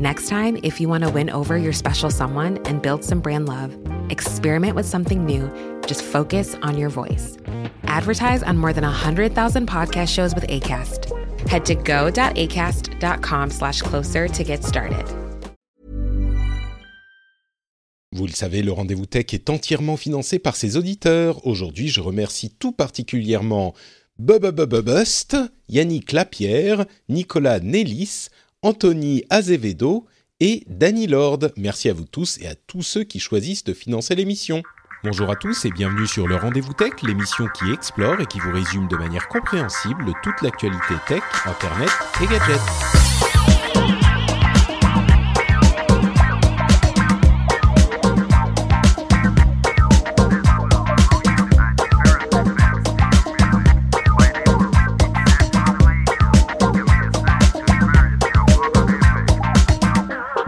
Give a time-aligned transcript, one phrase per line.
[0.00, 3.48] Next time, if you want to win over your special someone and build some brand
[3.48, 3.76] love,
[4.10, 5.50] experiment with something new.
[5.86, 7.36] Just focus on your voice.
[7.84, 11.10] Advertise on more than 100,000 podcast shows with ACAST.
[11.48, 15.04] Head to go.acast.com slash closer to get started.
[18.14, 21.46] Vous le savez, le rendez-vous tech est entièrement financé par ses auditeurs.
[21.46, 23.72] Aujourd'hui, je remercie tout particulièrement
[24.18, 25.36] Bust,
[25.68, 28.28] Yannick Lapierre, Nicolas Nellis,
[28.62, 30.06] Anthony Azevedo
[30.40, 31.50] et Danny Lord.
[31.56, 34.62] Merci à vous tous et à tous ceux qui choisissent de financer l'émission.
[35.04, 38.52] Bonjour à tous et bienvenue sur le Rendez-vous Tech, l'émission qui explore et qui vous
[38.52, 41.90] résume de manière compréhensible toute l'actualité tech, internet
[42.22, 43.01] et gadgets.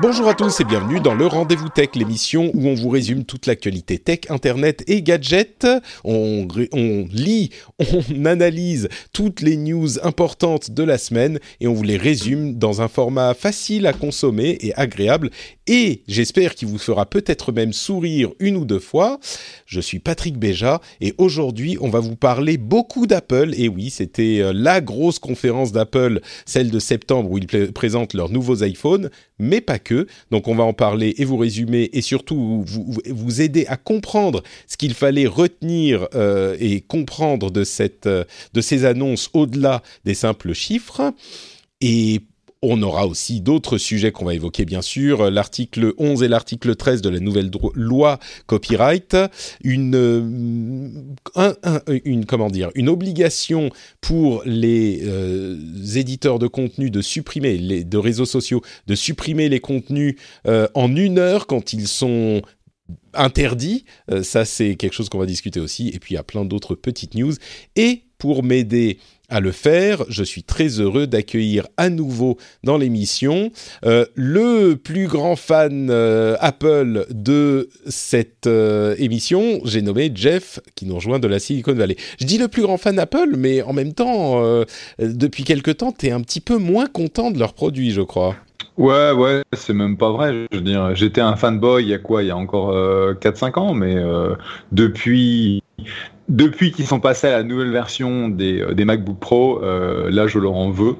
[0.07, 3.47] Bonjour à tous et bienvenue dans le Rendez-vous Tech, l'émission où on vous résume toute
[3.47, 5.67] l'actualité tech, internet et gadgets.
[6.05, 11.85] On, on, lit, on analyse toutes les news importantes de la semaine et on vous
[11.85, 15.31] les résume dans un format facile à consommer et agréable.
[15.67, 19.19] Et j'espère qu'il vous fera peut-être même sourire une ou deux fois.
[19.65, 23.55] Je suis Patrick Béja et aujourd'hui on va vous parler beaucoup d'Apple.
[23.57, 28.63] Et oui, c'était la grosse conférence d'Apple, celle de septembre où ils présentent leurs nouveaux
[28.63, 30.07] iPhones, mais pas que.
[30.31, 34.43] Donc on va en parler et vous résumer et surtout vous, vous aider à comprendre
[34.67, 40.53] ce qu'il fallait retenir euh, et comprendre de, cette, de ces annonces au-delà des simples
[40.53, 41.15] chiffres.
[41.81, 42.21] Et
[42.65, 45.31] on aura aussi d'autres sujets qu'on va évoquer, bien sûr.
[45.31, 49.17] L'article 11 et l'article 13 de la nouvelle loi copyright.
[49.63, 51.15] Une,
[52.51, 53.71] dire, une obligation
[54.01, 55.57] pour les euh,
[55.97, 60.17] éditeurs de contenu de supprimer, les, de réseaux sociaux, de supprimer les contenus
[60.47, 62.43] euh, en une heure quand ils sont
[63.15, 63.85] interdits.
[64.11, 65.89] Euh, ça, c'est quelque chose qu'on va discuter aussi.
[65.89, 67.35] Et puis, il y a plein d'autres petites news.
[67.77, 68.99] Et pour m'aider
[69.31, 70.05] à le faire.
[70.09, 73.51] Je suis très heureux d'accueillir à nouveau dans l'émission
[73.85, 78.47] euh, le plus grand fan euh, Apple de cette
[78.99, 79.61] émission.
[79.65, 81.97] J'ai nommé Jeff qui nous rejoint de la Silicon Valley.
[82.21, 84.65] Je dis le plus grand fan Apple, mais en même temps,
[84.99, 88.37] depuis quelque temps, tu es un petit peu moins content de leurs produits, je crois.
[88.77, 90.47] Ouais, ouais, c'est même pas vrai.
[90.51, 93.15] Je veux dire, j'étais un fanboy il y a quoi Il y a encore euh,
[93.15, 94.35] 4-5 ans, mais euh,
[94.73, 95.63] depuis,
[96.29, 100.27] depuis qu'ils sont passés à la nouvelle version des, euh, des MacBook Pro, euh, là,
[100.27, 100.97] je leur en veux.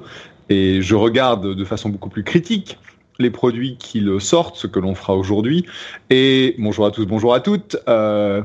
[0.49, 2.77] Et je regarde de façon beaucoup plus critique
[3.19, 5.65] les produits qu'ils sortent, ce que l'on fera aujourd'hui.
[6.09, 7.77] Et bonjour à tous, bonjour à toutes.
[7.87, 8.41] Euh,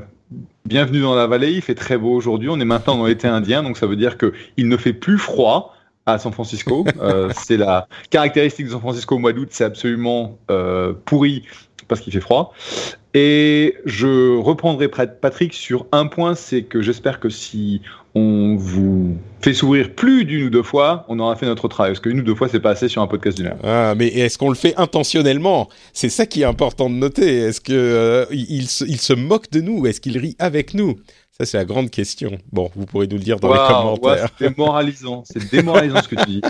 [0.65, 2.49] bienvenue dans la vallée, il fait très beau aujourd'hui.
[2.49, 5.75] On est maintenant dans l'été indien, donc ça veut dire qu'il ne fait plus froid
[6.05, 6.85] à San Francisco.
[7.01, 11.43] euh, c'est la caractéristique de San Francisco au mois d'août, c'est absolument euh, pourri
[11.87, 12.53] parce qu'il fait froid.
[13.13, 17.81] Et je reprendrai Patrick sur un point, c'est que j'espère que si
[18.15, 21.91] on vous fait s'ouvrir plus d'une ou deux fois, on aura fait notre travail.
[21.91, 23.57] Parce qu'une ou deux fois, c'est pas assez sur un podcast d'une heure.
[23.63, 25.67] Ah, mais est-ce qu'on le fait intentionnellement?
[25.91, 27.39] C'est ça qui est important de noter.
[27.39, 29.85] Est-ce que euh, il, se, il se moque de nous?
[29.85, 30.95] Est-ce qu'il rit avec nous?
[31.31, 32.37] Ça, c'est la grande question.
[32.51, 34.29] Bon, vous pourrez nous le dire dans wow, les commentaires.
[34.37, 35.23] C'est démoralisant.
[35.25, 36.41] C'est démoralisant ce que tu dis.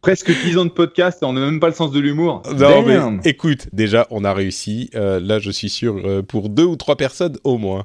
[0.00, 2.42] Presque 10 ans de podcast et on n'a même pas le sens de l'humour.
[2.46, 3.20] Non, Damn.
[3.22, 4.90] mais écoute, déjà, on a réussi.
[4.96, 7.84] Euh, là, je suis sûr, euh, pour deux ou trois personnes au moins.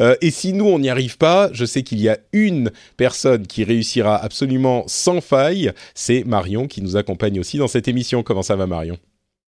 [0.00, 3.46] Euh, et si nous, on n'y arrive pas, je sais qu'il y a une personne
[3.46, 5.72] qui réussira absolument sans faille.
[5.94, 8.24] C'est Marion qui nous accompagne aussi dans cette émission.
[8.24, 8.98] Comment ça va, Marion?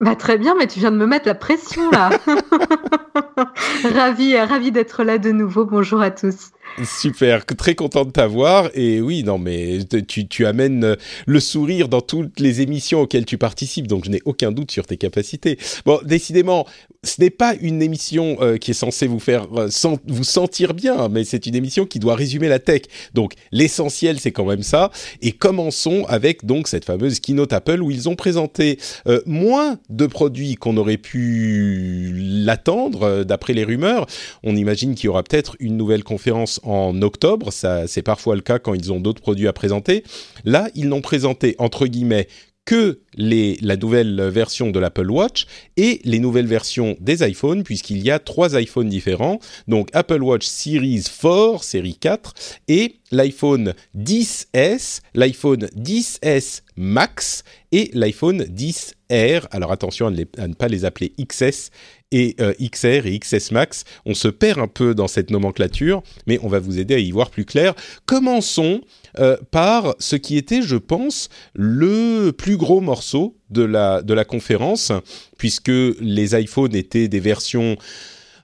[0.03, 2.11] Bah, très bien, mais tu viens de me mettre la pression là.
[3.95, 5.65] ravi, ravi d'être là de nouveau.
[5.65, 6.51] Bonjour à tous.
[6.85, 8.71] Super, très content de t'avoir.
[8.75, 10.97] Et oui, non, mais tu, tu, amènes
[11.27, 14.87] le sourire dans toutes les émissions auxquelles tu participes, donc je n'ai aucun doute sur
[14.87, 15.59] tes capacités.
[15.85, 16.67] Bon, décidément,
[17.05, 19.69] ce n'est pas une émission euh, qui est censée vous faire euh,
[20.07, 22.83] vous sentir bien, mais c'est une émission qui doit résumer la tech.
[23.13, 24.91] Donc l'essentiel, c'est quand même ça.
[25.21, 30.07] Et commençons avec donc cette fameuse keynote Apple où ils ont présenté euh, moins de
[30.07, 34.07] produits qu'on aurait pu l'attendre, euh, d'après les rumeurs.
[34.43, 37.53] On imagine qu'il y aura peut-être une nouvelle conférence en octobre.
[37.53, 40.05] Ça, c'est parfois le cas quand ils ont d'autres produits à présenter.
[40.45, 42.29] Là, ils n'ont présenté entre guillemets
[42.65, 48.11] que la nouvelle version de l'Apple Watch et les nouvelles versions des iPhones, puisqu'il y
[48.11, 49.41] a trois iPhones différents.
[49.67, 52.35] Donc Apple Watch Series 4, série 4,
[52.69, 59.47] et l'iPhone 10S, l'iPhone 10S Max et l'iPhone 10R.
[59.53, 61.71] Alors attention à ne, pas les appeler XS
[62.11, 63.85] et euh, XR et XS Max.
[64.05, 67.11] On se perd un peu dans cette nomenclature, mais on va vous aider à y
[67.11, 67.75] voir plus clair.
[68.07, 68.81] Commençons
[69.19, 74.93] euh, par ce qui était, je pense, le plus gros morceau de la, conférence,
[75.37, 77.77] puisque les iPhones étaient des versions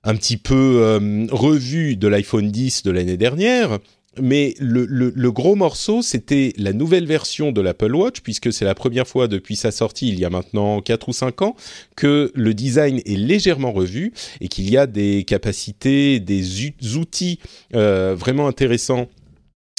[0.05, 3.79] un petit peu euh, revues de l'iPhone 10 de l'année dernière,
[4.23, 9.07] mais le, gros morceau, c'était la nouvelle version de l'Apple Watch, puisque c'est la première
[9.07, 11.57] fois depuis sa sortie, il y a maintenant 4 ou 5 ans,
[11.97, 16.67] que le design est légèrement revu et qu'il y a des capacités, des
[16.97, 17.39] outils
[17.75, 19.09] euh, vraiment intéressants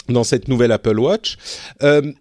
[0.07, 1.37] dans cette nouvelle Apple Watch.
[1.83, 2.11] Euh,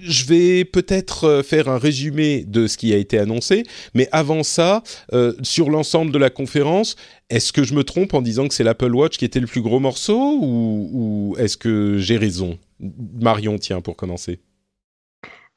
[0.00, 4.42] je vais peut-être euh, faire un résumé de ce qui a été annoncé, mais avant
[4.42, 6.96] ça, euh, sur l'ensemble de la conférence,
[7.30, 9.62] est-ce que je me trompe en disant que c'est l'Apple Watch qui était le plus
[9.62, 12.58] gros morceau ou, est-ce que j'ai raison?
[12.80, 14.40] Marion, tiens, pour commencer.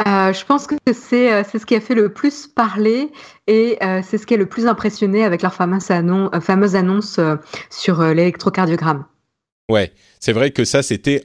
[0.05, 3.09] Euh, je pense que c'est ce qui a fait le plus parler
[3.47, 5.87] et c'est ce qui est le plus impressionné avec leur fameuse,
[6.41, 7.19] fameuse annonce
[7.69, 9.05] sur l'électrocardiogramme.
[9.69, 11.21] Ouais, c'est vrai que ça, c'était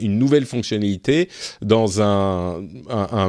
[0.00, 1.28] une nouvelle fonctionnalité
[1.62, 2.62] dans un,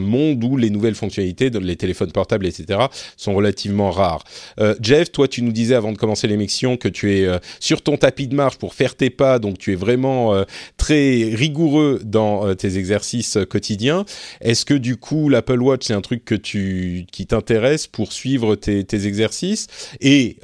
[0.01, 2.79] monde où les nouvelles fonctionnalités, les téléphones portables, etc.,
[3.17, 4.23] sont relativement rares.
[4.59, 7.81] Euh, Jeff, toi, tu nous disais avant de commencer l'émission que tu es euh, sur
[7.81, 10.43] ton tapis de marche pour faire tes pas, donc tu es vraiment euh,
[10.77, 14.05] très rigoureux dans tes exercices quotidiens.
[14.41, 18.55] Est-ce que du coup, l'Apple Watch, c'est un truc que tu, qui t'intéresse pour suivre
[18.55, 19.67] tes, exercices?
[20.01, 20.37] Et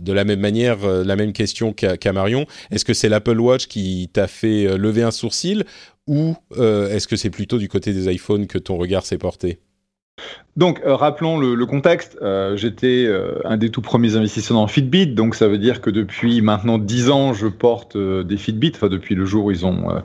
[0.00, 4.08] de la même manière, la même question qu'à Marion, est-ce que c'est l'Apple Watch qui
[4.14, 5.64] t'a fait euh, lever un sourcil
[6.06, 9.58] ou euh, est-ce que c'est plutôt du côté des iPhones que ton regard s'est porté?
[10.56, 12.16] Donc, euh, rappelons le, contexte.
[12.54, 13.08] J'étais
[13.44, 17.10] un des tout premiers investisseurs dans Fitbit, donc ça veut dire que depuis maintenant 10
[17.10, 20.00] ans, je porte des Fitbit, enfin depuis le jour où ils ont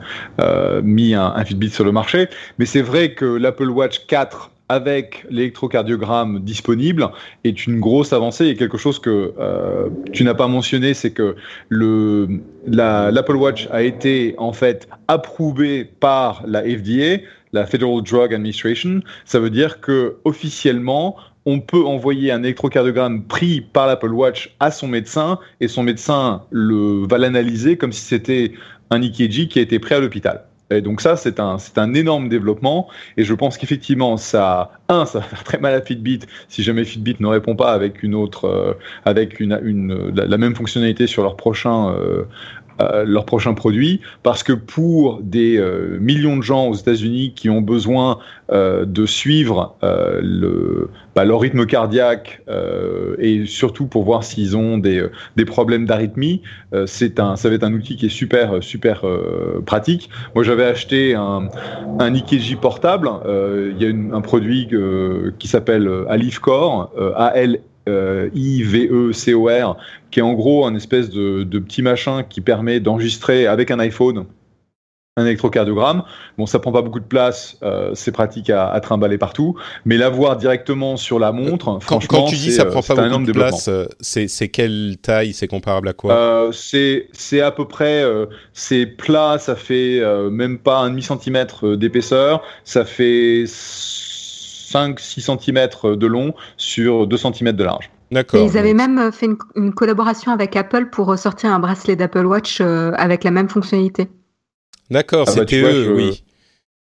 [0.82, 2.28] mis un, un, Fitbit sur le marché.
[2.58, 7.10] Mais c'est vrai que l'Apple Watch 4 avec l'électrocardiogramme disponible
[7.42, 11.34] est une grosse avancée et quelque chose que euh, tu n'as pas mentionné, c'est que
[11.68, 12.28] le
[12.68, 17.20] l'Apple Watch a été en fait approuvé par la FDA,
[17.52, 19.00] la Federal Drug Administration.
[19.24, 24.70] Ça veut dire que officiellement on peut envoyer un électrocardiogramme pris par l'Apple Watch à
[24.70, 28.52] son médecin et son médecin le, va l'analyser comme si c'était
[28.90, 30.44] un EKG qui a été pris à l'hôpital.
[30.70, 32.88] Et donc ça, c'est un, c'est un énorme développement.
[33.16, 36.84] Et je pense qu'effectivement, ça, un, ça va faire très mal à Fitbit si jamais
[36.84, 38.74] Fitbit ne répond pas avec une autre, euh,
[39.04, 42.24] avec une, la, même fonctionnalité sur leur prochain euh,
[42.80, 47.50] euh, leur prochain produit, parce que pour des euh, millions de gens aux États-Unis qui
[47.50, 48.18] ont besoin
[48.52, 49.76] euh, de suivre
[51.14, 52.42] bah, leur rythme cardiaque
[53.18, 55.04] et surtout pour voir s'ils ont des,
[55.36, 56.42] des problèmes d'arythmie,
[56.86, 59.04] c'est un, ça va être un outil qui est super super
[59.66, 60.10] pratique.
[60.34, 61.48] Moi, j'avais acheté un,
[61.98, 63.10] un EKG portable.
[63.26, 64.68] Il y a un produit
[65.38, 67.60] qui s'appelle Alifcore, A L
[68.34, 69.76] IVECOR,
[70.10, 74.26] qui est en gros un espèce de, petit machin qui permet d'enregistrer avec un iPhone
[75.16, 76.04] un électrocardiogramme.
[76.38, 80.36] Bon, ça prend pas beaucoup de place, euh, c'est pratique à, trimballer partout, mais l'avoir
[80.36, 83.68] directement sur la montre, quand, franchement, quand tu dis ça prend pas beaucoup de place,
[83.68, 86.50] euh, c'est quelle taille, c'est comparable à quoi?
[86.52, 88.04] C'est à peu près,
[88.52, 90.00] c'est plat, ça fait
[90.30, 93.44] même pas un demi centimètre d'épaisseur, ça fait
[94.70, 97.90] 5-6 cm de long sur 2 cm de large.
[98.10, 98.44] D'accord.
[98.44, 102.92] Ils avaient même fait une, collaboration avec Apple pour sortir un bracelet d'Apple Watch euh,
[102.96, 104.08] avec la même fonctionnalité.
[104.90, 106.24] D'accord, ah bah, c'était eux, oui.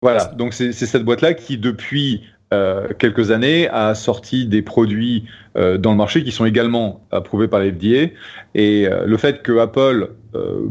[0.01, 2.23] Voilà, donc c'est cette boîte-là qui, depuis
[2.53, 5.25] euh, quelques années, a sorti des produits
[5.57, 8.13] euh, dans le marché qui sont également approuvés par l'FDA.
[8.55, 10.11] Et le fait que Apple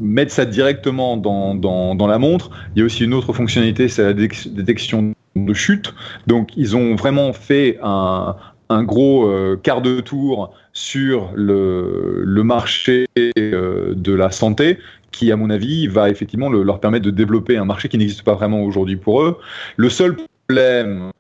[0.01, 3.89] mette ça directement dans, dans, dans, la montre, il y a aussi une autre fonctionnalité,
[3.89, 5.95] c'est la détection de chute.
[6.27, 8.37] Donc ils ont vraiment fait un,
[8.83, 14.79] gros euh, quart de tour sur le, marché euh, de la santé
[15.11, 18.35] qui, à mon avis, va effectivement leur permettre de développer un marché qui n'existe pas
[18.35, 19.39] vraiment aujourd'hui pour eux.
[19.77, 21.11] Le seul problème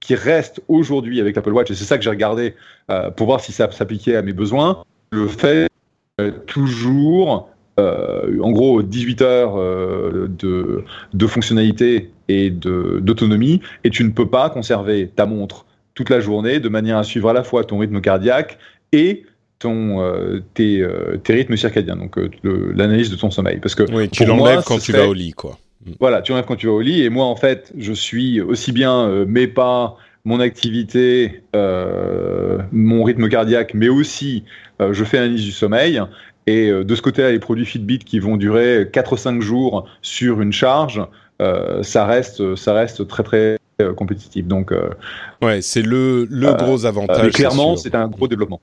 [0.00, 2.54] qui reste aujourd'hui avec l'Apple Watch, et c'est ça que j'ai regardé
[2.90, 5.68] euh, pour voir si ça s'appliquait à mes besoins, le fait
[6.46, 14.50] toujours en gros 18 heures de, de fonctionnalité et d'autonomie, et tu ne peux pas
[14.50, 15.64] conserver ta montre
[15.98, 18.56] toute la journée de manière à suivre à la fois ton rythme cardiaque
[18.92, 19.24] et
[19.58, 20.86] ton, euh, tes,
[21.24, 23.58] tes, rythmes circadiens, donc l'analyse de ton sommeil.
[23.60, 25.58] Parce que oui, tu l'enlèves quand tu vas au lit, quoi.
[25.98, 27.02] Voilà, tu enlèves quand tu vas au lit.
[27.02, 33.74] Et moi, en fait, je suis aussi bien mes pas mon activité, mon rythme cardiaque,
[33.74, 34.44] mais aussi
[34.78, 36.00] je fais l'analyse du sommeil.
[36.46, 41.02] Et de ce côté-là, les produits Fitbit qui vont durer 4-5 jours sur une charge,
[41.40, 43.58] ça, reste, ça reste très très
[43.96, 44.46] compétitif.
[44.46, 44.72] Donc,
[45.42, 47.32] ouais, c'est le, le gros avantage.
[47.32, 48.60] clairement, c'est un gros développement.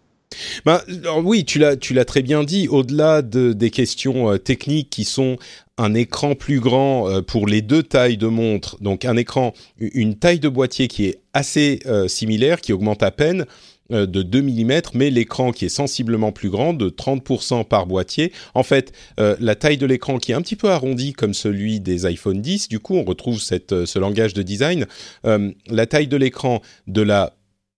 [0.65, 0.83] Bah,
[1.23, 2.67] oui, tu l'as, très bien dit.
[2.67, 5.37] Au-delà de, des questions euh, techniques qui sont
[5.77, 10.15] un écran plus grand euh, pour les deux tailles de montre, donc un écran, une
[10.15, 13.45] taille de boîtier qui est assez euh, similaire, qui augmente à peine
[13.91, 18.33] de 2 mm, mais l'écran qui est sensiblement plus grand, de 30% par boîtier.
[18.55, 22.07] En fait, la taille de l'écran qui est un petit peu arrondi comme celui des
[22.07, 24.87] iPhone 10, du coup on retrouve ce langage de design.
[25.23, 27.35] la taille de l'écran de la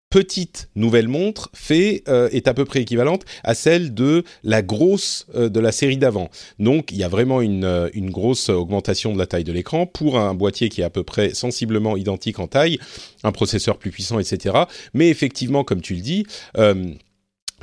[0.09, 5.27] petite nouvelle montre fait euh, est à peu près équivalente à celle de la grosse
[5.35, 6.29] euh, de la série d'avant.
[6.59, 9.85] Donc il y a vraiment une, euh, une grosse augmentation de la taille de l'écran
[9.85, 12.79] pour un boîtier qui est à peu près sensiblement identique en taille,
[13.23, 14.55] un processeur plus puissant, etc.
[14.93, 16.25] Mais effectivement, comme tu le dis,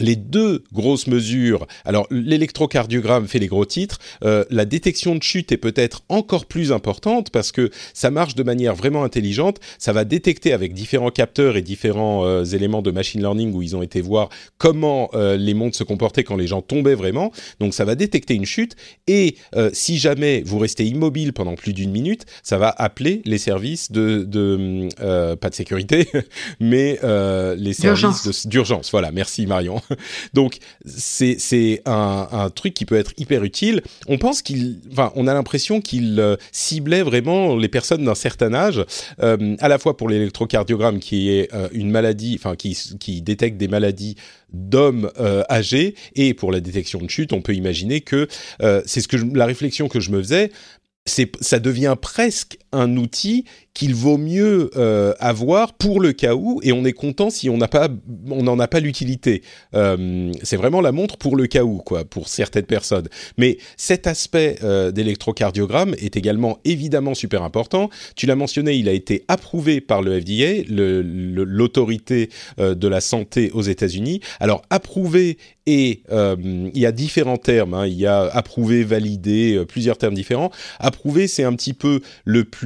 [0.01, 5.53] les deux grosses mesures, alors l'électrocardiogramme fait les gros titres, euh, la détection de chute
[5.53, 10.05] est peut-être encore plus importante parce que ça marche de manière vraiment intelligente, ça va
[10.05, 14.01] détecter avec différents capteurs et différents euh, éléments de machine learning où ils ont été
[14.01, 17.95] voir comment euh, les montres se comportaient quand les gens tombaient vraiment, donc ça va
[17.95, 19.37] détecter une chute et
[19.73, 24.25] si jamais vous restez immobile pendant plus d'une minute, ça va appeler les services de,
[24.25, 24.89] de
[25.37, 26.09] pas de sécurité,
[26.61, 26.99] mais
[27.57, 28.91] les services d'urgence.
[28.91, 29.81] Voilà, merci Marion.
[30.35, 33.83] Donc c'est un, un, truc qui peut être hyper utile.
[34.09, 38.55] On pense qu'il, enfin, on a l'impression qu'il euh, ciblait vraiment les personnes d'un certain
[38.55, 38.85] âge,
[39.23, 43.57] euh, à la fois pour l'électrocardiogramme qui est euh, une maladie, enfin qui, qui détecte
[43.57, 44.17] des maladies
[44.53, 45.11] d'hommes
[45.51, 48.29] âgés et pour la détection de chute, on peut imaginer que
[48.87, 50.53] c'est ce que la réflexion que je me faisais.
[51.07, 56.61] C'est, ça devient presque un outil qu'il vaut mieux euh, avoir pour le cas où,
[56.63, 59.43] et on est content si on n'en a pas l'utilité.
[59.75, 63.09] Euh, c'est vraiment la montre pour le cas où, quoi, pour certaines personnes.
[63.37, 67.91] Mais cet aspect euh, d'électrocardiogramme est également évidemment super important.
[68.15, 73.63] Tu l'as mentionné, il a été approuvé par le FDA, l'autorité de la santé aux
[73.63, 74.21] États-Unis.
[74.39, 77.75] Alors approuvé et il y a différents termes.
[77.75, 77.87] Hein.
[77.87, 80.51] il y a approuvé, validé, plusieurs termes différents.
[80.79, 82.64] Approuvé, c'est un petit peu le plus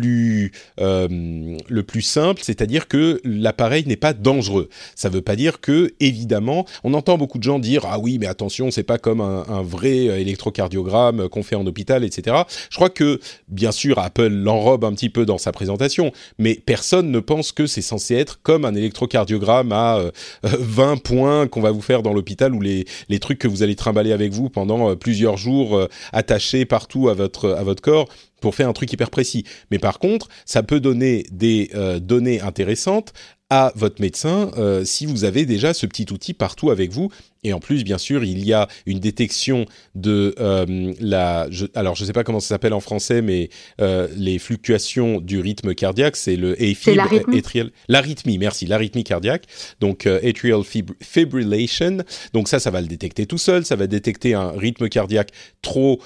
[0.81, 4.69] euh, le plus simple, c'est-à-dire que l'appareil n'est pas dangereux.
[4.95, 8.19] Ça ne veut pas dire que, évidemment, on entend beaucoup de gens dire ah oui,
[8.19, 12.37] mais attention, c'est pas comme un, vrai euh, électrocardiogramme qu'on fait en hôpital, etc.
[12.71, 17.11] Je crois que, bien sûr, Apple l'enrobe un petit peu dans sa présentation, mais personne
[17.11, 20.00] ne pense que c'est censé être comme un électrocardiogramme à
[20.43, 22.85] 20 euh, points qu'on va vous faire dans l'hôpital ou les,
[23.21, 28.09] trucs que vous allez trimballer avec vous pendant plusieurs jours attachés partout à votre corps
[28.40, 29.45] pour faire un truc hyper précis.
[29.71, 33.12] Mais par contre, ça peut donner des euh, données intéressantes
[33.50, 37.11] à votre médecin euh, si vous avez déjà ce petit outil partout avec vous
[37.45, 39.64] et en plus, bien sûr, il y a une détection
[39.95, 41.47] de euh, la.
[41.50, 43.49] Je, alors, je ne sais pas comment ça s'appelle en français, mais
[43.80, 47.42] euh, les fluctuations du rythme cardiaque, c'est le l'arythmie.
[47.88, 49.45] L'arythmie, merci, l'arythmie cardiaque.
[49.80, 50.62] Donc, euh, atrial
[51.00, 51.99] fibrillation.
[52.33, 53.64] Donc ça, ça va le détecter tout seul.
[53.64, 55.30] Ça va détecter un rythme cardiaque
[55.62, 56.00] trop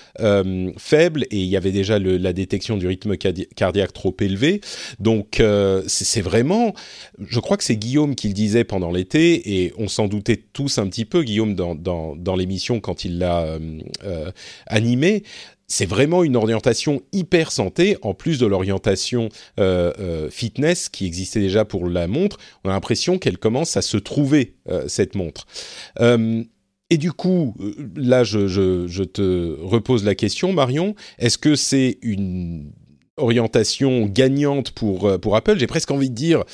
[0.76, 4.60] faible et il y avait déjà le, la détection du rythme cardiaque trop élevé.
[5.00, 5.42] Donc,
[5.86, 6.74] c'est vraiment.
[7.18, 10.78] Je crois que c'est Guillaume qui le disait pendant l'été et on s'en doutait tous
[10.78, 13.58] un petit peu Guillaume, dans, dans, l'émission quand il l'a euh,
[14.04, 14.30] euh,
[14.66, 15.22] animé
[15.68, 21.64] c'est vraiment une orientation hyper santé, en plus de l'orientation euh, fitness qui existait déjà
[21.64, 22.36] pour la montre.
[22.62, 25.46] On a l'impression qu'elle commence à se trouver, cette montre.
[25.98, 27.54] et du coup,
[27.96, 30.94] là, je, je, te repose la question, Marion.
[31.18, 32.70] Est-ce que c'est une
[33.16, 35.58] orientation gagnante pour, pour Apple?
[35.58, 36.44] J'ai presque envie de dire,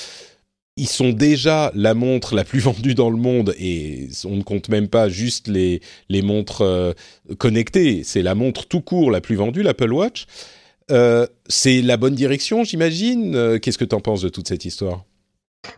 [0.79, 4.69] ils sont déjà la montre la plus vendue dans le monde et on ne compte
[4.69, 6.93] même pas juste les, les montres euh,
[7.37, 10.27] connectées, c'est la montre tout court la plus vendue, l'Apple Watch.
[10.91, 13.35] Euh, c'est la bonne direction, j'imagine.
[13.35, 15.05] Euh, qu'est-ce que tu en penses de toute cette histoire?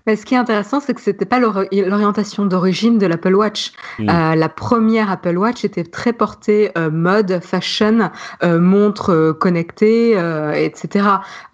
[0.07, 3.73] Mais ce qui est intéressant, c'est que c'était pas l'orientation d'origine de l'Apple Watch.
[3.99, 4.09] Mm.
[4.09, 8.11] Euh, la première Apple Watch était très portée euh, mode, fashion,
[8.43, 11.07] euh, montre euh, connectée, euh, etc.,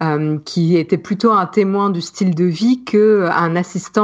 [0.03, 3.97] euh, qui était plutôt un témoin du style de vie que un assistant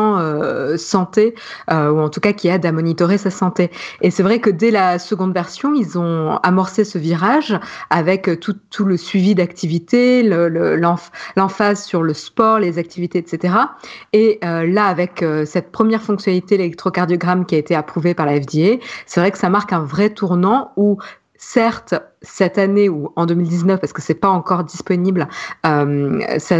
[0.77, 1.35] santé,
[1.69, 3.71] ou en tout cas qui aide à monitorer sa santé.
[4.01, 7.57] Et c'est vrai que dès la seconde version, ils ont amorcé ce virage
[7.89, 13.53] avec tout, tout le suivi d'activité, l'emphase le, sur le sport, les activités, etc.
[14.13, 18.39] Et euh, là, avec euh, cette première fonctionnalité, l'électrocardiogramme qui a été approuvée par la
[18.39, 18.77] FDA,
[19.07, 20.99] c'est vrai que ça marque un vrai tournant où
[21.35, 25.27] certes, cette année ou en 2019, parce que c'est pas encore disponible,
[25.65, 26.55] euh, ça,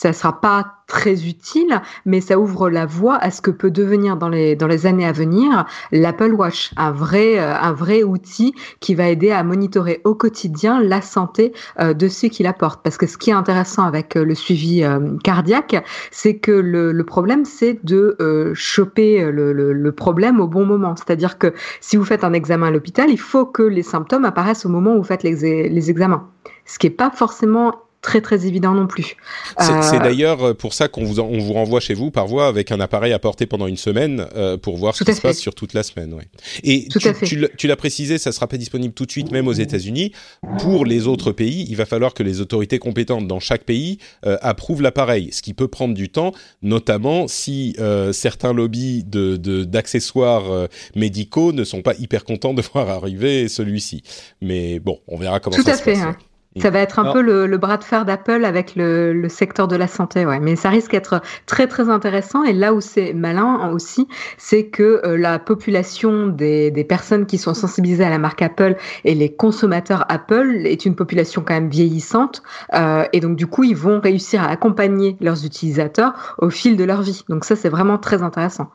[0.00, 4.16] ça sera pas très utile, mais ça ouvre la voie à ce que peut devenir
[4.16, 8.54] dans les dans les années à venir l'Apple Watch, un vrai euh, un vrai outil
[8.80, 12.82] qui va aider à monitorer au quotidien la santé euh, de ceux qui la portent.
[12.82, 14.82] Parce que ce qui est intéressant avec le suivi
[15.22, 18.16] cardiaque, c'est que le, le problème c'est de
[18.54, 20.96] choper le, le, le problème au bon moment.
[20.96, 21.52] C'est-à-dire que
[21.82, 24.94] si vous faites un examen à l'hôpital, il faut que les symptômes apparaissent au moment
[24.94, 26.26] où vous faites les, les examens.
[26.64, 29.16] Ce qui n'est pas forcément très très évident non plus.
[29.58, 32.46] C'est euh, d'ailleurs euh, pour ça qu'on vous, on vous renvoie chez vous par voie
[32.46, 35.38] avec un appareil à porter pendant une semaine euh, pour voir ce qui se passe
[35.38, 36.14] sur toute la semaine.
[36.14, 36.26] Ouais.
[36.62, 40.12] Et tu, tu l'as précisé, ça sera pas disponible tout de suite, même aux États-Unis.
[40.60, 44.82] Pour les autres pays, il va falloir que les autorités compétentes dans chaque pays approuvent
[44.82, 47.76] l'appareil, ce qui peut prendre du temps, notamment si
[48.12, 54.02] certains lobbies de d'accessoires médicaux ne sont pas hyper contents de voir arriver celui-ci.
[54.40, 56.02] Mais bon, on verra comment tout ça à se fait, passe.
[56.02, 56.16] Hein.
[56.58, 59.86] Ça va être un peu le, bras de fer d'Apple avec le, secteur de la
[59.86, 60.40] santé, ouais.
[60.40, 62.42] Mais ça risque d'être très très intéressant.
[62.42, 67.54] Et là où c'est malin aussi, c'est que euh, la population des, personnes qui sont
[67.54, 72.42] sensibilisées à la marque Apple et les consommateurs Apple est une population quand même vieillissante.
[72.74, 76.82] Euh, et donc du coup, ils vont réussir à accompagner leurs utilisateurs au fil de
[76.82, 77.22] leur vie.
[77.28, 78.70] Donc ça, c'est vraiment très intéressant.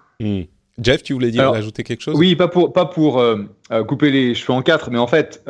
[0.82, 2.15] Jeff, tu voulais dire ajouter quelque chose?
[2.17, 3.44] Oui, pas pour pas pour euh,
[3.88, 5.44] couper les cheveux en quatre, mais en fait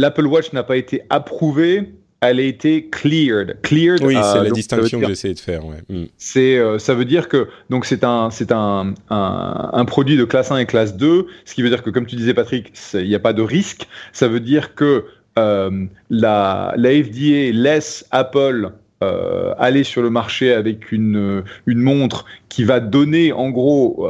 [0.00, 1.92] l'Apple Watch n'a pas été approuvé,
[2.22, 3.60] elle a été cleared.
[3.62, 5.62] cleared oui, c'est euh, la distinction que j'essayais de faire.
[5.88, 6.04] Mm.
[6.16, 10.50] C'est, euh, ça veut dire que donc c'est un, c'est un, un, produit de classe
[10.50, 13.14] 1 et classe 2, ce qui veut dire que comme tu disais Patrick, il n'y
[13.14, 13.88] a pas de risque.
[14.12, 15.04] Ça veut dire que
[15.38, 18.72] euh, la, la FDA laisse Apple
[19.56, 24.06] aller sur le marché avec une, une montre qui va donner en gros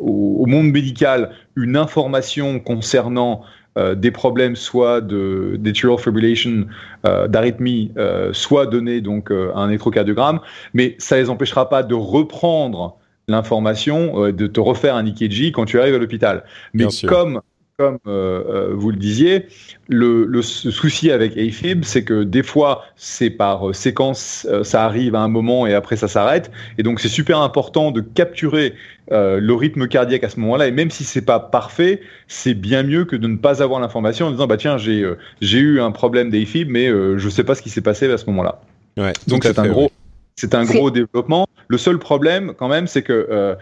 [0.00, 3.44] au, au, monde médical une information concernant
[3.78, 6.66] euh, des problèmes soit de d'atrial fibrillation,
[7.06, 10.40] euh, d'arythmie, euh, soit donner donc un électrocardiogramme,
[10.74, 12.98] mais ça les empêchera pas de reprendre
[13.28, 16.44] l'information, de te refaire un EKG quand tu arrives à l'hôpital.
[16.74, 17.40] Mais comme
[17.82, 19.46] comme euh, euh, vous le disiez,
[19.88, 25.20] le, souci avec AFib, c'est que des fois, c'est par euh, séquence, ça arrive à
[25.20, 26.52] un moment et après ça s'arrête.
[26.78, 28.74] Et donc, c'est super important de capturer
[29.10, 30.68] le rythme cardiaque à ce moment-là.
[30.68, 34.26] Et même si c'est pas parfait, c'est bien mieux que de ne pas avoir l'information
[34.26, 35.04] en disant, bah tiens, j'ai
[35.40, 38.26] j'ai eu un problème d'AFib, mais je sais pas ce qui s'est passé à ce
[38.26, 38.60] moment-là.
[38.96, 39.90] Ouais, donc, c'est un gros.
[40.36, 41.46] C'est un gros développement.
[41.68, 43.56] Le seul problème, quand même, c'est que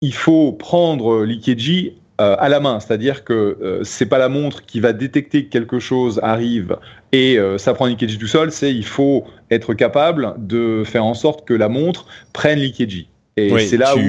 [0.00, 4.66] il faut prendre l'EKG euh, à la main, c'est-à-dire que euh, c'est pas la montre
[4.66, 6.76] qui va détecter que quelque chose arrive
[7.12, 11.14] et euh, ça prend l'EKG tout seul, c'est il faut être capable de faire en
[11.14, 13.06] sorte que la montre prenne l'EKG.
[13.36, 14.00] Et c'est là où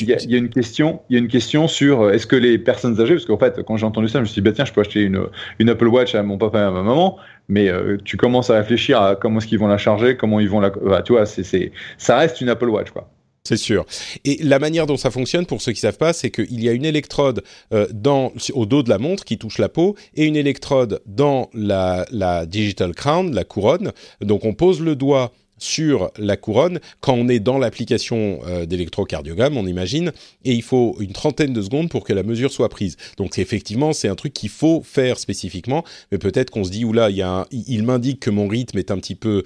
[0.00, 2.98] il y, a une question, il y a une question sur est-ce que les personnes
[2.98, 4.72] âgées, parce qu'en fait, quand j'ai entendu ça, je me suis dit, bah, tiens, je
[4.72, 5.26] peux acheter une,
[5.58, 7.70] une Apple Watch à mon papa et à ma maman, mais
[8.04, 10.70] tu commences à réfléchir à comment est-ce qu'ils vont la charger, comment ils vont la,
[10.70, 13.10] bah, tu vois, c'est, ça reste une Apple Watch, quoi.
[13.44, 13.86] C'est sûr.
[14.24, 16.72] Et la manière dont ça fonctionne, pour ceux qui savent pas, c'est qu'il y a
[16.72, 20.36] une électrode euh, dans, au dos de la montre qui touche la peau et une
[20.36, 23.92] électrode dans la, la digital crown, la couronne.
[24.20, 29.56] Donc on pose le doigt sur la couronne quand on est dans l'application euh, d'électrocardiogramme,
[29.56, 30.12] on imagine,
[30.44, 32.96] et il faut une trentaine de secondes pour que la mesure soit prise.
[33.16, 37.10] Donc effectivement, c'est un truc qu'il faut faire spécifiquement, mais peut-être qu'on se dit, oula,
[37.10, 39.44] il, y a il m'indique que mon rythme est un petit peu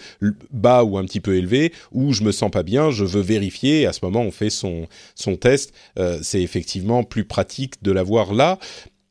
[0.50, 3.82] bas ou un petit peu élevé, ou je me sens pas bien, je veux vérifier,
[3.82, 5.74] et à ce moment, on fait son, son test.
[5.98, 8.58] Euh, c'est effectivement plus pratique de l'avoir là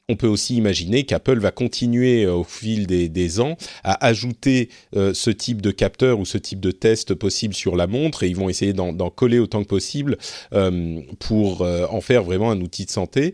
[0.10, 5.14] on peut aussi imaginer qu'Apple va continuer euh, au fil des, ans à ajouter euh,
[5.14, 8.36] ce type de capteur ou ce type de test possible sur la montre et ils
[8.36, 10.18] vont essayer d'en coller autant que possible
[10.54, 13.34] euh, pour en faire vraiment un outil de santé.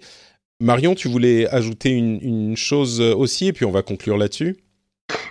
[0.62, 4.58] Marion, tu voulais ajouter une chose aussi et puis on va conclure là-dessus?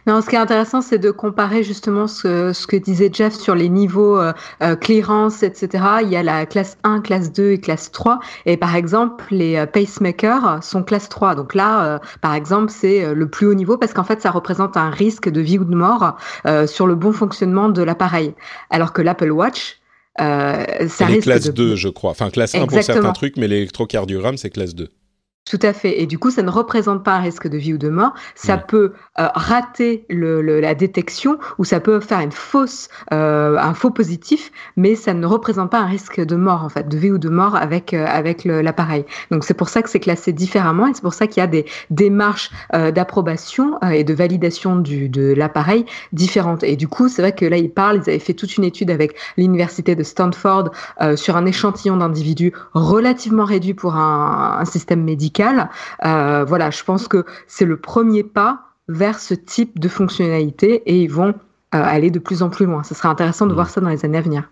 [0.09, 3.55] Non, ce qui est intéressant, c'est de comparer justement ce, ce, que disait Jeff sur
[3.55, 5.85] les niveaux euh, euh, clearance, etc.
[6.03, 8.18] Il y a la classe 1, classe 2 et classe 3.
[8.47, 11.35] Et par exemple, les euh, pacemakers sont classe 3.
[11.35, 14.88] Donc là, par exemple, c'est le plus haut niveau parce qu'en fait, ça représente un
[14.88, 16.16] risque de vie ou de mort
[16.66, 18.35] sur le bon fonctionnement de l'appareil.
[18.71, 19.79] Alors que l'Apple Watch,
[20.21, 22.11] euh, ça risque classe 2, je crois.
[22.11, 24.88] Enfin, classe 1 pour certains trucs, mais l'électrocardiogramme, c'est classe 2.
[25.49, 26.01] Tout à fait.
[26.03, 28.13] Et du coup, ça ne représente pas un risque de vie ou de mort.
[28.35, 33.73] Ça peut euh, rater le, la détection ou ça peut faire une fausse, euh, un
[33.73, 37.11] faux positif, mais ça ne représente pas un risque de mort en fait, de vie
[37.11, 39.07] ou de mort avec euh, avec l'appareil.
[39.31, 41.47] Donc c'est pour ça que c'est classé différemment et c'est pour ça qu'il y a
[41.47, 46.63] des démarches d'approbation et de validation du, de l'appareil différentes.
[46.63, 48.91] Et du coup, c'est vrai que là, ils parlent, ils avaient fait toute une étude
[48.91, 50.71] avec l'université de Stanford
[51.17, 57.09] sur un échantillon d'individus relativement réduit pour un, un système médical euh, voilà, je pense
[57.09, 61.35] que c'est le premier pas vers ce type de fonctionnalité et ils vont
[61.72, 62.83] aller de plus en plus loin.
[62.83, 63.55] Ce sera intéressant de mmh.
[63.55, 64.51] voir ça dans les années à venir.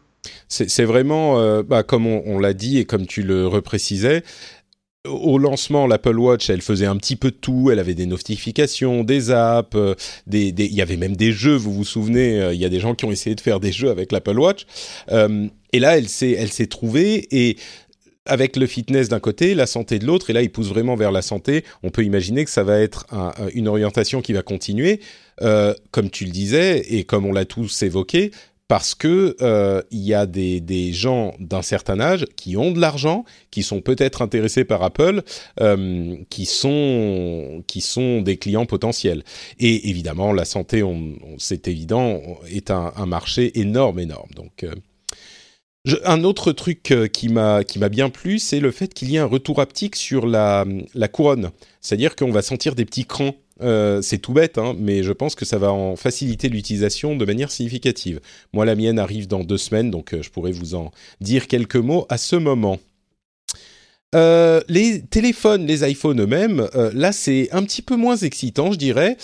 [0.49, 4.22] C'est vraiment, bah, comme on, l'a dit et comme tu le reprécisais,
[5.07, 7.70] au lancement, l'Apple Watch, elle faisait un petit peu de tout.
[7.70, 9.94] Elle avait des notifications, des apps, euh,
[10.27, 11.55] des, il y avait même des jeux.
[11.55, 13.72] Vous vous souvenez, euh, il y a des gens qui ont essayé de faire des
[13.72, 14.66] jeux avec l'Apple Watch.
[15.11, 17.57] Euh, et là, elle s'est, elle s'est trouvée et
[18.27, 21.12] avec le fitness d'un côté, la santé de l'autre, et là il pousse vraiment vers
[21.12, 23.07] la santé, on peut imaginer que ça va être
[23.55, 25.01] une orientation qui va continuer,
[25.39, 28.31] comme tu le disais, et comme on l'a tous évoqué,
[28.69, 33.25] parce que euh, il y a des, gens d'un certain âge qui ont de l'argent,
[33.51, 35.23] qui sont peut-être intéressés par Apple,
[35.61, 39.23] euh, qui sont qui sont des clients potentiels.
[39.59, 40.83] Et évidemment, la santé,
[41.39, 44.31] c'est évident, est un, marché énorme, énorme.
[44.35, 44.75] Donc euh,
[46.05, 49.27] un autre truc euh, qui m'a bien plu, c'est le fait qu'il y ait un
[49.27, 50.64] retour haptique sur la,
[51.12, 51.51] couronne.
[51.81, 55.35] C'est-à-dire qu'on va sentir des petits crans euh, c'est tout bête, hein, mais je pense
[55.35, 58.20] que ça va en faciliter l'utilisation de manière significative.
[58.53, 60.90] Moi, la mienne arrive dans deux semaines, donc euh, je pourrais vous en
[61.22, 62.79] dire quelques mots à ce moment.
[64.12, 69.18] Les téléphones, les iPhones eux-mêmes, là c'est un petit peu moins excitant, je dirais.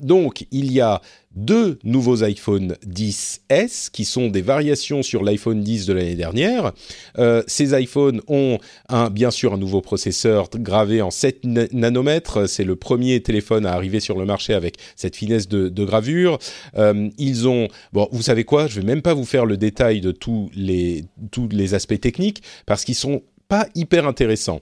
[0.00, 1.02] donc il y a
[1.34, 6.72] deux nouveaux iPhone 10s qui sont des variations sur l'iPhone 10 de l'année dernière.
[7.18, 12.48] Euh, ces iPhones ont un, bien sûr un nouveau processeur gravé en 7 nanomètres.
[12.48, 16.38] C'est le premier téléphone à arriver sur le marché avec cette finesse de, gravure.
[16.76, 18.66] Euh, ils ont, bon, vous savez quoi?
[18.66, 22.94] Je vais même pas vous faire le détail de tous les aspects techniques parce qu'ils
[22.94, 24.60] sont pas hyper intéressants.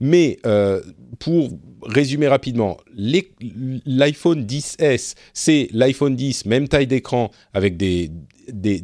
[0.00, 0.82] Mais euh,
[1.18, 1.50] pour
[1.82, 8.10] résumer rapidement, l'iPhone 10s, c'est l'iPhone 10, même taille d'écran, avec des,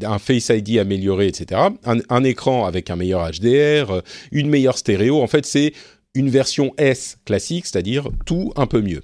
[0.02, 1.60] un Face ID amélioré, etc.
[1.84, 4.00] Un, écran avec un meilleur HDR, euh,
[4.32, 5.20] une meilleure stéréo.
[5.20, 5.72] En fait, c'est
[6.14, 9.02] une version S classique, c'est-à-dire tout un peu mieux.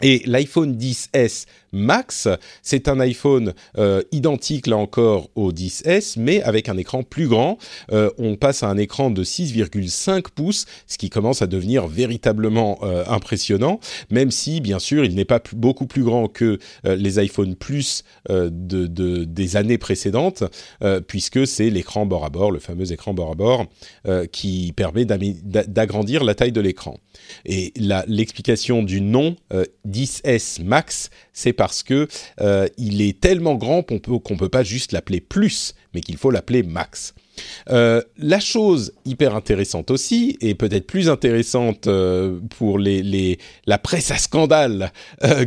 [0.00, 2.28] Et l'iPhone 10s Max,
[2.62, 7.58] c'est un iPhone euh, identique là encore au 10s, mais avec un écran plus grand.
[7.92, 12.78] Euh, on passe à un écran de 6,5 pouces, ce qui commence à devenir véritablement
[12.82, 17.54] euh, impressionnant, même si bien sûr il n'est pas beaucoup plus grand que les iPhone
[17.54, 20.44] Plus de, de, des années précédentes,
[21.06, 23.66] puisque c'est l'écran bord à bord, le fameux écran bord à bord,
[24.32, 26.98] qui permet d'agrandir la taille de l'écran.
[27.44, 29.36] Et l'explication du nom
[29.86, 32.06] 10s Max, c'est parce que
[32.40, 36.16] euh, il est tellement grand qu'on peut qu'on peut pas juste l'appeler plus, mais qu'il
[36.16, 37.14] faut l'appeler max.
[37.68, 44.18] Euh, la chose hyper intéressante aussi, et peut-être plus intéressante euh, pour la presse à
[44.18, 44.92] scandale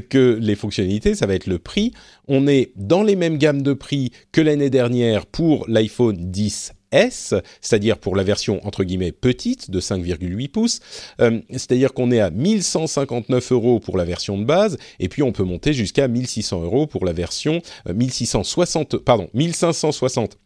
[0.09, 1.93] que les fonctionnalités, ça va être le prix.
[2.27, 7.33] On est dans les mêmes gammes de prix que l'année dernière pour l'iPhone 10 S,
[7.61, 10.79] c'est-à-dire pour la version entre guillemets petite de 5,8 pouces,
[11.21, 15.31] euh, c'est-à-dire qu'on est à 1159 euros pour la version de base, et puis on
[15.31, 20.37] peut monter jusqu'à 1600 euros pour la version 1660, euh, pardon, 1560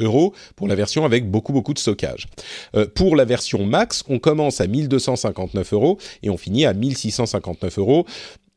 [0.00, 2.26] euros pour la version avec beaucoup beaucoup de stockage.
[2.74, 7.78] Euh, pour la version max, on commence à 1259 euros et on finit à 1659
[7.78, 8.06] euros.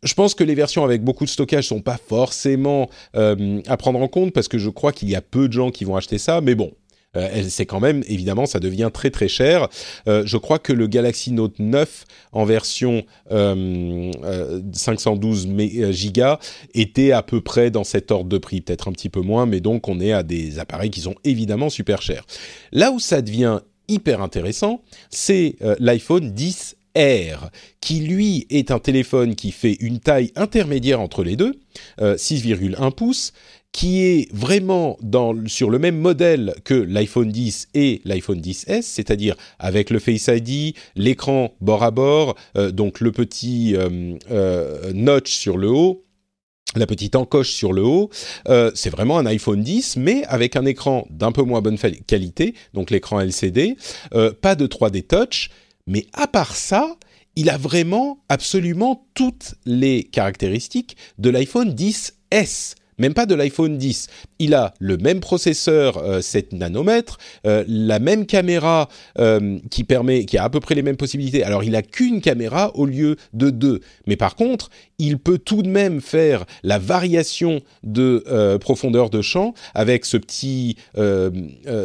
[0.04, 4.10] Je pense que les versions avec beaucoup de stockage sont pas forcément à prendre en
[4.10, 6.42] compte parce que je crois qu'il y a peu de gens qui vont acheter ça,
[6.42, 6.74] mais bon,
[7.16, 9.68] euh, c'est quand même, évidemment, ça devient très très cher.
[10.08, 16.40] Euh, je crois que le Galaxy Note 9 en version 512 euh, gigas
[16.74, 19.60] était à peu près dans cet ordre de prix, peut-être un petit peu moins, mais
[19.60, 22.26] donc on est à des appareils qui sont évidemment super chers.
[22.72, 27.50] Là où ça devient hyper intéressant, c'est l'iPhone 10 R,
[27.82, 31.54] qui lui est un téléphone qui fait une taille intermédiaire entre les deux,
[32.00, 33.34] 6,1 pouces,
[33.74, 39.36] qui est vraiment dans, sur le même modèle que l'iPhone 10 et l'iPhone 10s, c'est-à-dire
[39.60, 45.34] avec le Face ID, l'écran bord à bord, euh, donc le petit euh, euh, notch
[45.34, 46.06] sur le haut,
[46.76, 48.10] la petite encoche sur le haut,
[48.74, 51.78] c'est vraiment un iPhone 10, mais avec un écran d'un peu moins bonne
[52.08, 53.78] qualité, donc l'écran LCD,
[54.42, 55.52] pas de 3D Touch,
[55.88, 56.96] mais à part ça,
[57.36, 62.14] il a vraiment absolument toutes les caractéristiques de l'iPhone 10s
[62.98, 64.08] même pas de l'iPhone 10.
[64.40, 70.26] Il a le même processeur 7 euh, nanomètres, euh, la même caméra euh, qui permet,
[70.26, 71.44] qui a à peu près les mêmes possibilités.
[71.44, 74.70] Alors il a qu'une caméra au lieu de deux, mais par contre
[75.06, 78.24] il peut tout de même faire la variation de
[78.60, 80.78] profondeur de champ avec ce petit,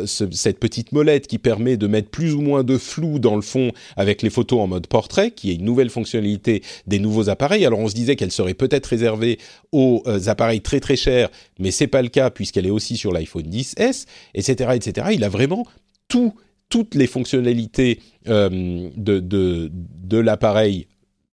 [0.07, 3.73] cette petite molette qui permet de mettre plus ou moins de flou dans le fond
[3.97, 7.65] avec les photos en mode portrait, qui est une nouvelle fonctionnalité des nouveaux appareils.
[7.67, 9.39] Alors on se disait qu'elle serait peut-être réservée
[9.73, 11.29] aux appareils très très cher,
[11.59, 15.09] mais c'est pas le cas puisqu'elle est aussi sur l'iPhone 10s, etc., etc.
[15.13, 15.67] Il a vraiment
[16.09, 16.35] tout,
[16.69, 20.87] toutes les fonctionnalités euh, de, de, de l'appareil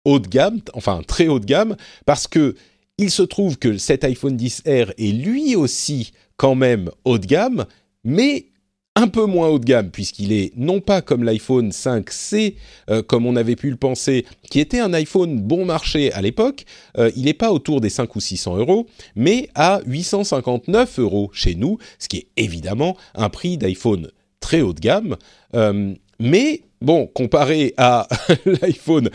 [0.05, 2.55] haut de gamme, enfin très haut de gamme, parce que
[2.97, 7.65] il se trouve que cet iPhone 10R est lui aussi quand même haut de gamme,
[8.03, 8.47] mais
[8.95, 12.55] un peu moins haut de gamme, puisqu'il est non pas comme l'iPhone 5C,
[12.89, 16.65] euh, comme on avait pu le penser, qui était un iPhone bon marché à l'époque,
[16.97, 21.55] euh, il n'est pas autour des 5 ou 600 euros, mais à 859 euros chez
[21.55, 24.09] nous, ce qui est évidemment un prix d'iPhone
[24.41, 25.15] très haut de gamme.
[25.55, 28.07] Euh, mais bon, comparé à
[28.45, 29.09] l'iPhone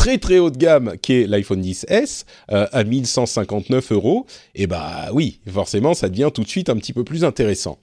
[0.00, 5.40] très très haut de gamme qui est l'iPhone 10s à 1159 euros, et bah oui,
[5.46, 7.78] forcément ça devient tout de suite un petit peu plus intéressant.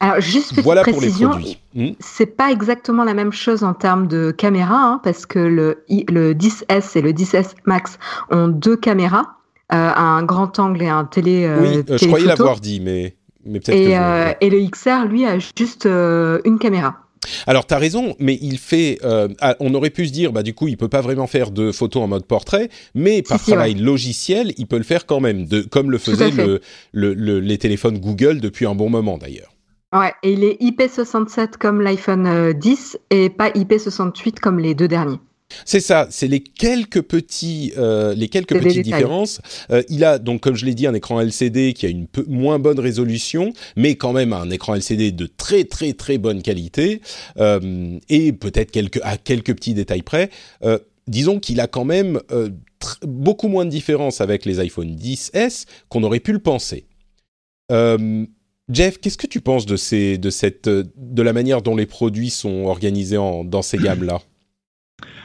[0.00, 1.30] Alors, juste petite voilà précision,
[1.74, 1.88] hmm.
[1.98, 6.34] c'est pas exactement la même chose en termes de caméra, hein, parce que le, le
[6.34, 7.98] 10S et le 10S Max
[8.30, 9.38] ont deux caméras,
[9.72, 11.44] euh, un grand angle et un télé.
[11.44, 13.76] Euh, oui, euh, je croyais l'avoir dit, mais, mais peut-être.
[13.76, 16.96] Et, que et le XR, lui, a juste une caméra.
[17.46, 18.98] Alors, tu as raison, mais il fait.
[19.40, 21.72] Ah, on aurait pu se dire, bah, du coup, il peut pas vraiment faire de
[21.72, 25.62] photos en mode portrait, mais par travail logiciel, il peut le faire quand même, de,
[25.62, 26.30] comme le faisaient
[26.92, 29.54] le, les téléphones Google depuis un bon moment d'ailleurs.
[29.94, 34.88] Ouais, et il est IP67 comme l'iPhone 10 euh, et pas IP68 comme les deux
[34.88, 35.18] derniers.
[35.64, 39.40] C'est ça, c'est les quelques petits, euh, les quelques petites différences.
[39.70, 42.24] Euh, il a donc, comme je l'ai dit, un écran LCD qui a une peu
[42.28, 47.00] moins bonne résolution, mais quand même un écran LCD de très très très bonne qualité
[48.08, 50.30] et peut-être quelques à quelques petits détails près.
[51.06, 52.20] disons qu'il a quand même
[53.02, 56.86] beaucoup moins de différence avec les iPhone 10s qu'on aurait pu le penser.
[57.70, 62.30] Jeff, qu'est-ce que tu penses de, ces, de, cette, de la manière dont les produits
[62.30, 64.20] sont organisés dans ces gammes-là?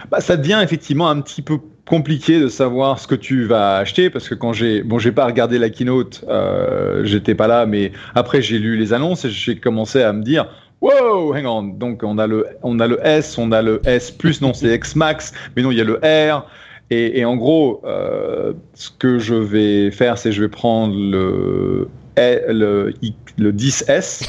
[0.09, 4.09] Bah, Ça devient effectivement un petit peu compliqué de savoir ce que tu vas acheter
[4.09, 7.91] parce que quand j'ai bon j'ai pas regardé la keynote euh, j'étais pas là mais
[8.15, 10.47] après j'ai lu les annonces et j'ai commencé à me dire
[10.79, 11.63] wow hang on.
[11.63, 14.73] Donc on a le on a le S on a le S plus non c'est
[14.73, 16.45] X Max mais non il y a le R.
[16.89, 22.93] Et, en gros euh, ce que je vais faire c'est je vais prendre le le,
[23.37, 24.27] le 10S.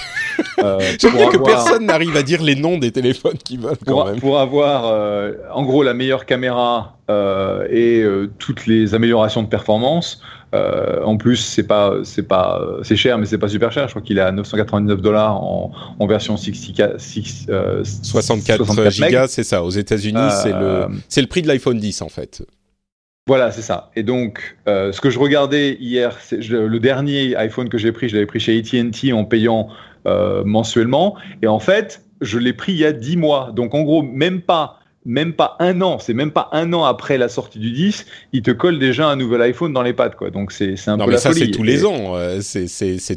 [0.59, 3.77] Euh, que personne n'arrive à dire les noms des téléphones qui veulent.
[3.77, 9.43] Pour, pour avoir euh, en gros la meilleure caméra euh, et euh, toutes les améliorations
[9.43, 10.21] de performance.
[10.53, 13.89] en plus, c'est pas, c'est pas, c'est cher, mais c'est pas super cher.
[13.89, 19.65] Je crois qu'il est à 999 dollars en, en, version 64, 64, 64 c'est ça.
[19.65, 22.43] Aux États-Unis, c'est le, c'est le prix de l'iPhone 10 en fait.
[23.27, 23.91] Voilà, c'est ça.
[23.97, 28.11] Et donc, euh, ce que je regardais hier, c'est le dernier iPhone que j'ai pris,
[28.11, 29.69] je l'avais pris chez AT&T en payant
[30.07, 31.17] euh, mensuellement.
[31.41, 33.51] Et en fait, je l'ai pris il y a 10 mois.
[33.53, 37.19] Donc, en gros, même pas même pas un an, c'est même pas un an après
[37.19, 40.31] la sortie du 10, il te colle déjà un nouvel iPhone dans les pattes, quoi.
[40.31, 42.17] Donc c'est un non, peu mais ça, c'est tous les ans.
[42.17, 42.67] Euh, c'est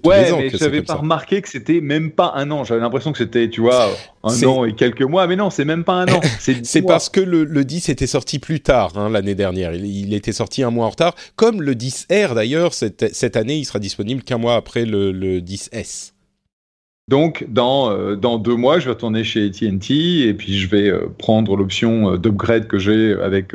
[0.02, 0.40] tous les ans.
[0.40, 2.64] mais j'avais pas remarqué que c'était même pas un an.
[2.64, 3.90] J'avais l'impression que c'était, tu vois,
[4.24, 5.28] un an et quelques mois.
[5.28, 6.22] Mais non, c'est même pas un an.
[6.40, 9.74] C'est parce que le, le, 10 était sorti plus tard hein, l'année dernière.
[9.74, 11.16] Il, il, était sorti un mois en retard.
[11.36, 15.40] Comme le 10R d'ailleurs, cette, cette année, il sera disponible qu'un mois après le, le
[15.40, 16.12] 10S.
[17.08, 19.94] Donc, dans, euh, dans deux mois, je vais retourner chez AT&T
[20.28, 23.54] et puis je vais euh, prendre l'option euh, d'upgrade que j'ai avec,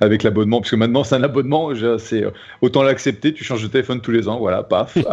[0.00, 2.24] avec l'abonnement, puisque maintenant c'est un abonnement, c'est
[2.60, 4.96] autant l'accepter, tu changes de téléphone tous les ans, voilà, paf.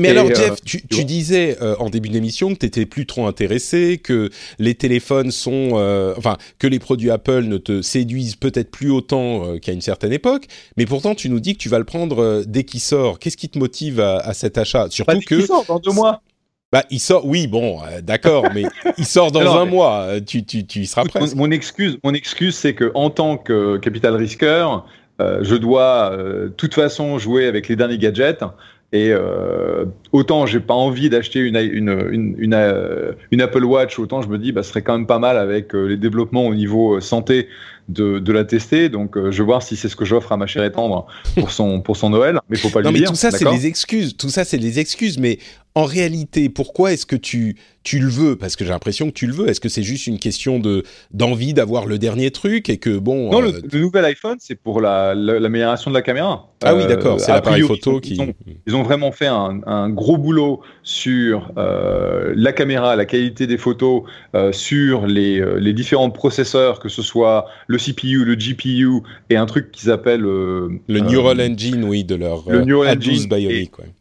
[0.00, 3.98] Mais alors, Jeff, tu, tu disais en début d'émission que tu étais plus trop intéressé,
[3.98, 5.70] que les téléphones sont,
[6.16, 10.46] enfin, que les produits Apple ne te séduisent peut-être plus autant qu'à une certaine époque.
[10.76, 13.18] Mais pourtant, tu nous dis que tu vas le prendre dès qu'il sort.
[13.18, 14.86] Qu'est-ce qui te motive à, à cet achat?
[14.88, 16.22] Surtout que sort dans deux mois.
[16.70, 18.64] Bah, il sort, oui, bon, euh, d'accord, mais
[18.98, 20.02] il sort dans un mois.
[20.02, 21.20] Euh, tu, tu, tu y seras prêt.
[21.34, 24.86] Mon, excuse, mon excuse, c'est que en tant que capital risqueur,
[25.20, 28.44] euh, je dois de toute façon jouer avec les derniers gadgets.
[28.90, 34.22] Et euh, autant j'ai pas envie d'acheter une, une, une, une, une Apple Watch, autant
[34.22, 36.98] je me dis, bah, ce serait quand même pas mal avec les développements au niveau
[37.00, 37.48] santé
[37.90, 38.88] de, de, la tester.
[38.88, 41.82] Donc, je vais voir si c'est ce que j'offre à ma chère étendre pour son,
[41.82, 42.40] pour son Noël.
[42.48, 44.16] Mais faut pas non, lui mais Tout ça, c'est des excuses.
[44.16, 45.18] Tout ça, c'est des excuses.
[45.18, 45.38] Mais
[45.78, 48.34] en réalité, pourquoi est-ce que tu, tu le veux?
[48.34, 49.48] Parce que j'ai l'impression que tu le veux.
[49.48, 53.30] Est-ce que c'est juste une question de d'envie d'avoir le dernier truc et que bon
[53.30, 56.50] Non, le, euh, nouvel iPhone, c'est pour l'amélioration la, de la caméra.
[56.64, 57.14] Ah oui, d'accord.
[57.14, 58.18] Euh, c'est l'appareil photo qui.
[58.66, 64.02] Ils ont, vraiment fait un, gros boulot sur euh, la caméra, la qualité des photos,
[64.50, 69.70] sur les, les différents processeurs, que ce soit le CPU, le GPU et un truc
[69.70, 73.70] qu'ils appellent le Neural Engine, oui, de leur le Neural Engine Bionic.
[73.78, 73.97] Et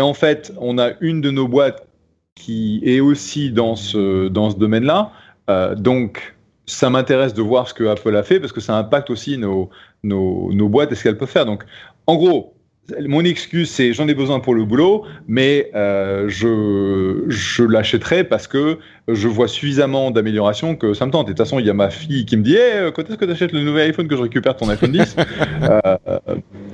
[0.00, 1.86] en fait, on a une de nos boîtes
[2.34, 5.12] qui est aussi dans ce, dans ce domaine-là.
[5.50, 9.10] Euh, donc, ça m'intéresse de voir ce que Apple a fait parce que ça impacte
[9.10, 9.70] aussi nos,
[10.02, 11.46] nos, nos boîtes et ce qu'elles peuvent faire.
[11.46, 11.64] Donc,
[12.06, 12.53] en gros,
[13.00, 18.46] mon excuse, c'est j'en ai besoin pour le boulot, mais euh, je, je l'achèterai parce
[18.46, 21.28] que je vois suffisamment d'améliorations que ça me tente.
[21.28, 23.16] Et de toute façon, il y a ma fille qui me dit hey, quand est-ce
[23.16, 25.16] que tu achètes le nouvel iPhone que je récupère ton iPhone 10
[25.62, 25.80] euh,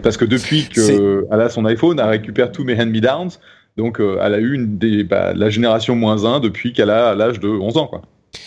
[0.03, 3.31] Parce que depuis qu'elle a son iPhone, elle récupère tous mes hand-me-downs.
[3.77, 7.15] Donc, euh, elle a eu une des, bah, la génération moins 1 depuis qu'elle a
[7.15, 7.87] l'âge de 11 ans.
[7.87, 8.03] Quoi.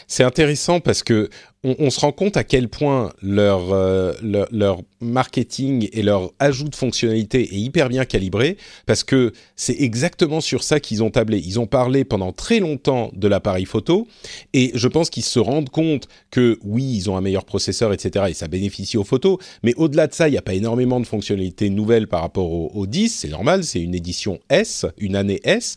[0.08, 1.30] C'est intéressant parce que
[1.64, 6.76] on, se rend compte à quel point euh, leur, leur, marketing et leur ajout de
[6.76, 11.42] fonctionnalités est hyper bien calibré parce que c'est exactement sur ça qu'ils ont tablé.
[11.44, 14.08] Ils ont parlé pendant très longtemps de l'appareil photo
[14.54, 18.26] et je pense qu'ils se rendent compte que oui, ils ont un meilleur processeur, etc.
[18.30, 19.38] et ça bénéficie aux photos.
[19.62, 22.72] Mais au-delà de ça, il n'y a pas énormément de fonctionnalités nouvelles par rapport au,
[22.74, 23.10] au 10.
[23.10, 25.76] C'est normal, c'est une édition S, une année S.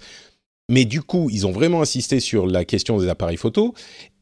[0.68, 3.72] Mais du coup, ils ont vraiment insisté sur la question des appareils photo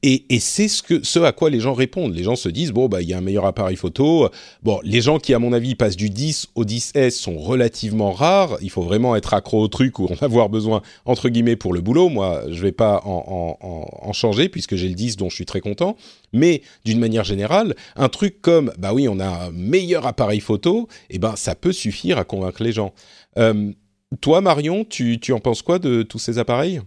[0.06, 2.14] et, c'est ce, à quoi les gens répondent.
[2.14, 4.28] Les gens se disent, bon, bah, il y a un meilleur appareil photo.
[4.62, 8.58] Bon, les gens qui, à mon avis, passent du 10 au 10S sont relativement rares.
[8.60, 11.80] Il faut vraiment être accro au truc ou en avoir besoin, entre guillemets, pour le
[11.80, 12.10] boulot.
[12.10, 15.96] Moi, je vais pas en, changer puisque j'ai le 10 dont je suis très content.
[16.34, 20.86] Mais d'une manière générale, un truc comme, bah oui, on a un meilleur appareil photo,
[21.08, 22.92] eh ben, ça peut suffire à convaincre les gens.
[23.38, 23.72] Euh,
[24.20, 26.80] toi, Marion, tu, tu en penses quoi de tous ces appareils?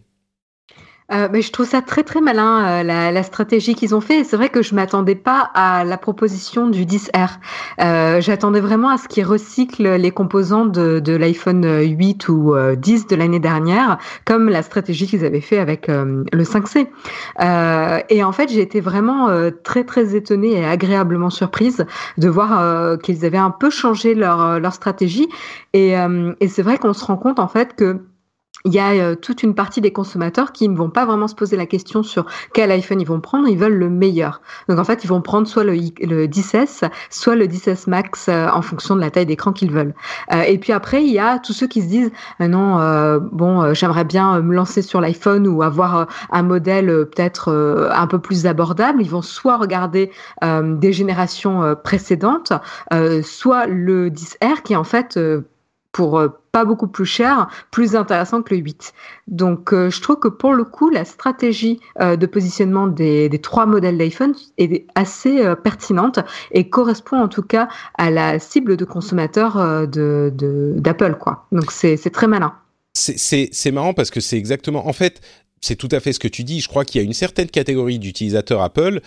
[1.12, 4.26] Euh, mais je trouve ça très très malin euh, la, la, stratégie qu'ils ont fait.
[4.26, 7.30] C'est vrai que je m'attendais pas à la proposition du 10R.
[7.80, 13.02] Euh, J'attendais vraiment à ce qu'ils recyclent les composants de, de l'iPhone 8 ou 10
[13.02, 16.88] euh, de l'année dernière, comme la stratégie qu'ils avaient fait avec euh, le 5C.
[18.10, 19.30] et en fait, j'ai été vraiment
[19.64, 21.86] très très étonnée et agréablement surprise
[22.18, 25.28] de voir qu'ils avaient un peu changé leur leur stratégie.
[25.74, 25.94] Et,
[26.40, 28.02] et c'est vrai qu'on se rend compte en fait que
[28.66, 31.36] il y a euh, toute une partie des consommateurs qui ne vont pas vraiment se
[31.36, 34.42] poser la question sur quel iPhone ils vont prendre, ils veulent le meilleur.
[34.68, 38.48] Donc en fait, ils vont prendre soit le, le 10S, soit le 10S Max euh,
[38.50, 39.94] en fonction de la taille d'écran qu'ils veulent.
[40.34, 42.78] Euh, et puis après, il y a tous ceux qui se disent non,
[43.32, 48.46] bon, j'aimerais bien me lancer sur l'iPhone ou avoir un modèle peut-être un peu plus
[48.46, 49.02] abordable.
[49.02, 52.54] Ils vont soit regarder des générations précédentes,
[53.24, 55.20] soit le 10R qui en fait
[55.98, 58.94] pour euh, pas beaucoup plus cher, plus intéressant que le 8.
[59.26, 63.66] Donc euh, je trouve que pour le coup, la stratégie euh, de positionnement des, trois
[63.66, 66.20] modèles d'iPhone est assez pertinente
[66.52, 71.18] et correspond en tout cas à la cible de consommateurs d'Apple.
[71.52, 72.54] Donc c'est très malin.
[72.94, 74.88] C'est marrant parce que c'est exactement...
[74.88, 75.22] En fait,
[75.62, 76.62] c'est tout à fait ce que tu dis.
[76.62, 79.02] Je crois qu'il y a une certaine catégorie d'utilisateurs Apple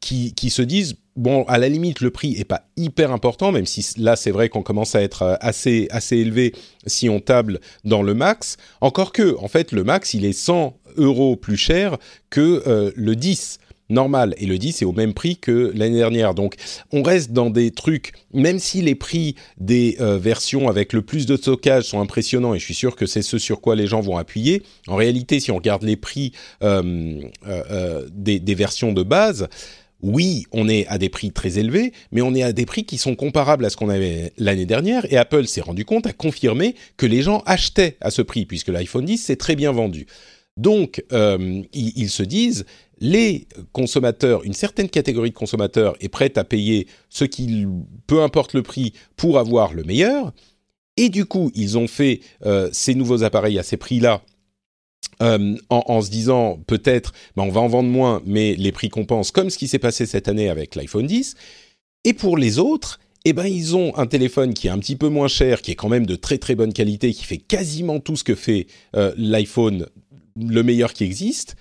[0.00, 3.66] qui, qui se disent bon, à la limite, le prix est pas hyper important, même
[3.66, 6.54] si là, c'est vrai qu'on commence à être euh, assez, assez élevé
[6.86, 8.56] si on table dans le max.
[8.80, 11.96] Encore que, en fait, le max, il est 100 euros plus cher
[12.30, 16.34] que euh, le 10 normal et le 10 est au même prix que l'année dernière.
[16.34, 16.54] Donc
[16.92, 21.26] on reste dans des trucs, même si les prix des euh, versions avec le plus
[21.26, 24.00] de stockage sont impressionnants et je suis sûr que c'est ce sur quoi les gens
[24.00, 29.48] vont appuyer, en réalité si on regarde les prix des, des versions de base,
[30.02, 32.98] oui, on est à des prix très élevés, mais on est à des prix qui
[32.98, 35.10] sont comparables à ce qu'on avait l'année dernière.
[35.12, 38.68] Et Apple s'est rendu compte, a confirmé que les gens achetaient à ce prix, puisque
[38.68, 40.06] l'iPhone 10 s'est très bien vendu.
[40.56, 42.64] Donc, euh, ils, se disent,
[42.98, 47.68] les consommateurs, une certaine catégorie de consommateurs est prête à payer ce qu'il,
[48.06, 50.32] peu importe le prix, pour avoir le meilleur.
[50.96, 54.22] Et du coup, ils ont fait euh, ces nouveaux appareils à ces prix-là
[55.22, 59.32] euh, en, se disant peut-être ben on va en vendre moins, mais les prix compensent,
[59.32, 61.34] comme ce qui s'est passé cette année avec l'iPhone 10.
[62.04, 65.08] Et pour les autres, eh ben ils ont un téléphone qui est un petit peu
[65.08, 68.16] moins cher, qui est quand même de très très bonne qualité, qui fait quasiment tout
[68.16, 69.86] ce que fait euh, l'iPhone,
[70.36, 71.56] le meilleur qui existe,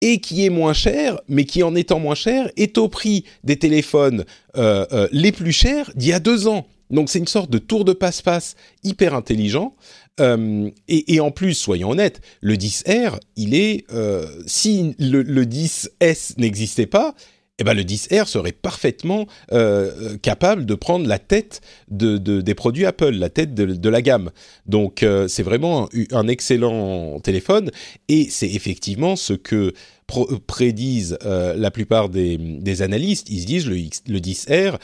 [0.00, 3.56] et qui est moins cher, mais qui en étant moins cher est au prix des
[3.56, 4.24] téléphones
[4.56, 6.66] euh, les plus chers d'il y a deux ans.
[6.90, 9.74] Donc c'est une sorte de tour de passe-passe hyper intelligent.
[10.20, 16.86] Euh, et, en plus, soyons honnêtes, le 10R, il est euh, si le, 10S n'existait
[16.86, 17.14] pas,
[17.58, 22.84] eh ben le 10R serait parfaitement euh, capable de prendre la tête de, des produits
[22.86, 24.30] Apple, la tête de, la gamme.
[24.66, 27.70] Donc c'est vraiment un, excellent téléphone
[28.08, 29.72] et c'est effectivement ce que
[30.46, 33.30] prédisent la plupart des, analystes.
[33.30, 34.78] Ils se disent le, le 10R,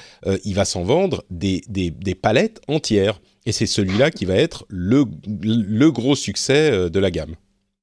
[0.45, 3.21] il va s'en vendre des, des palettes entières.
[3.45, 7.35] Et c'est celui-là qui va être le, le gros succès euh, de la gamme.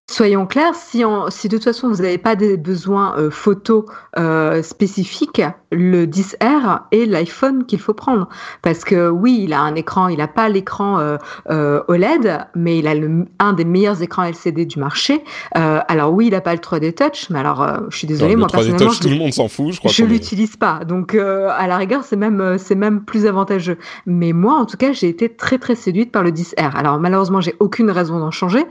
[0.09, 3.85] Soyons clairs, si, si de toute façon vous n'avez pas des besoins euh, photos
[4.17, 5.39] euh, spécifiques,
[5.71, 8.27] le 10R est l'iPhone qu'il faut prendre.
[8.61, 11.17] Parce que oui, il a un écran, il n'a pas l'écran euh,
[11.49, 15.23] euh, OLED, mais il a le, un des meilleurs écrans LCD du marché.
[15.57, 18.47] Euh, alors oui, il n'a pas le 3D Touch, mais alors je suis désolée, moi
[18.47, 19.91] personnellement, touch, tout le monde s'en fout, je crois.
[19.91, 23.77] Je l'utilise pas, donc à la rigueur, c'est même c'est même plus avantageux.
[24.05, 26.75] Mais moi, en tout cas, j'ai été très très séduite par le 10R.
[26.75, 28.65] Alors malheureusement, j'ai aucune raison d'en changer,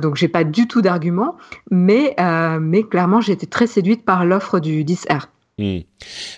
[0.00, 1.36] donc j'ai pas du tout d'argument,
[1.70, 2.14] mais
[2.60, 5.28] mais clairement, j'ai été très séduite par l'offre du 10R.
[5.58, 5.78] Hmm.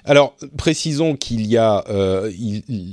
[0.05, 2.31] Alors, précisons qu'il y a euh,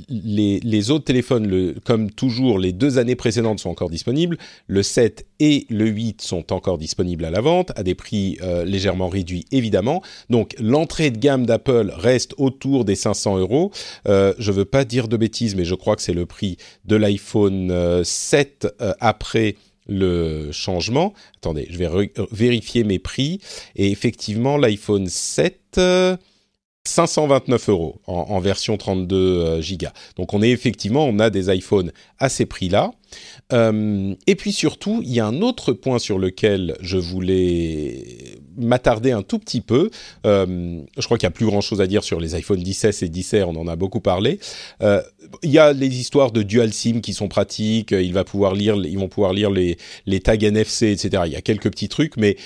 [0.08, 4.36] les, autres téléphones, comme toujours, les deux années précédentes sont encore disponibles.
[4.66, 8.64] Le 7 et le 8 sont encore disponibles à la vente, à des prix euh,
[8.64, 10.02] légèrement réduits, évidemment.
[10.28, 13.70] Donc, l'entrée de gamme d'Apple reste autour des 500 euros.
[14.08, 16.56] Euh, je veux pas dire de bêtises, mais je crois que c'est le prix
[16.86, 18.66] de l'iPhone 7
[18.98, 19.54] après
[19.86, 21.14] le changement.
[21.36, 23.40] Attendez, je vais vérifier mes prix.
[23.74, 25.80] Et effectivement, l'iPhone 7,
[26.86, 29.92] 529 euros en, version 32 euh, gigas.
[30.16, 32.92] Donc on est effectivement, on a des iPhones à ces prix-là.
[33.52, 39.12] Euh, et puis surtout, il y a un autre point sur lequel je voulais m'attarder
[39.12, 39.90] un tout petit peu.
[40.26, 43.08] Euh, je crois qu'il n'y a plus grand-chose à dire sur les iPhone 16 et
[43.08, 44.38] 10 on en a beaucoup parlé.
[44.80, 47.92] il y a les histoires de dual SIM qui sont pratiques.
[47.92, 49.76] Il va pouvoir lire, ils vont pouvoir lire les,
[50.06, 51.24] les tags NFC, etc.
[51.26, 52.36] Il y a quelques petits trucs, mais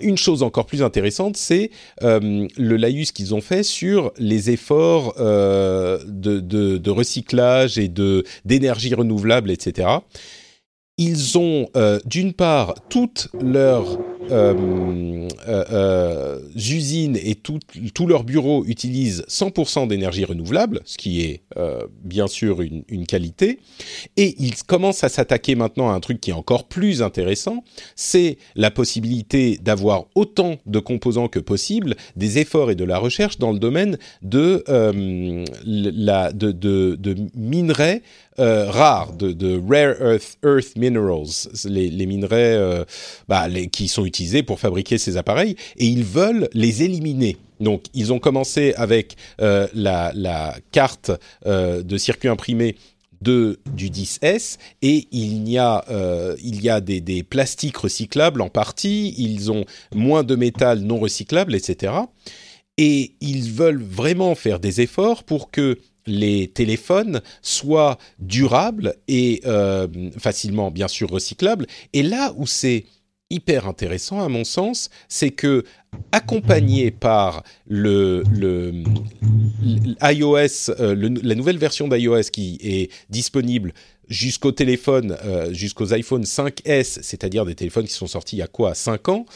[0.00, 1.70] une chose encore plus intéressante, c'est
[2.02, 7.88] euh, le laïus qu'ils ont fait sur les efforts euh, de, recyclage et
[8.44, 9.88] d'énergie renouvelable, etc
[10.98, 13.98] ils ont euh, d'une part toutes leurs
[14.30, 21.42] euh, euh, usines et tous leurs bureaux utilisent 100% d'énergie renouvelable, ce qui est
[22.04, 23.60] bien sûr une, qualité.
[24.16, 27.64] Et ils commencent à s'attaquer maintenant à un truc qui est encore plus intéressant,
[27.96, 33.38] c'est la possibilité d'avoir autant de composants que possible, des efforts et de la recherche
[33.38, 34.62] dans le domaine de,
[35.64, 38.02] la, de, de minerais
[38.40, 42.84] euh, rares, de, rare earth, earth minerals, les, minerais euh,
[43.26, 47.36] bah, qui sont utilisés pour fabriquer ces appareils, et ils veulent les éliminer.
[47.58, 51.10] Donc, ils ont commencé avec euh, la, carte
[51.44, 52.76] de circuit imprimé
[53.22, 55.84] de, du 10S et il y a,
[56.40, 61.56] il y a des, plastiques recyclables en partie, ils ont moins de métal non recyclable,
[61.56, 61.94] etc.
[62.76, 65.78] Et ils veulent vraiment faire des efforts pour que
[66.08, 69.86] les téléphones soient durables et euh,
[70.18, 71.66] facilement, bien sûr, recyclables.
[71.92, 72.86] Et là où c'est
[73.30, 75.64] hyper intéressant à mon sens, c'est que
[76.12, 78.22] accompagné par le,
[80.02, 83.74] iOS, euh, la nouvelle version d'iOS qui est disponible
[84.08, 88.46] jusqu'au téléphone, euh, jusqu'aux iPhone 5S, c'est-à-dire des téléphones qui sont sortis il y a
[88.46, 89.26] quoi 5 ans,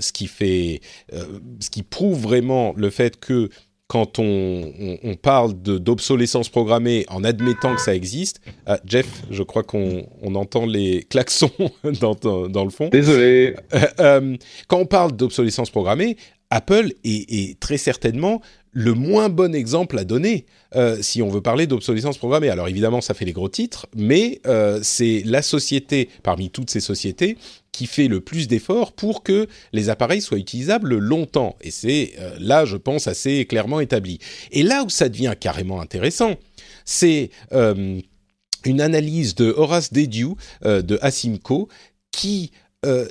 [0.00, 0.80] ce qui fait,
[1.12, 3.50] ce qui prouve vraiment le fait que
[3.94, 8.40] quand on, parle d'obsolescence programmée en admettant que ça existe.
[8.66, 11.52] Ah, Jeff, je crois qu'on entend les klaxons
[12.00, 12.16] dans,
[12.48, 12.88] dans, le fond.
[12.88, 13.54] Désolé.
[13.72, 14.36] Euh, euh,
[14.66, 16.16] quand on parle d'obsolescence programmée,
[16.50, 18.42] Apple est, très certainement
[18.72, 22.48] le moins bon exemple à donner euh, si on veut parler d'obsolescence programmée.
[22.48, 24.40] Alors évidemment, ça fait les gros titres, mais
[24.82, 27.38] c'est la société, parmi toutes ces sociétés,
[27.74, 31.56] qui fait le plus d'efforts pour que les appareils soient utilisables longtemps.
[31.60, 34.20] Et c'est euh, là, je pense, assez clairement établi.
[34.52, 36.36] Et là où ça devient carrément intéressant,
[36.84, 38.00] c'est euh,
[38.64, 40.28] une analyse de Horace Dediu
[40.64, 41.68] euh, de Asimco
[42.12, 42.52] qui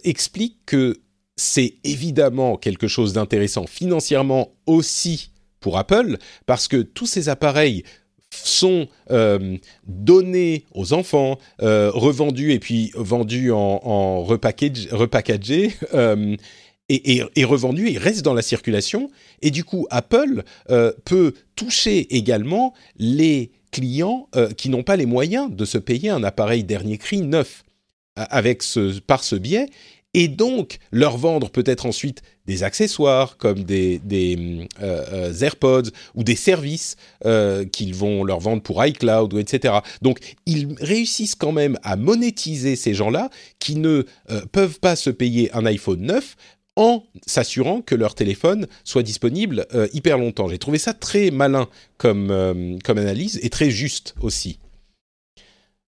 [0.03, 1.01] explique que
[1.35, 7.83] c'est évidemment quelque chose d'intéressant financièrement aussi pour Apple, parce que tous ces appareils
[8.43, 9.57] sont euh,
[9.87, 16.35] donnés aux enfants, euh, revendus et puis vendus en, en repackagés euh,
[16.89, 19.09] et, revendus et restent dans la circulation.
[19.41, 20.43] Et du coup, Apple
[21.05, 26.63] peut toucher également les clients qui n'ont pas les moyens de se payer un appareil
[26.63, 27.63] dernier cri neuf
[28.15, 29.69] avec ce, par ce biais
[30.13, 36.35] et donc leur vendre peut-être ensuite des accessoires comme des, euh, euh, AirPods ou des
[36.35, 39.75] services euh, qu'ils vont leur vendre pour iCloud ou etc.
[40.01, 43.29] Donc ils réussissent quand même à monétiser ces gens-là
[43.59, 44.05] qui ne
[44.51, 46.35] peuvent pas se payer un iPhone 9
[46.75, 50.47] en s'assurant que leur téléphone soit disponible hyper longtemps.
[50.49, 51.67] J'ai trouvé ça très malin
[51.97, 52.31] comme
[52.87, 54.59] analyse et très juste aussi.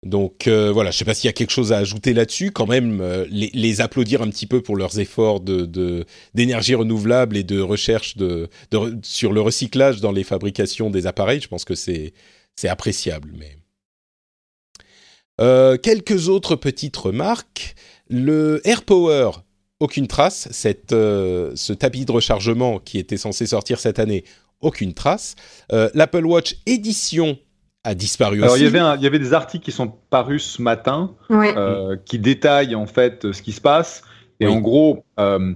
[0.05, 2.53] Donc euh, voilà, je ne sais pas s'il y a quelque chose à ajouter là-dessus.
[2.53, 7.61] Quand même, euh, les, applaudir un petit peu pour leurs efforts d'énergie renouvelable et de
[7.61, 8.15] recherche
[9.03, 11.41] sur le recyclage dans les fabrications des appareils.
[11.41, 12.13] Je pense que c'est
[12.65, 13.33] appréciable.
[13.37, 13.57] Mais
[15.41, 17.75] euh, quelques autres petites remarques.
[18.11, 19.33] Le AirPower,
[19.81, 20.49] aucune trace.
[20.53, 24.25] Ce tapis de rechargement qui était censé sortir cette année,
[24.61, 25.35] aucune trace.
[25.71, 27.37] L'Apple Watch édition
[27.89, 28.63] a disparu Alors, aussi.
[28.63, 31.55] il y, avait un- il y avait des articles qui sont parus ce matin Ouais.
[31.57, 34.03] euh, qui détaillent en fait ce qui se passe.
[34.41, 34.53] Et Oui.
[34.53, 35.55] en gros, euh,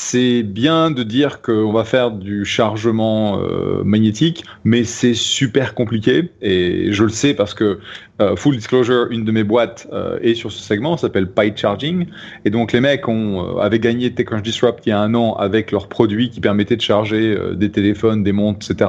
[0.00, 6.30] c'est bien de dire qu'on va faire du chargement euh, magnétique, mais c'est super compliqué.
[6.40, 7.80] Et je le sais parce que,
[8.22, 12.06] euh, full disclosure, une de mes boîtes euh, est sur ce segment, s'appelle Pi Charging.
[12.44, 15.34] Et donc les mecs ont, euh, avaient gagné TechCrunch Disrupt il y a un an
[15.34, 18.88] avec leurs produits qui permettaient de charger euh, des téléphones, des montres, etc.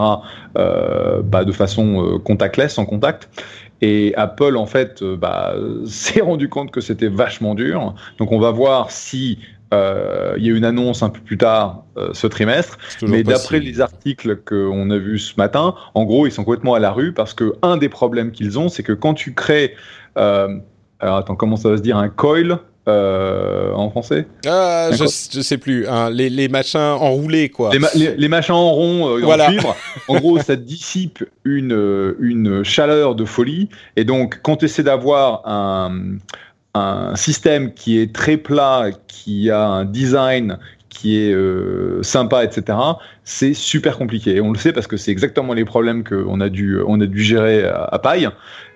[0.59, 3.29] euh, bah, de façon contactless, sans contact.
[3.81, 5.55] Et Apple, en fait, bah,
[5.85, 7.95] s'est rendu compte que c'était vachement dur.
[8.19, 9.39] Donc, on va voir si
[9.73, 12.77] euh, il y a une annonce un peu plus tard euh, ce trimestre.
[13.03, 16.79] Mais d'après les articles qu'on a vus ce matin, en gros, ils sont complètement à
[16.79, 19.75] la rue parce que un des problèmes qu'ils ont, c'est que quand tu crées,
[20.17, 20.57] euh,
[20.99, 22.57] alors attends, comment ça va se dire, un coil
[22.87, 24.25] en français?
[24.47, 25.85] Ah, je, je sais plus.
[25.87, 27.71] hein, les, les machins enroulés, quoi.
[27.71, 29.45] les, ma- les- les machins en rond Voilà.
[29.45, 29.75] en cuivre,
[30.07, 33.69] en gros, ça dissipe une, une chaleur de folie.
[33.95, 36.15] Et donc, quand tu essaies d'avoir un,
[36.73, 40.57] un système qui est très plat, qui a un design
[40.89, 42.77] qui est euh, sympa, etc.,
[43.23, 44.41] c'est super compliqué.
[44.41, 47.21] On le sait parce que c'est exactement les problèmes qu'on a dû, on a dû
[47.23, 48.29] gérer à, à paille.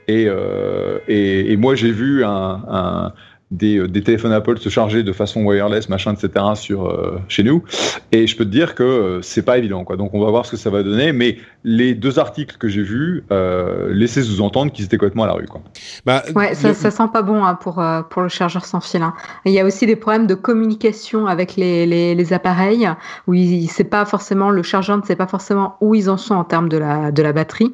[0.08, 2.30] Et, euh, et, et moi, j'ai vu un,
[2.68, 3.14] un-
[3.52, 7.44] des, euh, des téléphones Apple se charger de façon wireless, machin, etc., sur, euh, chez
[7.44, 7.64] nous.
[8.12, 9.96] Et je peux te dire que euh, c'est pas évident, quoi.
[9.96, 11.14] Donc on va voir ce que ça va donner.
[11.14, 15.34] Mais les deux articles que j'ai vus euh, laissaient sous-entendre qu'ils étaient complètement à la
[15.34, 15.62] rue, quoi.
[16.06, 18.82] Bah, Ouais, ça, le- ça sent pas bon hein, pour, euh, pour le chargeur sans
[18.82, 19.02] fil.
[19.04, 19.14] hein.
[19.46, 22.90] Et Il y a aussi des problèmes de communication avec les, les, les appareils,
[23.28, 26.36] où il, c'est pas forcément le chargeur ne sait pas forcément où ils en sont
[26.36, 27.74] en termes de la, de la batterie.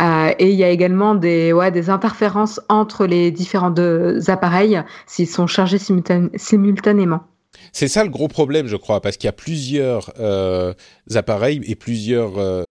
[0.00, 4.82] Euh, et il y a également des, ouais, des interférences entre les différents deux appareils
[5.14, 7.20] s'ils sont chargés simultan- simultanément.
[7.72, 10.74] C'est ça le gros problème, je crois, parce qu'il y a plusieurs euh,
[11.14, 12.36] appareils et plusieurs.
[12.38, 12.64] euh,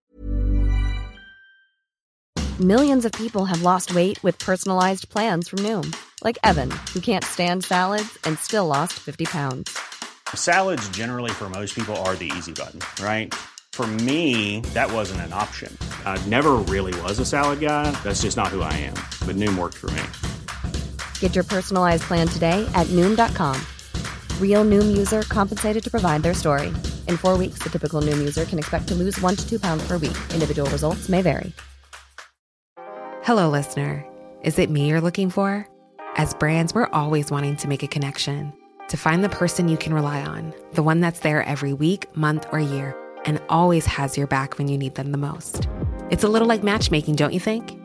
[2.59, 5.91] Millions of people have lost weight with personalized plans from Noom,
[6.23, 9.71] like Evan, who can't stand salads and still lost 50 pounds.
[10.35, 13.33] Salads, generally, for most people, are the easy button, right?
[13.71, 15.75] For me, that wasn't an option.
[16.05, 17.89] I never really was a salad guy.
[18.03, 18.93] That's just not who I am.
[19.25, 20.03] But Noom worked for me.
[21.23, 23.55] Get your personalized plan today at Noom.com.
[24.41, 26.67] Real Noom user compensated to provide their story.
[27.07, 29.87] In four weeks, the typical Noom user can expect to lose one to two pounds
[29.87, 30.17] per week.
[30.33, 31.53] Individual results may vary.
[33.23, 34.05] Hello, listener.
[34.41, 35.65] Is it me you're looking for?
[36.17, 38.51] As brands, we're always wanting to make a connection,
[38.89, 42.47] to find the person you can rely on, the one that's there every week, month,
[42.51, 45.69] or year, and always has your back when you need them the most.
[46.09, 47.79] It's a little like matchmaking, don't you think?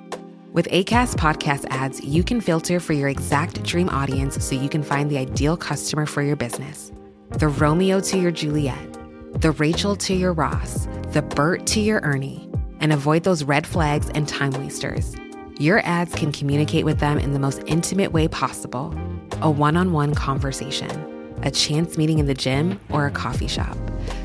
[0.52, 4.82] With ACAST podcast ads, you can filter for your exact dream audience so you can
[4.82, 6.90] find the ideal customer for your business.
[7.28, 8.96] The Romeo to your Juliet,
[9.42, 12.48] the Rachel to your Ross, the Bert to your Ernie,
[12.80, 15.14] and avoid those red flags and time wasters.
[15.58, 18.98] Your ads can communicate with them in the most intimate way possible
[19.42, 23.76] a one on one conversation, a chance meeting in the gym, or a coffee shop.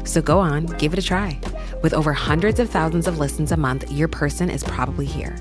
[0.05, 1.38] So go on, give it a try.
[1.82, 5.36] With over hundreds of thousands of listens a month, your person is probably here.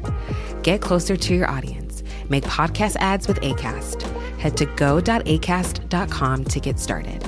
[0.63, 2.03] Get closer to your audience.
[2.29, 4.03] Make podcast ads with ACAST.
[4.39, 7.25] Head to go.acast.com to get started.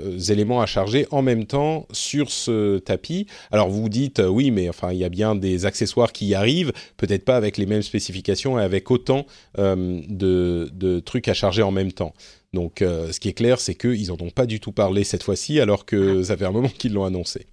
[0.00, 3.26] euh, éléments à charger en même temps sur ce tapis.
[3.50, 6.26] Alors vous vous dites euh, oui, mais enfin il y a bien des accessoires qui
[6.26, 9.26] y arrivent, peut-être pas avec les mêmes spécifications et avec autant
[9.58, 12.14] euh, de, de trucs à charger en même temps.
[12.52, 15.22] Donc euh, ce qui est clair, c'est qu'ils en ont pas du tout parlé cette
[15.22, 17.46] fois-ci, alors que ça fait un moment qu'ils l'ont annoncé.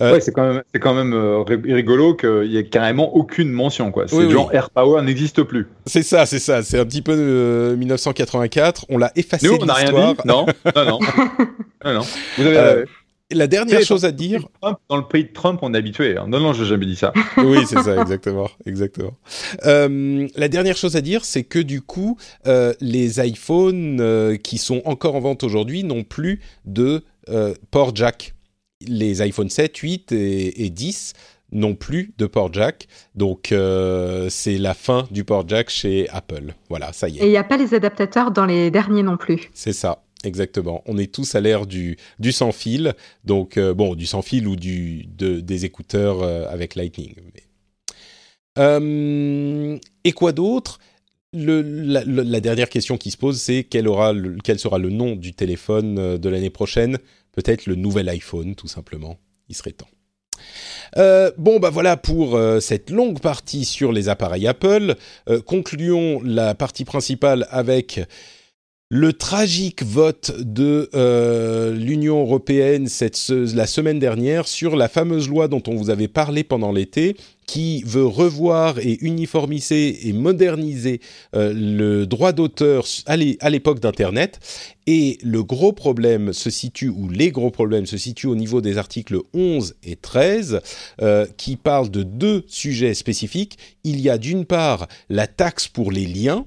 [0.00, 3.14] Euh, Ouais, c'est quand même, c'est quand même euh, ri- rigolo qu'il y ait carrément
[3.14, 4.06] aucune mention, quoi.
[4.08, 4.32] C'est Oui, oui.
[4.32, 5.66] genre Air Power n'existe plus.
[5.86, 6.62] C'est ça, c'est ça.
[6.62, 8.86] C'est un petit peu euh, 1984.
[8.88, 10.20] On l'a effacé Nous, on n'a rien dit.
[10.24, 10.46] Non,
[10.76, 10.98] non, non.
[11.84, 12.00] non, non.
[12.36, 12.84] Vous avez, Euh, euh,
[13.30, 16.16] La dernière chose à dire, Trump- dans le pays de Trump, on est habitué.
[16.16, 16.24] hein.
[16.28, 17.12] Non, non, j'ai jamais dit ça.
[17.36, 19.12] oui, c'est ça, exactement, exactement.
[19.66, 24.56] Euh, la dernière chose à dire, c'est que du coup, euh, les iPhones euh, qui
[24.56, 28.34] sont encore en vente aujourd'hui n'ont plus de euh, port jack.
[28.86, 31.12] Les iPhone 7, 8 et, et 10
[31.50, 32.86] n'ont plus de port jack.
[33.14, 36.54] Donc, euh, c'est la fin du port jack chez Apple.
[36.68, 37.30] Voilà, ça y Et il est.
[37.30, 39.50] n'y a pas les adaptateurs dans les derniers non plus.
[39.54, 40.04] C'est ça.
[40.24, 40.82] Exactement.
[40.86, 42.94] On est tous à l'ère du, du sans fil.
[43.24, 47.14] Donc, euh, bon, du sans fil ou du, de, des écouteurs euh, avec Lightning.
[47.34, 47.42] Mais...
[50.04, 50.78] Et quoi d'autre?
[51.34, 55.14] Le, la, dernière question qui se pose, c'est quel, aura le- quel sera le nom
[55.14, 56.98] du téléphone de l'année prochaine?
[57.38, 59.16] Peut-être le nouvel iPhone, tout simplement.
[59.48, 59.86] Il serait temps.
[60.96, 64.96] Euh, bon, bah voilà pour euh, cette longue partie sur les appareils Apple.
[65.28, 68.00] Euh, concluons la partie principale avec
[68.90, 75.46] Le tragique vote de euh, l'Union européenne cette, la semaine dernière sur la fameuse loi
[75.46, 77.14] dont on vous avait parlé pendant l'été,
[77.46, 81.02] qui veut revoir et uniformiser et moderniser
[81.36, 84.40] euh, le droit d'auteur à l'époque d'Internet.
[84.86, 88.78] Et le gros problème se situe, ou les gros problèmes se situent au niveau des
[88.78, 90.62] articles 11 et 13,
[91.02, 93.58] euh, qui parlent de deux sujets spécifiques.
[93.84, 96.46] Il y a d'une part la taxe pour les liens,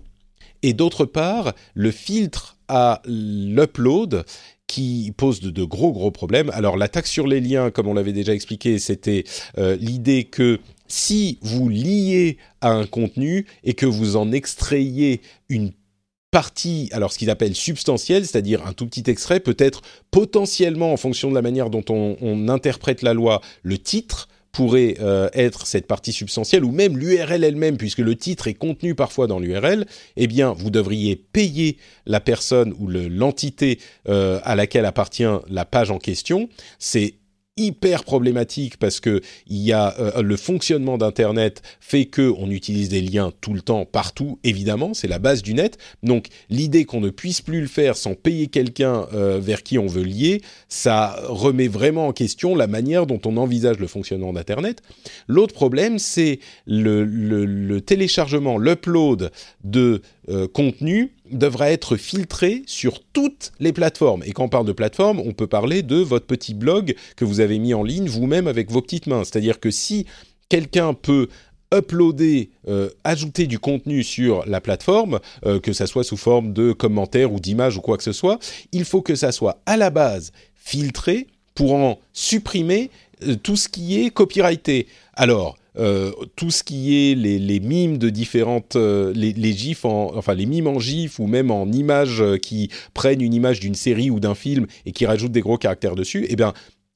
[0.63, 4.23] et d'autre part le filtre à l'upload
[4.67, 6.49] qui pose de, gros gros problèmes.
[6.51, 9.25] Alors la taxe sur les liens, comme on l'avait déjà expliqué, c'était
[9.57, 15.73] euh, l'idée que si vous liez à un contenu et que vous en extrayez une
[16.31, 19.81] partie, alors ce qu'ils appellent substantielle, c'est-à-dire un tout petit extrait, peut-être
[20.11, 25.29] potentiellement en fonction de la manière dont on interprète la loi, le titre, pourrait euh,
[25.33, 29.39] être cette partie substantielle ou même l'URL elle-même, puisque le titre est contenu parfois dans
[29.39, 29.85] l'URL,
[30.17, 33.79] eh bien, vous devriez payer la personne ou l'entité
[34.09, 36.49] euh, à laquelle appartient la page en question.
[36.79, 37.15] C'est
[37.57, 42.87] hyper problématique parce que il y a euh, le fonctionnement d'internet fait que on utilise
[42.87, 45.77] des liens tout le temps partout évidemment c'est la base du net.
[46.01, 49.87] Donc l'idée qu'on ne puisse plus le faire sans payer quelqu'un euh, vers qui on
[49.87, 54.81] veut lier ça remet vraiment en question la manière dont on envisage le fonctionnement d'internet.
[55.27, 59.31] L'autre problème c'est le, le, téléchargement l'upload
[59.63, 64.21] de euh, contenu devra être filtré sur toutes les plateformes.
[64.23, 67.39] Et quand on parle de plateforme, on peut parler de votre petit blog que vous
[67.39, 69.23] avez mis en ligne vous-même avec vos petites mains.
[69.23, 70.05] C'est-à-dire que si
[70.47, 71.27] quelqu'un peut
[71.73, 76.71] uploader, euh, ajouter du contenu sur la plateforme, euh, que ça soit sous forme de
[76.71, 78.37] commentaires ou d'images ou quoi que ce soit,
[78.71, 82.91] il faut que ça soit à la base filtré pour en supprimer
[83.43, 84.87] tout ce qui est copyrighté.
[85.15, 90.15] Alors, euh, tout ce qui est les, mimes de différentes, euh, les, les, gifs, en,
[90.17, 93.75] enfin les mimes en gif ou même en images euh, qui prennent une image d'une
[93.75, 96.53] série ou d'un film et qui rajoutent des gros caractères dessus, eh bien,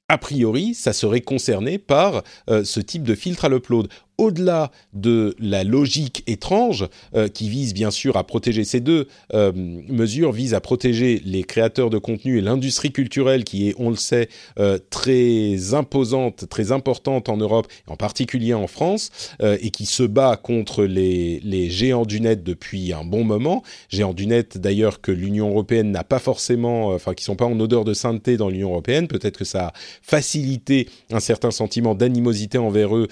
[0.09, 3.87] a priori, ça serait concerné par ce type de filtre à l'upload
[4.17, 9.51] au-delà de la logique étrange euh, qui vise bien sûr à protéger ces deux euh,
[9.55, 13.95] mesures visent à protéger les créateurs de contenu et l'industrie culturelle qui est on le
[13.95, 19.11] sait euh, très imposante très importante en Europe en particulier en France
[19.41, 23.63] et qui se bat contre les, les géants du net depuis un bon moment.
[23.89, 27.59] Géants du net d'ailleurs que l'Union européenne n'a pas forcément enfin qui sont pas en
[27.59, 29.07] odeur de sainteté dans l'Union européenne.
[29.07, 33.07] Peut-être que ça a facilité un certain sentiment d'animosité envers eux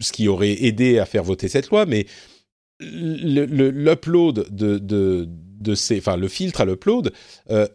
[0.00, 2.06] ce qui aurait aidé à faire voter cette loi, mais
[2.80, 7.12] l'upload de, de, ces, enfin le filtre à l'upload,
[7.50, 7.66] euh,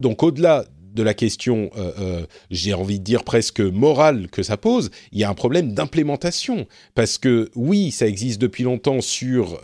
[0.00, 4.56] donc au-delà de la question, euh, euh, j'ai envie de dire presque morale que ça
[4.56, 6.66] pose, il y a un problème d'implémentation.
[6.94, 9.60] Parce que oui, ça existe depuis longtemps sur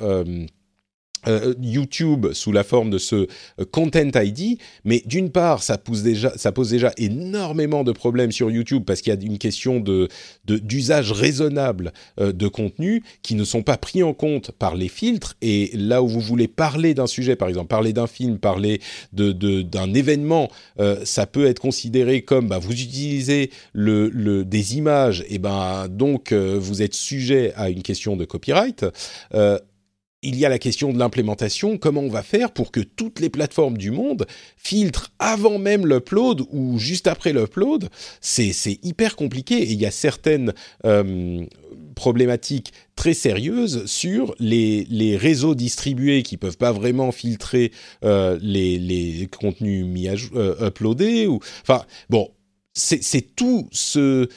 [1.26, 6.02] euh, YouTube sous la forme de ce euh, Content ID, mais d'une part, ça pose
[6.02, 9.82] déjà, énormément de problèmes sur YouTube parce qu'il y a une question
[10.46, 15.34] d'usage raisonnable euh, de contenu qui ne sont pas pris en compte par les filtres.
[15.42, 18.80] Et là où vous voulez parler d'un sujet, par exemple, parler d'un film, parler
[19.12, 20.50] d'un événement,
[21.04, 26.94] ça peut être considéré comme bah, vous utilisez des images, et ben donc vous êtes
[26.94, 28.84] sujet à une question de copyright
[30.24, 33.30] il y a la question de l'implémentation, comment on va faire pour que toutes les
[33.30, 37.88] plateformes du monde filtrent avant même l'upload ou juste après l'upload?
[38.20, 40.54] C'est hyper compliqué et il y a certaines
[40.84, 41.44] euh,
[41.94, 47.72] problématiques très sérieuses sur les, les, réseaux distribués qui peuvent pas vraiment filtrer
[48.04, 51.26] euh, les, les, contenus mis à, euh, uploadés.
[51.26, 52.30] Ou, enfin, bon,
[52.72, 54.28] c'est tout ce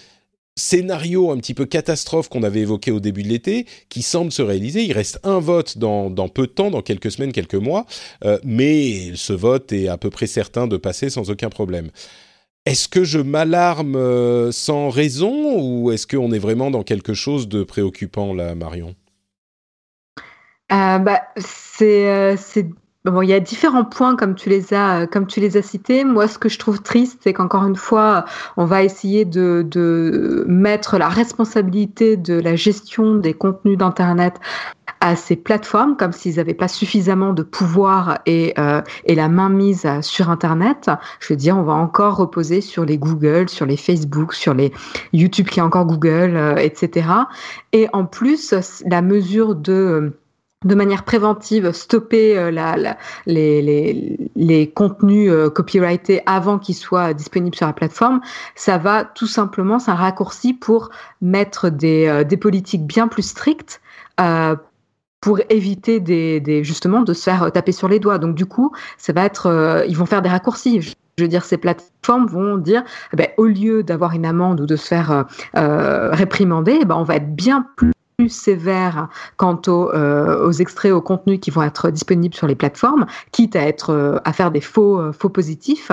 [0.57, 4.41] scénario un petit peu catastrophe qu'on avait évoqué au début de l'été, qui semble se
[4.41, 4.83] réaliser.
[4.83, 7.85] Il reste un vote dans, peu de temps, dans quelques semaines, quelques mois,
[8.25, 11.89] euh, mais ce vote est à peu près certain de passer sans aucun problème.
[12.65, 17.47] Est-ce que je m'alarme euh, sans raison ou est-ce qu'on est vraiment dans quelque chose
[17.47, 18.93] de préoccupant là, Marion?
[20.73, 22.65] Euh, bah, c'est
[23.07, 26.03] Bon, il y a différents points comme tu les as comme tu les as cités.
[26.03, 28.25] Moi, ce que je trouve triste, c'est qu'encore une fois,
[28.57, 34.41] on va essayer de, de mettre la responsabilité de la gestion des contenus d'internet
[34.99, 39.87] à ces plateformes comme s'ils n'avaient pas suffisamment de pouvoir et, euh, et la mainmise
[40.01, 40.89] sur Internet.
[41.21, 44.73] Je veux dire, on va encore reposer sur les Google, sur les Facebook, sur les
[45.13, 47.07] YouTube qui est encore Google, euh, etc.
[47.71, 48.53] Et en plus,
[48.85, 50.13] la mesure de
[50.65, 52.95] de manière préventive stopper euh,
[53.27, 58.21] les, contenus euh, copyrightés avant qu'ils soient disponibles sur la plateforme,
[58.55, 60.89] ça va tout simplement, c'est un raccourci pour
[61.21, 63.81] mettre des, euh, politiques bien plus strictes
[65.21, 66.01] pour éviter
[66.63, 68.17] justement de se faire taper sur les doigts.
[68.17, 70.81] Donc du coup, ça va être, ils vont faire des raccourcis.
[70.81, 72.83] Je veux dire, ces plateformes vont dire,
[73.13, 77.03] eh ben, au lieu d'avoir une amende ou de se faire réprimander, eh ben, on
[77.03, 81.61] va être bien plus plus sévère quant aux, euh, aux, extraits, aux contenus qui vont
[81.61, 85.29] être disponibles sur les plateformes, quitte à être euh, à faire des faux euh, faux
[85.29, 85.91] positifs,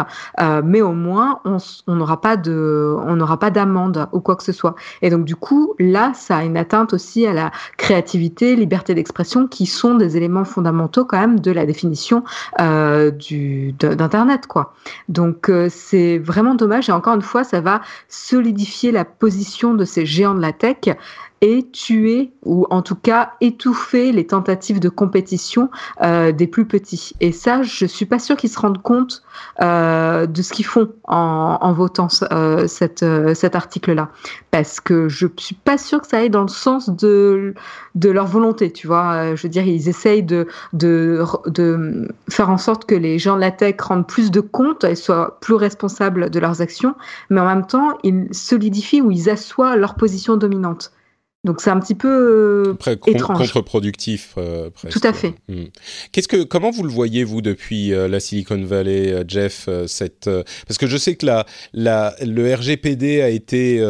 [0.65, 4.53] mais au moins on n'aura pas de on n'aura pas d'amende ou quoi que ce
[4.53, 4.75] soit.
[5.03, 9.47] Et donc du coup là, ça a une atteinte aussi à la créativité, liberté d'expression,
[9.47, 12.25] qui sont des éléments fondamentaux quand même de la définition
[12.59, 14.73] du d'internet quoi.
[15.09, 20.07] Donc c'est vraiment dommage et encore une fois, ça va solidifier la position de ces
[20.07, 20.97] géants de la tech
[21.45, 25.69] et tuer ou en tout cas étouffer les tentatives de compétition
[26.03, 27.13] euh, des plus petits.
[27.21, 29.23] Et ça, je suis pas sûre qu'ils se rendent compte
[29.61, 34.09] euh, de ce qu'ils font en, votant euh, cet article-là,
[34.53, 37.55] parce que je suis pas sûre que ça aille dans le sens de
[38.03, 38.73] leur volonté.
[38.73, 40.47] Tu vois, je veux dire, ils essayent de
[42.31, 45.37] faire en sorte que les gens de la tech rendent plus de compte et soient
[45.43, 46.95] plus responsables de leurs actions,
[47.29, 50.91] mais en même temps, ils solidifient ou ils assoient leur position dominante.
[51.45, 53.39] Donc c'est un petit peu euh, étrange.
[53.39, 54.35] contre-productif.
[54.39, 55.35] Euh, Tout à fait.
[55.49, 55.65] Hmm.
[56.11, 60.31] Qu'est-ce que, comment vous le voyez vous depuis euh, la Silicon Valley, Jeff, cette
[60.67, 63.85] parce que je sais que la, la le RGPD a été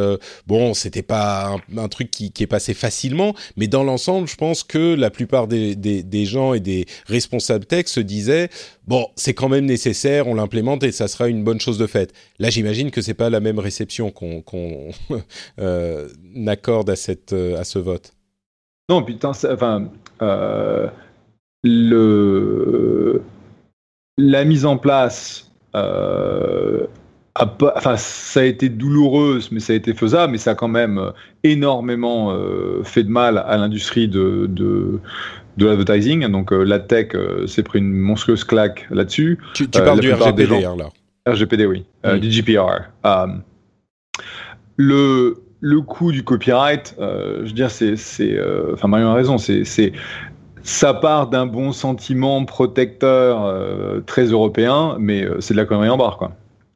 [0.47, 4.65] bon, c'était pas un, truc qui, qui, est passé facilement, mais dans l'ensemble, je pense
[4.65, 8.49] que la plupart des, des, des gens et des responsables tech se disaient
[8.87, 12.13] bon, c'est quand même nécessaire, on l'implémente et ça sera une bonne chose de fait.
[12.39, 14.43] Là, j'imagine que c'est pas la même réception qu'on
[16.47, 18.13] accorde à cette euh, à ce vote.
[18.89, 19.89] Non, putain, enfin,
[20.23, 20.89] euh,
[21.63, 23.23] le
[24.17, 25.51] la mise en place.
[25.75, 26.87] enfin,
[27.97, 32.37] ça a été douloureuse, mais ça a été faisable, mais ça a quand même énormément
[32.85, 35.01] fait de mal à l'industrie de, de,
[35.57, 36.27] de l'advertising.
[36.29, 39.39] Donc euh, la tech euh, s'est pris une monstrueuse claque là-dessus.
[39.55, 40.89] Tu, tu parles du RGPD hein, là.
[41.27, 42.19] RGPD, oui, mm.
[42.19, 42.91] du GPR.
[44.77, 45.35] le
[45.67, 48.39] le coût du copyright, je veux dire, c'est, c'est,
[48.73, 49.93] enfin Marion a raison, c'est,
[50.63, 56.19] ça part d'un bon sentiment protecteur très européen, mais c'est de la connerie en barre,
[56.19, 56.33] quoi.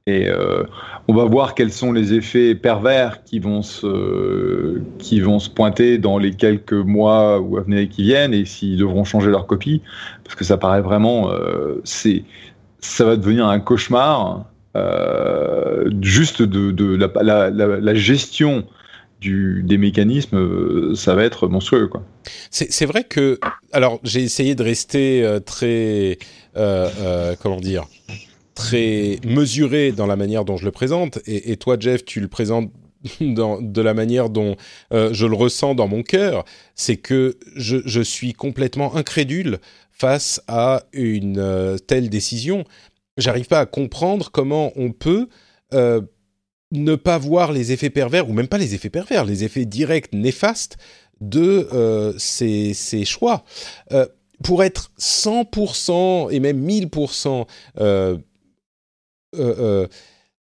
[0.09, 0.63] Et euh,
[1.07, 5.99] on va voir quels sont les effets pervers qui vont se, qui vont se pointer
[5.99, 9.83] dans les quelques mois ou à venir qui viennent et s'ils devront changer leur copie.
[10.25, 11.31] Parce que ça paraît vraiment.
[11.31, 12.25] Euh, c'est,
[12.81, 14.47] ça va devenir un cauchemar.
[14.77, 18.65] Euh, juste de, la, gestion
[19.21, 21.89] des mécanismes, ça va être monstrueux.
[21.89, 22.05] Quoi.
[22.51, 23.39] C'est, vrai que.
[23.73, 26.19] Alors, j'ai essayé de rester très.
[26.55, 27.87] comment dire
[28.59, 31.21] très mesuré dans la manière dont je le présente.
[31.27, 32.73] Et, toi, Jeff, tu le présentes
[33.21, 34.57] de la manière dont
[34.93, 36.45] euh, je le ressens dans mon cœur.
[36.75, 39.59] C'est que je, suis complètement incrédule
[39.93, 42.65] face à une euh, telle décision.
[43.17, 45.29] J'arrive pas à comprendre comment on peut
[45.73, 46.01] euh,
[46.73, 50.13] ne pas voir les effets pervers, ou même pas les effets pervers, les effets directs
[50.13, 50.77] néfastes
[51.21, 53.45] de ces, ces, choix.
[54.45, 57.47] pour être 100% et même 1000%
[59.37, 59.87] euh, euh,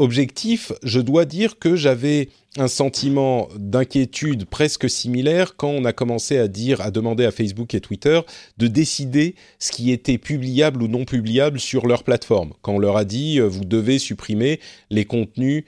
[0.04, 6.38] objectif, je dois dire que j'avais un sentiment d'inquiétude presque similaire quand on a commencé
[6.38, 8.20] à dire, à demander à Facebook et Twitter
[8.58, 12.54] de décider ce qui était publiable ou non publiable sur leur plateforme.
[12.62, 14.60] Quand on leur a dit, euh, vous devez supprimer
[14.92, 15.64] les contenus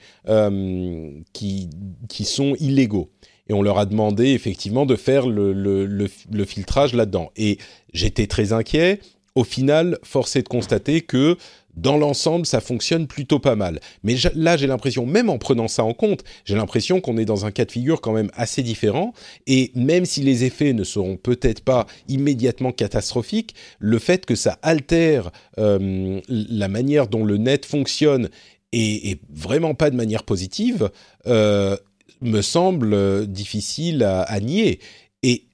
[1.32, 1.70] qui,
[2.08, 3.10] qui sont illégaux.
[3.48, 7.30] Et on leur a demandé effectivement de faire le, le, le filtrage là-dedans.
[7.36, 7.58] Et
[7.92, 9.00] j'étais très inquiet.
[9.36, 11.36] Au final, force est de constater que
[11.76, 13.80] dans l'ensemble, ça fonctionne plutôt pas mal.
[14.02, 17.44] Mais là, j'ai l'impression, même en prenant ça en compte, j'ai l'impression qu'on est dans
[17.44, 19.12] un cas de figure quand même assez différent.
[19.46, 24.58] Et même si les effets ne seront peut-être pas immédiatement catastrophiques, le fait que ça
[24.62, 28.30] altère euh, la manière dont le net fonctionne
[28.72, 30.90] et, vraiment pas de manière positive,
[31.26, 31.76] euh,
[32.20, 34.80] me semble difficile à, à nier.
[35.22, 35.44] Et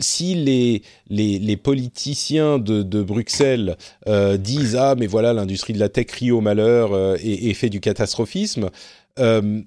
[0.00, 6.10] si les, les, politiciens de, Bruxelles euh, disent ah mais voilà l'industrie de la tech
[6.12, 8.70] rit au malheur euh, et, fait du catastrophisme,
[9.18, 9.60] euh,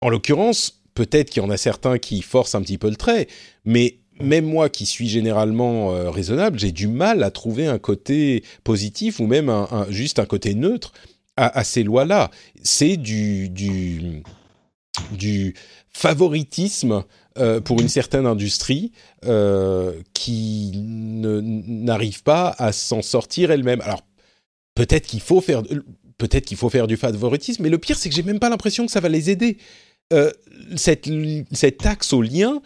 [0.00, 3.28] en l'occurrence peut-être qu'il y en a certains qui forcent un petit peu le trait,
[3.64, 9.20] mais même moi qui suis généralement raisonnable, j'ai du mal à trouver un côté positif
[9.20, 9.52] ou même
[9.90, 10.92] juste un côté neutre
[11.36, 12.32] à, ces lois-là.
[12.64, 15.54] C'est du, du
[15.88, 17.02] favoritisme
[17.36, 18.92] euh, pour une certaine industrie
[19.24, 23.80] euh, qui n'arrive pas à s'en sortir elle-même.
[23.82, 24.02] Alors
[24.74, 25.62] peut-être qu'il faut faire
[26.16, 28.86] peut-être qu'il faut faire du favoritisme, mais le pire c'est que j'ai même pas l'impression
[28.86, 29.58] que ça va les aider.
[30.12, 30.32] Euh,
[30.74, 31.08] cette,
[31.52, 32.60] cette taxe au lien,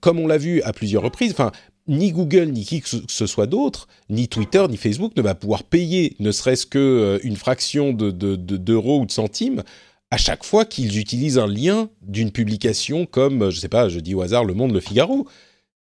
[0.00, 1.52] comme on l'a vu à plusieurs reprises, enfin
[1.88, 5.64] ni Google, ni qui que ce soit d'autre, ni Twitter, ni Facebook ne va pouvoir
[5.64, 9.64] payer ne serait-ce qu'une fraction d'euros de, de, ou de centimes
[10.10, 14.14] à chaque fois qu'ils utilisent un lien d'une publication comme, je sais pas, je dis
[14.14, 15.26] au hasard, Le Monde, Le Figaro.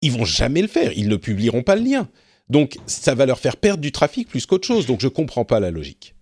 [0.03, 2.09] Ils vont jamais le faire, ils ne publieront pas le lien.
[2.49, 5.61] Donc ça va leur faire perdre du trafic plus qu'autre chose, donc je comprends pas
[5.61, 6.15] la logique.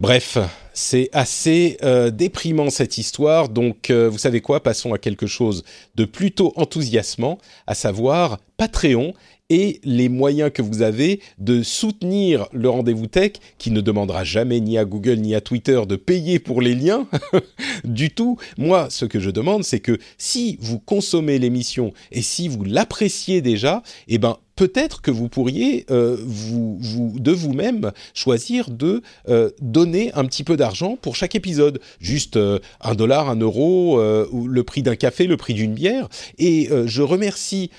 [0.00, 0.38] Bref,
[0.74, 5.64] c'est assez euh, déprimant cette histoire, donc euh, vous savez quoi, passons à quelque chose
[5.94, 9.14] de plutôt enthousiasmant, à savoir Patreon
[9.50, 14.60] et les moyens que vous avez de soutenir le rendez-vous tech, qui ne demandera jamais
[14.60, 17.06] ni à Google ni à Twitter de payer pour les liens
[17.84, 18.38] du tout.
[18.56, 23.42] Moi, ce que je demande, c'est que si vous consommez l'émission et si vous l'appréciez
[23.42, 26.78] déjà, eh ben peut-être que vous pourriez euh, vous,
[27.18, 29.00] de vous-même choisir de
[29.30, 33.98] euh, donner un petit peu d'argent pour chaque épisode, juste euh, un dollar, un euro,
[33.98, 36.08] le prix d'un café, le prix d'une bière.
[36.38, 37.70] Et je remercie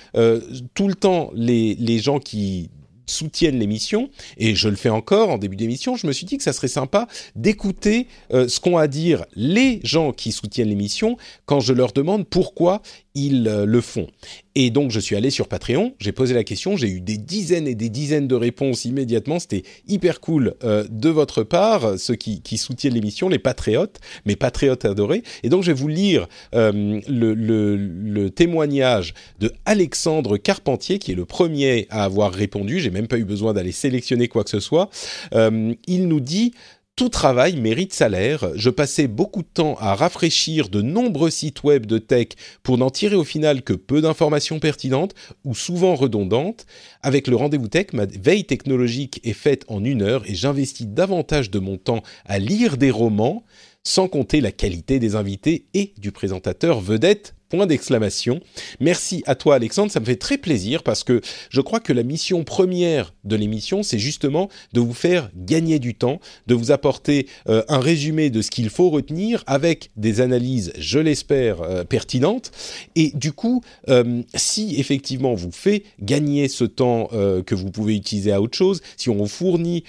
[0.74, 2.72] tout le temps les, les gens qui
[3.06, 6.44] soutiennent l'émission, et je le fais encore en début d'émission, je me suis dit que
[6.44, 11.74] ça serait sympa d'écouter ce qu'ont à dire les gens qui soutiennent l'émission quand je
[11.74, 12.82] leur demande pourquoi
[13.16, 14.08] ils le font.
[14.56, 17.68] Et donc, je suis allé sur Patreon, j'ai posé la question, j'ai eu des dizaines
[17.68, 19.40] et des dizaines de réponses immédiatement.
[19.40, 24.36] C'était hyper cool euh, de votre part, ceux qui, qui soutiennent l'émission, les patriotes, mes
[24.36, 25.24] patriotes adorés.
[25.44, 31.14] Et donc, je vais vous lire euh, le, le, le, témoignage de Alexandre Carpentier, qui
[31.14, 32.80] est le premier à avoir répondu.
[32.80, 34.90] J'ai même pas eu besoin d'aller sélectionner quoi que ce soit.
[35.34, 36.54] Euh, il nous dit
[36.96, 38.52] tout travail mérite salaire.
[38.56, 42.28] Je passais beaucoup de temps à rafraîchir de nombreux sites web de tech
[42.64, 46.66] pour n'en tirer au final que peu d'informations pertinentes ou souvent redondantes.
[47.02, 51.50] Avec le rendez-vous tech, ma veille technologique est faite en une heure et j'investis davantage
[51.50, 53.46] de mon temps à lire des romans,
[53.84, 58.40] sans compter la qualité des invités et du présentateur vedette Point d'exclamation.
[58.80, 62.04] Merci à toi Alexandre, ça me fait très plaisir parce que je crois que la
[62.04, 67.28] mission première de l'émission, c'est justement de vous faire gagner du temps, de vous apporter
[67.50, 72.52] euh, un résumé de ce qu'il faut retenir avec des analyses, je l'espère, euh, pertinentes.
[72.96, 77.10] Et du coup, euh, si effectivement vous fait gagner ce temps
[77.46, 79.84] que vous pouvez utiliser à autre chose, si on vous fournit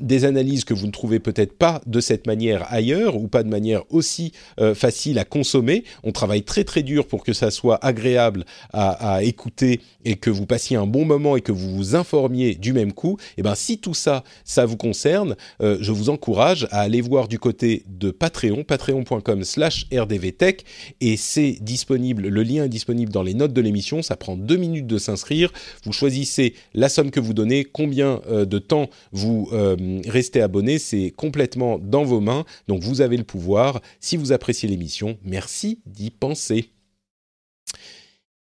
[0.00, 3.48] des analyses que vous ne trouvez peut-être pas de cette manière ailleurs ou pas de
[3.48, 4.32] manière aussi
[4.74, 9.80] facile à consommer, on travaille très très dur pour que ça soit agréable à, écouter
[10.04, 13.16] et que vous passiez un bon moment et que vous vous informiez du même coup,
[13.36, 17.28] eh ben si tout ça, ça vous concerne, euh, je vous encourage à aller voir
[17.28, 20.64] du côté de Patreon, patreon.com/rdvtech,
[21.00, 22.28] et c'est disponible.
[22.28, 24.02] Le lien est disponible dans les notes de l'émission.
[24.02, 25.52] Ça prend deux minutes de s'inscrire.
[25.84, 30.78] Vous choisissez la somme que vous donnez, combien euh, de temps vous euh, restez abonné.
[30.78, 32.44] C'est complètement dans vos mains.
[32.68, 33.80] Donc vous avez le pouvoir.
[34.00, 36.70] Si vous appréciez l'émission, merci d'y penser.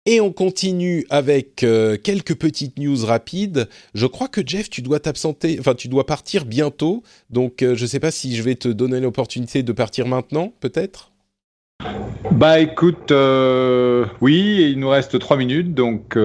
[0.07, 3.69] Et on continue avec euh, quelques petites news rapides.
[3.93, 7.03] Je crois que Jeff, tu dois t'absenter, enfin tu dois partir bientôt.
[7.29, 10.55] Donc euh, je ne sais pas si je vais te donner l'opportunité de partir maintenant,
[10.61, 11.13] peut-être?
[12.33, 16.17] Bah écoute, euh, oui, il nous reste trois minutes, donc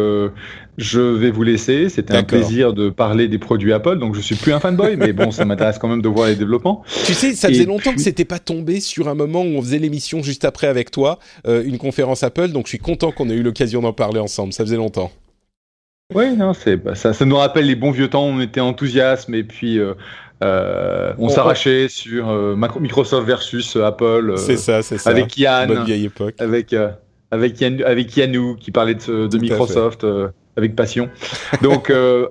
[0.77, 1.89] je vais vous laisser.
[1.89, 3.97] C'était un plaisir de parler des produits Apple.
[3.97, 6.35] Donc, je suis plus un fanboy, mais bon, ça m'intéresse quand même de voir les
[6.35, 6.83] développements.
[7.05, 9.79] Tu sais, ça faisait longtemps que c'était pas tombé sur un moment où on faisait
[9.79, 12.49] l'émission juste après avec toi, euh, une conférence Apple.
[12.49, 14.53] Donc, je suis content qu'on ait eu l'occasion d'en parler ensemble.
[14.53, 15.11] Ça faisait longtemps.
[16.13, 18.25] Oui, non, c'est bah, ça, ça nous rappelle les bons vieux temps.
[18.25, 19.79] On était enthousiasme et puis.
[19.79, 19.93] Euh,
[20.43, 24.33] euh, on, s'arrachait sur Microsoft versus Apple.
[24.35, 25.09] c'est ça, c'est ça.
[25.09, 25.67] Avec Yann.
[25.67, 26.35] Bonne vieille époque.
[26.39, 26.75] Avec,
[27.31, 30.05] avec, Yann, avec Yannou qui parlait de, de Microsoft
[30.55, 31.09] avec passion.
[31.61, 32.27] Donc, euh,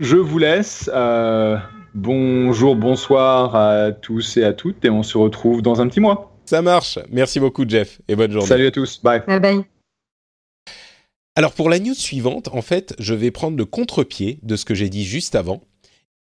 [0.00, 0.90] je vous laisse.
[0.92, 1.56] Euh,
[1.94, 6.34] bonjour, bonsoir à tous et à toutes, et on se retrouve dans un petit mois.
[6.44, 6.98] Ça marche.
[7.10, 8.48] Merci beaucoup, Jeff, et bonne journée.
[8.48, 9.02] Salut à tous.
[9.02, 9.22] Bye.
[9.26, 9.60] Bye bye.
[11.36, 14.74] Alors, pour la news suivante, en fait, je vais prendre le contre-pied de ce que
[14.74, 15.62] j'ai dit juste avant,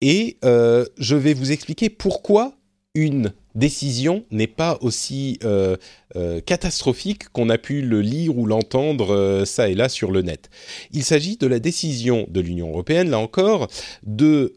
[0.00, 2.52] et euh, je vais vous expliquer pourquoi
[2.96, 5.76] une décision n'est pas aussi euh,
[6.16, 10.22] euh, catastrophique qu'on a pu le lire ou l'entendre euh, ça et là sur le
[10.22, 10.48] net.
[10.92, 13.68] Il s'agit de la décision de l'Union européenne, là encore,
[14.02, 14.54] de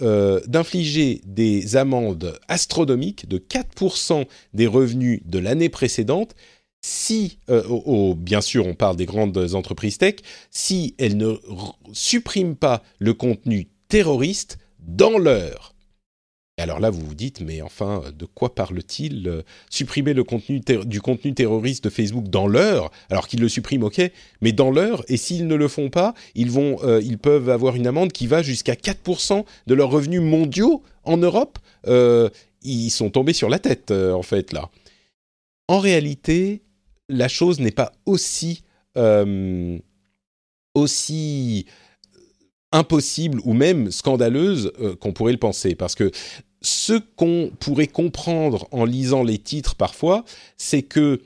[0.47, 6.35] d'infliger des amendes astronomiques de 4% des revenus de l'année précédente
[6.81, 7.39] si,
[8.17, 10.15] bien sûr, on parle des grandes entreprises tech,
[10.49, 11.35] si elles ne
[11.91, 15.75] suppriment pas le contenu terroriste dans l'heure
[16.59, 21.01] alors là, vous vous dites, mais enfin, de quoi parle-t-il euh, Supprimer le contenu du
[21.01, 24.01] contenu terroriste de Facebook dans l'heure, alors qu'ils le suppriment, ok,
[24.41, 27.75] mais dans l'heure, et s'ils ne le font pas, ils, vont, euh, ils peuvent avoir
[27.75, 31.59] une amende qui va jusqu'à 4% de leurs revenus mondiaux en Europe.
[31.87, 32.29] Euh,
[32.61, 34.69] ils sont tombés sur la tête, en fait, là.
[35.67, 36.61] En réalité,
[37.07, 38.63] la chose n'est pas aussi
[40.75, 41.65] aussi
[42.73, 45.75] impossible ou même scandaleuse qu'on pourrait le penser.
[45.75, 46.11] Parce que
[46.61, 50.25] ce qu'on pourrait comprendre en lisant les titres parfois,
[50.57, 51.21] c'est que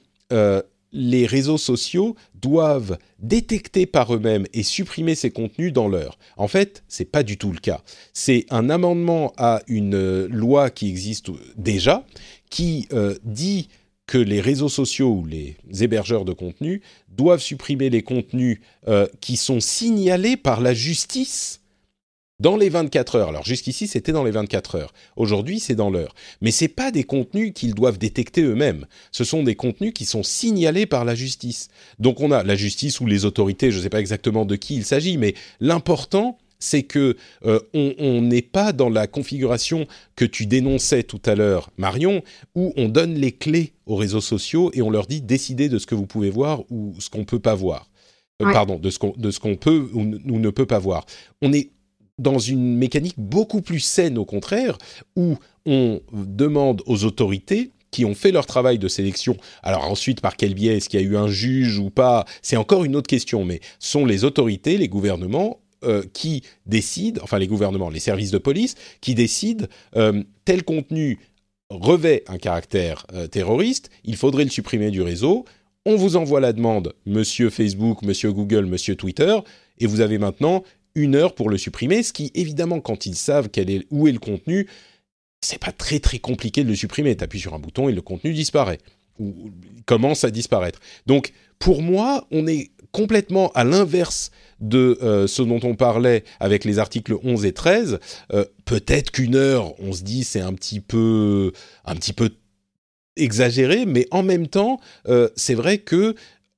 [0.93, 6.17] les réseaux sociaux doivent détecter par eux-mêmes et supprimer ces contenus dans l'heure.
[6.37, 7.81] En fait, c'est pas du tout le cas.
[8.13, 12.05] C'est un amendement à une euh, loi qui existe déjà,
[12.49, 13.69] qui euh, dit
[14.05, 19.37] que les réseaux sociaux ou les hébergeurs de contenus doivent supprimer les contenus euh, qui
[19.37, 21.61] sont signalés par la justice
[22.39, 23.29] dans les 24 heures.
[23.29, 24.93] Alors jusqu'ici, c'était dans les 24 heures.
[25.15, 26.13] Aujourd'hui, c'est dans l'heure.
[26.41, 28.85] Mais ce pas des contenus qu'ils doivent détecter eux-mêmes.
[29.11, 31.69] Ce sont des contenus qui sont signalés par la justice.
[31.99, 34.75] Donc on a la justice ou les autorités, je ne sais pas exactement de qui
[34.75, 40.45] il s'agit, mais l'important, c'est que euh, on n'est pas dans la configuration que tu
[40.45, 42.23] dénonçais tout à l'heure, Marion,
[42.55, 45.85] où on donne les clés aux réseaux sociaux et on leur dit décider de ce
[45.85, 47.89] que vous pouvez voir ou ce qu'on peut pas voir.
[48.41, 48.97] Euh, pardon, de ce
[49.39, 51.05] qu'on peut ou, ou, ne peut pas voir.
[51.41, 51.72] On est
[52.19, 54.77] dans une mécanique beaucoup plus saine au contraire,
[55.15, 59.37] où on demande aux autorités qui ont fait leur travail de sélection.
[59.61, 62.25] Alors ensuite, par quel biais Est-ce qu'il y a eu un juge ou pas?
[62.41, 67.37] C'est encore une autre question, mais sont les autorités, les gouvernements euh, qui décident, enfin
[67.37, 71.19] les gouvernements, les services de police, qui décident euh, tel contenu
[71.69, 75.45] revêt un caractère euh, terroriste, il faudrait le supprimer du réseau.
[75.85, 79.37] On vous envoie la demande, monsieur Facebook, monsieur Google, monsieur Twitter,
[79.79, 80.63] et vous avez maintenant
[80.95, 84.11] une heure pour le supprimer, ce qui évidemment quand ils savent quel est, où est
[84.11, 84.67] le contenu,
[85.41, 87.15] c'est pas très très compliqué de le supprimer.
[87.15, 88.79] Tu appuies sur un bouton et le contenu disparaît
[89.19, 89.51] ou
[89.85, 90.79] commence à disparaître.
[91.05, 96.63] Donc pour moi, on est complètement à l'inverse de euh, ce dont on parlait avec
[96.63, 97.99] les articles 11 et 13.
[98.33, 101.51] Euh, peut-être qu'une heure, on se dit c'est un petit peu
[101.85, 102.29] un petit peu
[103.15, 106.15] exagéré, mais en même temps, euh, c'est vrai que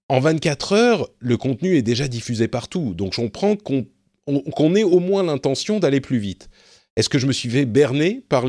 [0.08, 2.94] en 24 heures, le contenu est déjà diffusé partout.
[2.94, 3.86] Donc je comprends qu'on
[4.26, 6.50] qu'on ait au moins l'intention d'aller plus vite.
[6.96, 8.46] Est-ce que je me suis fait berner par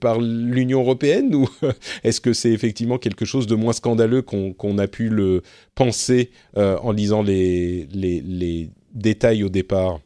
[0.00, 1.48] par l'Union européenne ou
[2.04, 5.42] est-ce que c'est effectivement quelque chose de moins scandaleux qu'on a pu le
[5.74, 10.00] penser euh, en lisant les, les, détails au départ?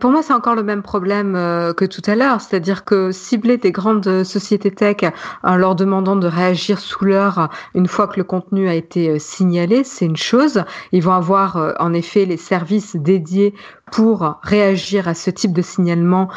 [0.00, 3.56] Pour moi, c'est encore le même problème euh, que tout à l'heure, c'est-à-dire que cibler
[3.56, 4.98] des grandes sociétés tech
[5.42, 9.18] en leur demandant de réagir sous l'heure une fois que le contenu a été euh,
[9.18, 10.64] signalé, c'est une chose.
[10.92, 13.54] Ils vont avoir euh, en effet les services dédiés
[13.90, 16.28] pour réagir à ce type de signalement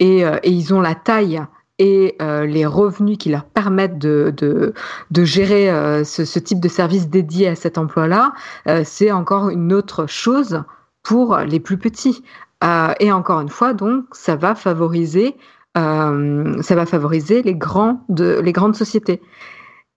[0.00, 1.40] et, ils ont la taille
[1.78, 4.74] et les revenus qui leur permettent de,
[5.12, 5.68] gérer
[6.04, 8.32] ce, type de service dédié à cet emploi-là,
[8.82, 10.64] c'est encore une autre chose
[11.04, 12.24] pour les plus petits.
[12.64, 15.36] Euh, et encore une fois, donc, ça va favoriser,
[15.76, 19.22] euh, ça va favoriser les grands de, les grandes sociétés.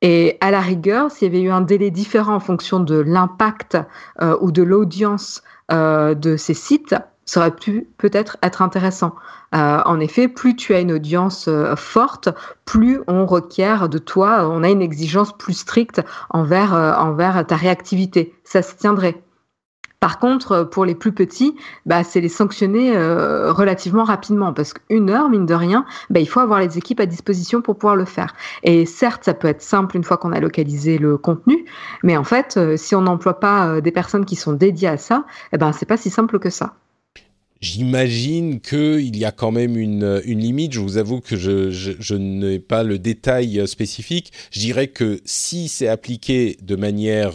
[0.01, 3.77] Et à la rigueur, s'il y avait eu un délai différent en fonction de l'impact
[4.21, 6.95] euh, ou de l'audience de ces sites,
[7.25, 9.15] ça aurait pu peut-être être intéressant.
[9.51, 12.29] en effet, plus tu as une audience forte,
[12.63, 18.33] plus on requiert de toi, on a une exigence plus stricte envers, envers ta réactivité.
[18.45, 19.21] Ça se tiendrait.
[19.99, 24.73] Par contre, euh, pour les plus petits, bah, c'est les sanctionner euh, relativement rapidement parce
[24.73, 27.95] qu'une heure, mine de rien, bah, il faut avoir les équipes à disposition pour pouvoir
[27.95, 28.35] le faire.
[28.61, 31.65] Et certes, ça peut être simple une fois qu'on a localisé le contenu,
[32.03, 35.25] mais en fait, euh, si on n'emploie pas des personnes qui sont dédiées à ça,
[35.51, 36.75] eh ben, pas si simple que ça.
[37.59, 40.73] J'imagine qu'il y a quand même une, limite.
[40.73, 44.31] Je vous avoue que je, je, n'ai pas le détail spécifique.
[44.51, 47.33] Je dirais que si c'est appliqué de manière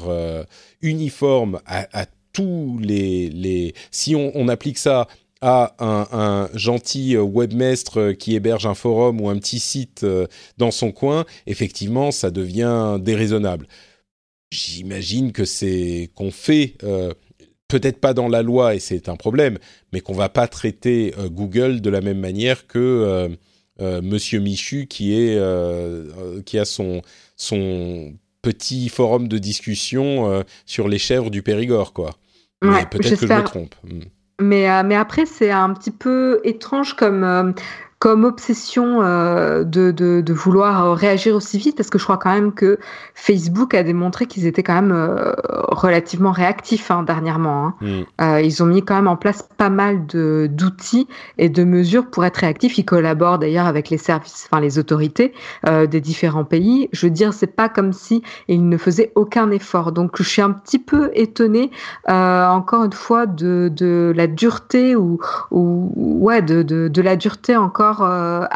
[0.80, 5.09] uniforme à, à tous les, les si on, applique ça
[5.41, 10.26] à un, gentil webmestre qui héberge un forum ou un petit site euh,
[10.57, 13.66] dans son coin, effectivement, ça devient déraisonnable.
[14.53, 17.12] J'imagine que c'est qu'on fait, euh,
[17.66, 19.59] peut-être pas dans la loi et c'est un problème,
[19.93, 23.28] mais qu'on va pas traiter euh, Google de la même manière que
[23.80, 25.37] Monsieur Michu qui est
[26.45, 27.03] qui a son
[27.37, 32.16] son petit forum de discussion sur les chèvres du Périgord, quoi
[32.62, 33.74] peut-être que je me trompe.
[33.84, 34.00] Hmm.
[34.40, 37.52] Mais, euh, mais après, c'est un petit peu étrange comme, euh,
[38.03, 42.16] comme obsession euh, de, de, de, vouloir euh, réagir aussi vite parce que je crois
[42.16, 42.80] quand même que
[43.14, 45.32] Facebook a démontré qu'ils étaient quand même euh,
[45.68, 47.66] relativement réactifs hein, dernièrement.
[47.66, 47.74] Hein.
[47.80, 48.03] Mm.
[48.20, 51.07] Euh, ils ont mis quand même en place pas mal d'outils
[51.38, 52.76] et de mesures pour être réactifs.
[52.76, 55.32] Ils collaborent d'ailleurs avec les services, enfin les autorités
[55.68, 56.88] euh, des différents pays.
[56.90, 59.92] Je veux dire, c'est pas comme si ils ne faisaient aucun effort.
[59.92, 61.70] Donc je suis un petit peu étonnée
[62.09, 65.20] encore une fois de, de la dureté ou,
[65.53, 68.47] ou ouais de, de, de la dureté encore euh,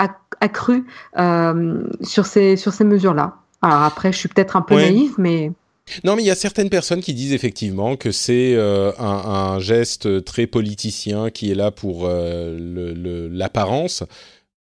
[0.41, 0.87] accru
[1.18, 3.37] euh, sur ces, sur ces mesures-là.
[3.62, 5.53] Alors après, je suis peut-être un peu naïve, mais...
[6.03, 9.59] Non, mais il y a certaines personnes qui disent effectivement que c'est euh, un, un,
[9.61, 14.03] geste très politicien qui est là pour euh, l'apparence.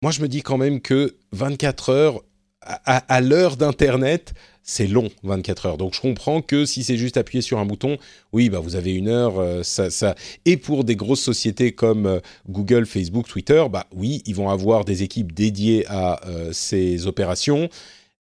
[0.02, 2.20] Moi, je me dis quand même que 24 heures,
[2.60, 4.34] à, à l'heure d'Internet,
[4.64, 5.76] c'est long, 24 heures.
[5.76, 7.98] Donc je comprends que si c'est juste appuyer sur un bouton,
[8.32, 10.14] oui, bah vous avez une heure, euh, ça, ça.
[10.46, 14.84] Et pour des grosses sociétés comme euh, Google, Facebook, Twitter, bah oui, ils vont avoir
[14.86, 17.68] des équipes dédiées à euh, ces opérations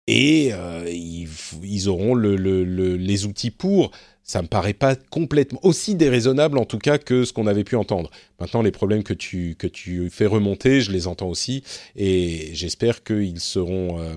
[0.06, 0.52] et
[0.86, 1.28] ils,
[1.62, 3.90] ils, auront le, le, les outils pour
[4.24, 7.76] ça me paraît pas complètement aussi déraisonnable en tout cas que ce qu'on avait pu
[7.76, 8.10] entendre.
[8.40, 11.62] Maintenant, les problèmes que tu que tu fais remonter, je les entends aussi
[11.94, 14.16] et j'espère qu'ils seront euh,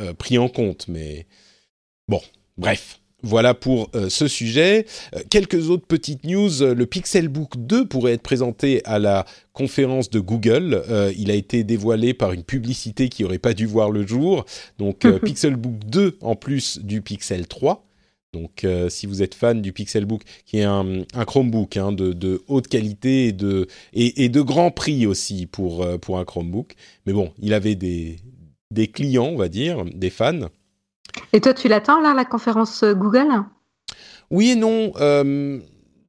[0.00, 0.88] euh, pris en compte.
[0.88, 1.26] Mais
[2.08, 2.20] bon,
[2.58, 2.98] bref.
[3.22, 4.86] Voilà pour euh, ce sujet.
[5.30, 6.50] quelques autres petites news.
[6.60, 10.82] Le Pixelbook 2 pourrait être présenté à la conférence de Google.
[11.16, 14.44] il a été dévoilé par une publicité qui aurait pas dû voir le jour.
[14.78, 17.86] Donc Pixelbook 2 en plus du Pixel 3.
[18.32, 22.66] Donc, euh, si vous êtes fan du Pixelbook, qui est un, Chromebook hein, de, haute
[22.66, 26.74] qualité et de, et, de grand prix aussi pour, euh, pour un Chromebook.
[27.04, 28.16] Mais bon, il avait des,
[28.70, 30.48] des clients, on va dire, des fans.
[31.32, 33.44] Et toi, tu l'attends là, la conférence euh, Google?
[34.30, 34.92] Oui et non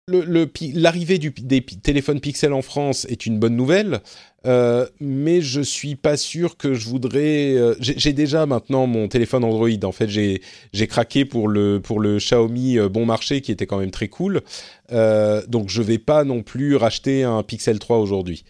[0.07, 4.01] l'arrivée le, des téléphones Pixel en France est une bonne nouvelle,
[4.45, 7.55] euh, mais je suis pas sûr que je voudrais.
[7.55, 9.69] Euh, j'ai déjà maintenant mon téléphone Android.
[9.83, 10.41] En fait, j'ai
[10.87, 14.41] craqué pour le pour le Xiaomi euh, bon marché qui était quand même très cool.
[14.89, 18.43] donc, je vais pas non plus racheter un Pixel 3 aujourd'hui.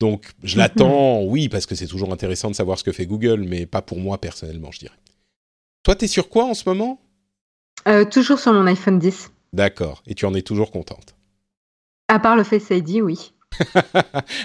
[0.00, 3.44] Donc, je l'attends, oui, parce que c'est toujours intéressant de savoir ce que fait Google,
[3.48, 4.96] mais pas pour moi personnellement, je dirais.
[5.84, 6.98] Toi, tu es sur quoi en ce moment?
[8.10, 9.30] Toujours sur mon iPhone 10.
[9.52, 10.02] D'accord.
[10.06, 11.14] Et tu en es toujours contente?
[12.08, 13.32] À part le Face ID, oui.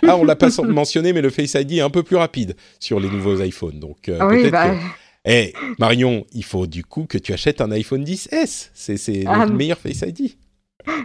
[0.08, 3.00] ah, on l'a pas mentionné, mais le Face ID est un peu plus rapide sur
[3.00, 3.80] les nouveaux iPhones.
[3.80, 4.76] Donc, euh, oui, bah...
[5.26, 8.70] Eh, Marion, il faut du coup que tu achètes un iPhone 10S.
[8.74, 10.36] C'est ah, le meilleur Face ID.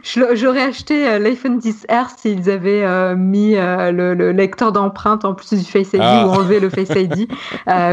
[0.03, 5.53] J'aurais acheté euh, l'iPhone 10R s'ils avaient euh, mis euh, le, lecteur d'empreinte en plus
[5.53, 6.27] du Face ID ah.
[6.27, 7.29] ou enlevé le Face ID.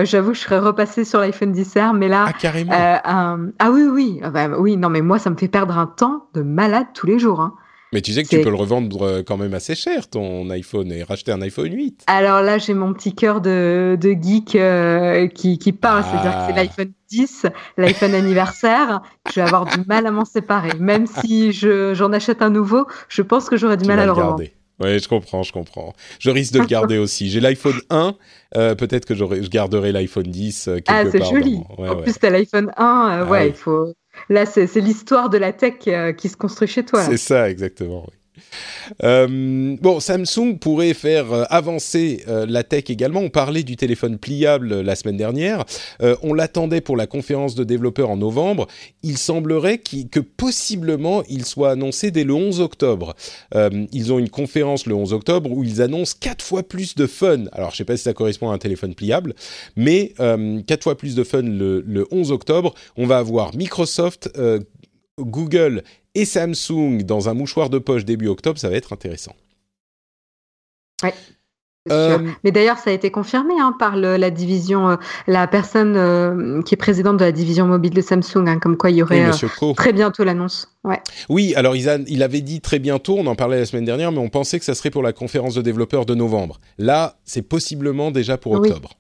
[0.04, 2.74] J'avoue, je serais repassé sur l'iPhone 10R, mais là, ah, carrément.
[2.74, 6.26] ah oui, oui, ah bah, oui, non, mais moi, ça me fait perdre un temps
[6.34, 7.42] de malade tous les jours.
[7.42, 7.54] Hein.
[7.94, 10.92] Mais tu sais que tu peux le revendre euh, quand même assez cher, ton iPhone,
[10.94, 12.06] et racheter un iPhone 8.
[12.08, 16.46] Alors là, j'ai mon petit cœur de, de geek euh, qui, qui parle, c'est-à-dire que
[16.48, 16.64] c'est ah.
[16.64, 17.46] l'iPhone 10,
[17.78, 19.02] l'iPhone anniversaire.
[19.30, 20.72] Je vais avoir du mal à m'en séparer.
[20.80, 24.44] Même si j'en achète un nouveau, je pense que j'aurai du mal à le revendre.
[24.80, 25.94] Oui, je comprends, je comprends.
[26.18, 27.30] Je risque de le garder aussi.
[27.30, 28.16] J'ai l'iPhone 1,
[28.56, 31.06] euh, peut-être que je garderai l'iPhone 10 quelque ah, part.
[31.06, 31.60] Ah, c'est joli.
[31.78, 33.94] en plus, tu as l'iPhone 1, ah ouais, il faut
[34.30, 37.04] Là, c'est l'histoire de la tech euh, qui se construit chez toi.
[37.04, 38.06] C'est ça, exactement.
[39.04, 43.22] Euh, bon, Samsung pourrait faire euh, avancer la tech également.
[43.22, 45.66] On parlait du téléphone pliable la semaine dernière.
[46.22, 48.68] on l'attendait pour la conférence de développeurs en novembre.
[49.04, 53.16] Il semblerait que possiblement il soit annoncé dès le 11 octobre.
[53.92, 57.46] ils ont une conférence le 11 octobre où ils annoncent quatre fois plus de fun.
[57.52, 59.34] Alors, je ne sais pas si ça correspond à un téléphone pliable,
[59.76, 60.14] mais
[60.68, 62.74] quatre fois plus de fun le, le 11 octobre.
[62.98, 64.30] On va avoir Microsoft,
[65.20, 65.84] Google
[66.16, 69.36] et Samsung dans un mouchoir de poche début octobre, ça va être intéressant.
[71.04, 71.14] Ouais.
[71.90, 74.96] Euh, Mais d'ailleurs, ça a été confirmé hein, par la division, euh,
[75.26, 78.92] la personne euh, qui est présidente de la division mobile de Samsung, hein, comme quoi
[78.92, 79.32] il y aurait
[79.76, 80.78] très bientôt l'annonce.
[80.84, 81.02] Ouais.
[81.28, 84.20] Oui, alors il, il, avait dit très bientôt, on en parlait la semaine dernière, mais
[84.20, 86.60] on pensait que ça serait pour la conférence de développeurs de novembre.
[86.78, 88.92] Là, c'est possiblement déjà pour octobre.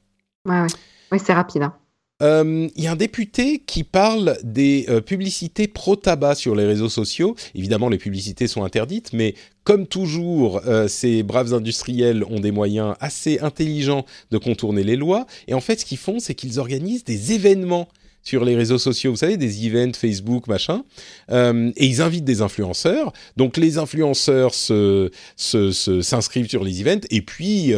[0.45, 0.68] Oui, ouais,
[1.12, 1.20] ouais.
[1.20, 1.64] c'est rapide.
[1.64, 1.74] Hein.
[2.22, 6.89] Euh, il y a un député qui parle des euh, publicités pro-tabac sur les réseaux
[6.89, 7.36] sociaux.
[7.55, 12.95] Évidemment, les publicités sont interdites, mais comme toujours, euh, ces braves industriels ont des moyens
[12.99, 15.26] assez intelligents de contourner les lois.
[15.47, 17.88] Et en fait, ce qu'ils font, c'est qu'ils organisent des événements
[18.24, 20.84] sur les réseaux sociaux, vous savez, des events Facebook, machin,
[21.30, 23.13] et ils invitent des influenceurs.
[23.38, 27.74] Donc les influenceurs se, s'inscrivent sur les events, et puis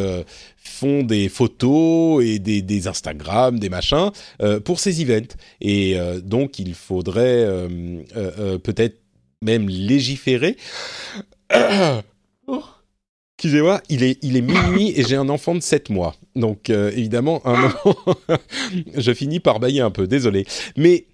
[0.64, 4.10] font des photos et des, des Instagram, des machins
[4.42, 5.34] euh, pour ces events.
[5.60, 9.00] Et euh, donc, il faudrait euh, peut-être
[9.42, 10.56] même légiférer.
[13.44, 16.14] Excusez-moi, il est, il est minuit et j'ai un enfant de 7 mois.
[16.34, 17.74] Donc, évidemment, un
[18.96, 20.46] je finis par bailler un peu, désolé.
[20.78, 21.04] Mais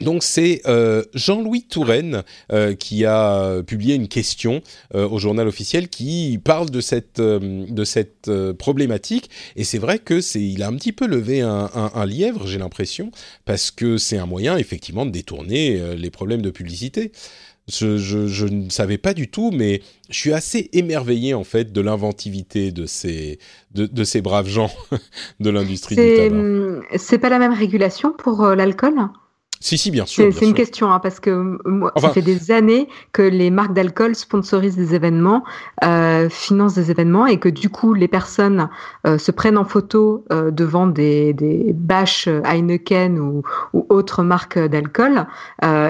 [0.00, 2.22] donc c'est euh, Jean-Louis Touraine
[2.52, 4.62] euh, qui a publié une question
[4.94, 10.20] euh, au journal officiel qui parle de cette de cette problématique et c'est vrai que
[10.20, 13.10] c'est il a un petit peu levé un, un, lièvre j'ai l'impression
[13.44, 17.12] parce que c'est un moyen effectivement de détourner les problèmes de publicité.
[17.68, 21.72] Je, je, je, ne savais pas du tout, mais je suis assez émerveillé en fait
[21.72, 23.40] de l'inventivité de ces
[23.74, 24.70] de, de, ces braves gens
[25.40, 26.96] de l'industrie du tabac.
[26.96, 28.94] C'est pas la même régulation pour l'alcool?
[29.60, 30.32] Si, si, bien sûr.
[30.32, 34.14] C'est une question, hein, parce que moi, ça fait des années que les marques d'alcool
[34.14, 35.44] sponsorisent des événements,
[35.84, 38.68] euh, financent des événements, et que du coup, les personnes
[39.06, 43.42] euh, se prennent en photo euh, devant des, des bâches Heineken ou,
[43.72, 45.26] ou autres marques d'alcool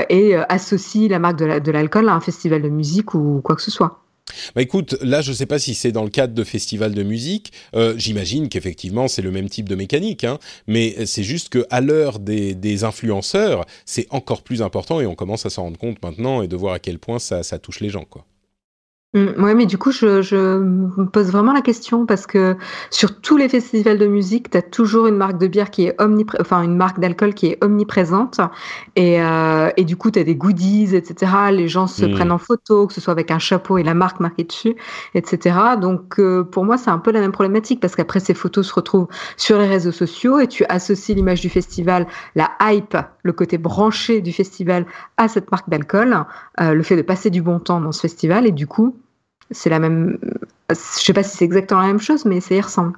[0.09, 3.71] et associent la marque de l'alcool à un festival de musique ou quoi que ce
[3.71, 4.06] soit.
[4.55, 7.03] Bah écoute, là je ne sais pas si c'est dans le cadre de festivals de
[7.03, 7.53] musique.
[7.75, 11.81] Euh, j'imagine qu'effectivement c'est le même type de mécanique, hein, mais c'est juste que à
[11.81, 16.03] l'heure des, des, influenceurs, c'est encore plus important et on commence à s'en rendre compte
[16.03, 18.25] maintenant et de voir à quel point ça, ça touche les gens, quoi.
[19.17, 22.55] Mm, oui, mais du coup, je, je, me pose vraiment la question parce que
[22.91, 25.99] sur tous les festivals de musique, tu as toujours une marque de bière qui est
[25.99, 28.41] omniprésente, enfin une marque d'alcool qui est omniprésente.
[28.95, 31.33] Et, euh, et du coup, tu as des goodies, etc.
[31.51, 32.13] Les gens se mm.
[32.13, 34.77] prennent en photo, que ce soit avec un chapeau et la marque marquée dessus,
[35.15, 35.57] etc.
[35.81, 38.75] Donc, euh, pour moi, c'est un peu la même problématique parce qu'après, ces photos se
[38.75, 43.57] retrouvent sur les réseaux sociaux et tu associes l'image du festival, la hype, le côté
[43.57, 44.85] branché du festival
[45.17, 46.27] à cette marque d'alcool,
[46.61, 48.95] euh, le fait de passer du bon temps dans ce festival et du coup,
[49.51, 50.19] c'est la même.
[50.71, 52.97] Je sais pas si c'est exactement la même chose, mais ça y ressemble.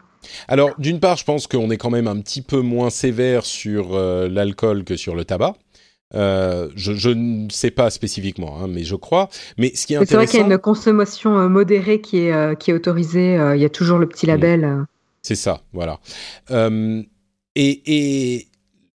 [0.49, 3.95] Alors, d'une part, je pense qu'on est quand même un petit peu moins sévère sur
[3.95, 5.55] euh, l'alcool que sur le tabac.
[6.15, 9.29] Euh, je, ne sais pas spécifiquement, hein, mais je crois.
[9.59, 12.19] Mais ce qui est intéressant, c'est vrai qu'il y a une consommation euh, modérée qui
[12.19, 13.35] est qui est autorisée.
[13.55, 14.87] il y a toujours le petit label.
[15.23, 16.01] C'est ça, voilà.
[16.51, 17.03] et,
[17.57, 18.48] et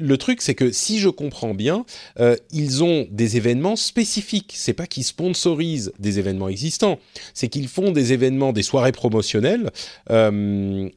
[0.01, 1.85] le truc, c'est que si je comprends bien,
[2.19, 4.55] euh, ils ont des événements spécifiques.
[4.57, 6.99] C'est pas qu'ils sponsorisent des événements existants,
[7.35, 9.71] c'est qu'ils font des événements, des soirées promotionnelles
[10.11, 10.89] euh,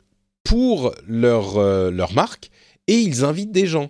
[0.43, 2.49] pour leur, euh, leur marque
[2.87, 3.89] et ils invitent des gens.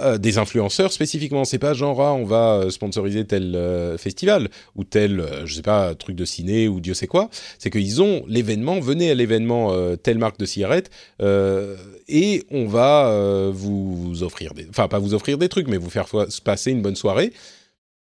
[0.00, 1.44] Euh, des influenceurs spécifiquement.
[1.44, 5.62] C'est pas genre ah, on va euh, sponsoriser tel euh, festival ou tel je sais
[5.62, 7.28] pas truc de ciné ou Dieu sait quoi.
[7.58, 14.22] C'est qu'ils ont l'événement, venez à l'événement telle marque de cigarette et on va vous,
[14.22, 16.06] offrir des, enfin pas vous offrir des trucs, mais vous faire
[16.44, 17.32] passer une bonne soirée.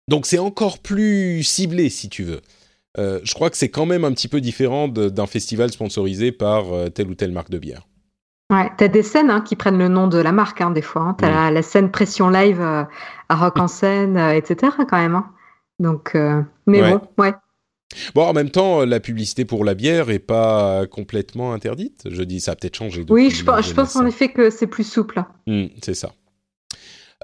[0.06, 2.40] Donc c'est encore plus ciblé si tu veux.
[2.96, 7.08] je crois que c'est quand même un petit peu différent d'un festival sponsorisé par telle
[7.08, 7.89] ou telle marque de bière.
[8.50, 11.02] Ouais, t'as des scènes hein, qui prennent le nom de la marque hein, des fois.
[11.02, 11.16] Hein.
[11.16, 12.82] T'as la, scène pression live euh,
[13.28, 14.72] à Rock en scène, euh, etc.
[14.88, 15.14] quand même.
[15.14, 15.30] Hein.
[15.78, 17.32] Donc, euh, mais bon, ouais.
[18.14, 22.02] Bon, en même temps, la publicité pour la bière est pas complètement interdite.
[22.10, 23.04] Je dis, ça a peut-être changé.
[23.08, 25.22] Oui, je, pense, je pense en effet que c'est plus souple.
[25.46, 26.12] Mmh, c'est ça.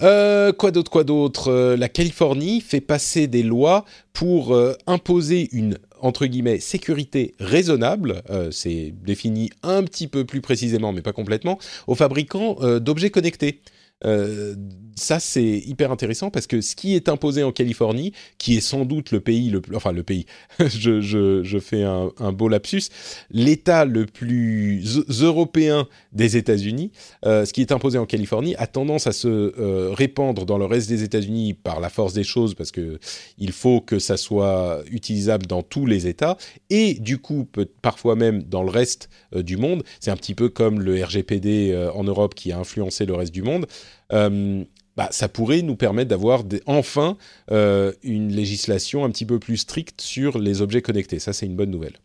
[0.00, 1.74] quoi d'autre, quoi d'autre?
[1.76, 8.94] La Californie fait passer des lois pour imposer une entre guillemets sécurité raisonnable, euh, c'est
[9.04, 13.60] défini un petit peu plus précisément mais pas complètement, aux fabricants euh, d'objets connectés.
[14.04, 14.54] Euh,
[14.94, 18.84] ça, c'est hyper intéressant parce que ce qui est imposé en Californie, qui est sans
[18.84, 20.26] doute le pays enfin le pays,
[20.58, 22.84] je, fais un, beau lapsus,
[23.30, 26.92] l'État le plus européen des États-Unis,
[27.24, 30.66] euh, ce qui est imposé en Californie a tendance à se euh, répandre dans le
[30.66, 32.98] reste des États-Unis par la force des choses parce que
[33.38, 36.36] il faut que ça soit utilisable dans tous les États
[36.70, 39.82] et du coup peut, parfois même dans le reste du monde.
[40.00, 43.42] C'est un petit peu comme le RGPD en Europe qui a influencé le reste du
[43.42, 43.66] monde.
[44.12, 44.64] Euh,
[44.96, 47.18] bah, ça pourrait nous permettre d'avoir enfin
[47.50, 51.18] euh, une législation un petit peu plus stricte sur les objets connectés.
[51.18, 51.96] Ça, c'est une bonne nouvelle.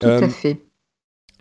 [0.00, 0.60] Tout à fait.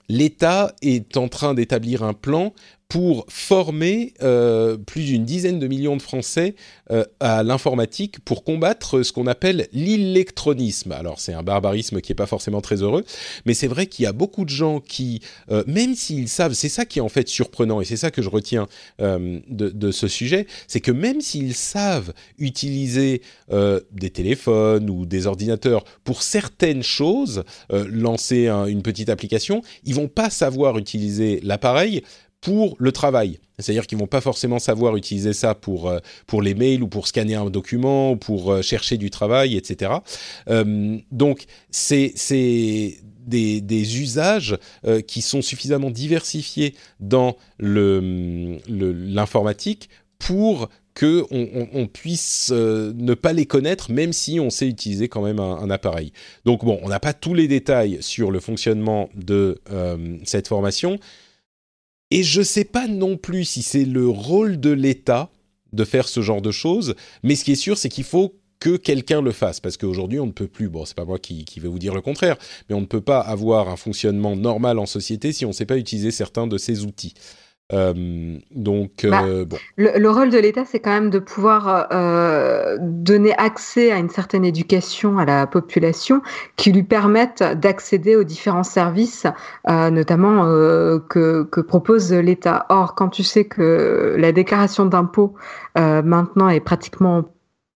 [0.09, 2.53] L'État est en train d'établir un plan
[2.87, 6.53] pour former euh, plus d'une dizaine de millions de Français
[6.91, 10.91] euh, à l'informatique pour combattre ce qu'on appelle l'électronisme.
[10.91, 13.03] Alors c'est un barbarisme qui n'est pas forcément très heureux,
[13.45, 16.69] mais c'est vrai qu'il y a beaucoup de gens qui, euh, même s'ils savent, c'est
[16.69, 18.67] ça qui est en fait surprenant et c'est ça que je retiens
[18.99, 25.83] de, de, ce sujet, c'est que même s'ils savent utiliser des téléphones ou des ordinateurs
[26.03, 32.03] pour certaines choses, lancer une petite application, ils vont pas savoir utiliser l'appareil
[32.43, 33.39] pour le travail.
[33.57, 37.07] C'est-à-dire qu'ils vont pas forcément savoir utiliser ça pour euh, pour les mails ou pour
[37.07, 39.93] scanner un document ou pour euh, chercher du travail, etc.
[40.49, 44.57] Euh, donc c'est c'est des, des, usages
[45.07, 49.89] qui sont suffisamment diversifiés dans le l'informatique
[50.19, 55.39] pour que on, puisse ne pas les connaître, même si on sait utiliser quand même
[55.39, 56.11] un appareil.
[56.43, 59.61] Donc bon, on n'a pas tous les détails sur le fonctionnement de
[60.25, 60.99] cette formation,
[62.13, 65.31] et je ne sais pas non plus si c'est le rôle de l'État
[65.73, 68.77] de faire ce genre de choses, mais ce qui est sûr, c'est qu'il faut que
[68.77, 71.59] quelqu'un le fasse, parce qu'aujourd'hui, on ne peut plus, bon, c'est pas moi qui, qui,
[71.59, 72.37] vais vous dire le contraire,
[72.69, 75.65] mais on ne peut pas avoir un fonctionnement normal en société si on ne sait
[75.65, 77.15] pas utiliser certains de ces outils.
[77.73, 79.57] Euh, donc, Bah, euh, bon.
[79.75, 84.09] Le, le rôle de l'État, c'est quand même de pouvoir euh, donner accès à une
[84.09, 86.21] certaine éducation à la population
[86.55, 89.25] qui lui permette d'accéder aux différents services,
[89.67, 90.45] notamment
[91.09, 92.65] que, que propose l'État.
[92.69, 95.33] Or, quand tu sais que la déclaration d'impôt
[95.75, 97.25] maintenant est pratiquement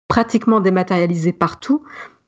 [0.08, 1.82] pratiquement dématérialisée partout,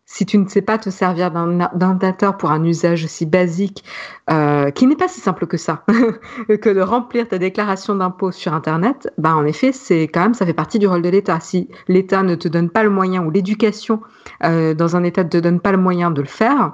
[0.07, 3.85] si tu ne sais pas te servir d'un ordinateur pour un usage aussi basique,
[4.31, 5.85] euh, qui n'est pas si simple que ça,
[6.49, 10.47] que de remplir ta déclaration d'impôt sur Internet, bah en effet, c'est quand même, ça
[10.47, 11.41] fait partie du rôle de l'État.
[11.41, 14.01] Si l'État ne te donne pas le moyen, ou l'éducation
[14.45, 16.73] euh, dans un État ne te donne pas le moyen de le faire,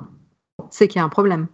[0.72, 1.46] c'est qu'il y a un problème.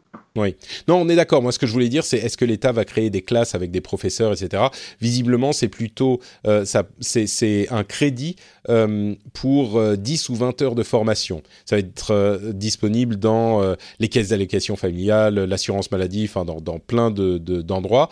[0.87, 1.43] Non, on est d'accord.
[1.43, 3.71] Moi, ce que je voulais dire, c'est est-ce que l'État va créer des classes avec
[3.71, 4.65] des professeurs, etc.
[5.01, 8.37] Visiblement, c'est plutôt euh, ça, c'est, un crédit
[8.69, 11.43] euh, pour euh, 10 ou 20 heures de formation.
[11.65, 17.11] Ça va être euh, disponible dans les caisses d'allocation familiale, l'assurance maladie, enfin dans, plein
[17.11, 18.09] de, de- d'endroits.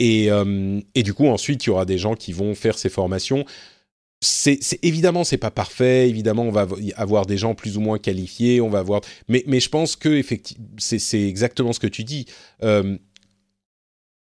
[0.00, 0.28] Et,
[0.94, 3.44] et du coup, ensuite, il y aura des gens qui vont faire ces formations.
[4.20, 6.08] C'est, évidemment, c'est pas parfait.
[6.08, 8.60] Évidemment, on va avo- avoir des gens plus ou moins qualifiés.
[8.60, 10.22] On va avoir, mais, je pense que
[10.78, 12.26] c'est, exactement ce que tu dis.
[12.62, 12.96] Euh,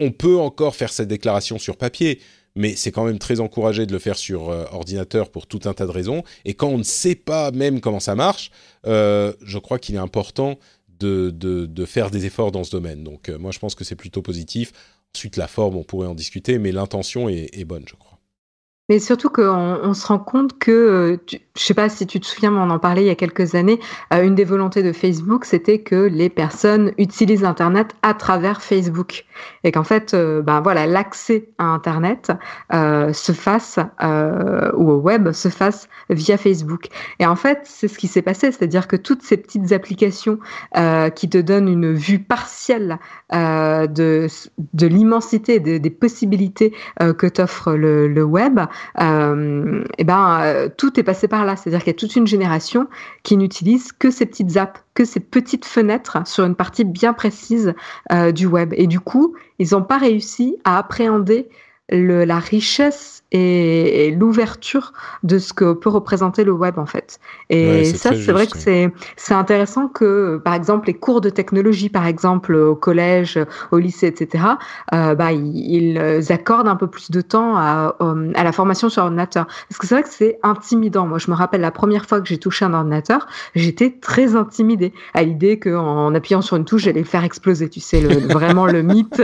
[0.00, 2.20] on peut encore faire cette déclaration sur papier,
[2.54, 5.74] mais c'est quand même très encouragé de le faire sur euh, ordinateur pour tout un
[5.74, 6.24] tas de raisons.
[6.46, 8.50] Et quand on ne sait pas même comment ça marche,
[8.86, 10.58] euh, je crois qu'il est important
[10.98, 13.04] de, faire des efforts dans ce domaine.
[13.04, 14.72] Donc moi, je pense que c'est plutôt positif.
[15.14, 18.09] Ensuite, la forme, on pourrait en discuter, mais l'intention est, est bonne, je crois.
[18.90, 21.16] Mais surtout qu'on on se rend compte que, euh,
[21.56, 23.54] je sais pas si tu te souviens, mais on en parlait il y a quelques
[23.54, 23.78] années,
[24.12, 29.26] euh, une des volontés de Facebook, c'était que les personnes utilisent Internet à travers Facebook.
[29.62, 32.32] Et qu'en fait, euh, ben voilà, l'accès à Internet
[32.72, 33.78] se fasse,
[34.76, 36.88] ou au web, se fasse via Facebook.
[37.20, 40.40] Et en fait, c'est ce qui s'est passé, c'est-à-dire que toutes ces petites applications
[41.14, 42.98] qui te donnent une vue partielle
[43.32, 44.26] de,
[44.74, 48.58] de l'immensité, de- des possibilités que t'offre le web,
[49.00, 51.56] euh, et ben euh, tout est passé par là.
[51.56, 52.88] C'est-à-dire qu'il y a toute une génération
[53.22, 57.74] qui n'utilise que ces petites apps, que ces petites fenêtres sur une partie bien précise
[58.12, 58.72] euh, du web.
[58.76, 61.48] Et du coup, ils n'ont pas réussi à appréhender
[61.90, 64.92] le, la richesse et, et l'ouverture
[65.22, 67.18] de ce que peut représenter le web en fait.
[67.48, 71.30] Et Ouais, ça, c'est vrai que c'est c'est intéressant que, par exemple, les cours de
[71.30, 73.38] technologie, par exemple, au collège,
[73.70, 74.44] au lycée, etc.,
[74.94, 78.88] euh, bah, ils, ils accordent un peu plus de temps à, euh, à la formation
[78.88, 79.46] sur ordinateur.
[79.68, 81.06] Parce que c'est vrai que c'est intimidant.
[81.06, 84.92] Moi, je me rappelle la première fois que j'ai touché un ordinateur, j'étais très intimidée
[85.14, 87.68] à l'idée qu'en appuyant sur une touche, j'allais le faire exploser.
[87.68, 89.22] Tu sais, le, vraiment le mythe.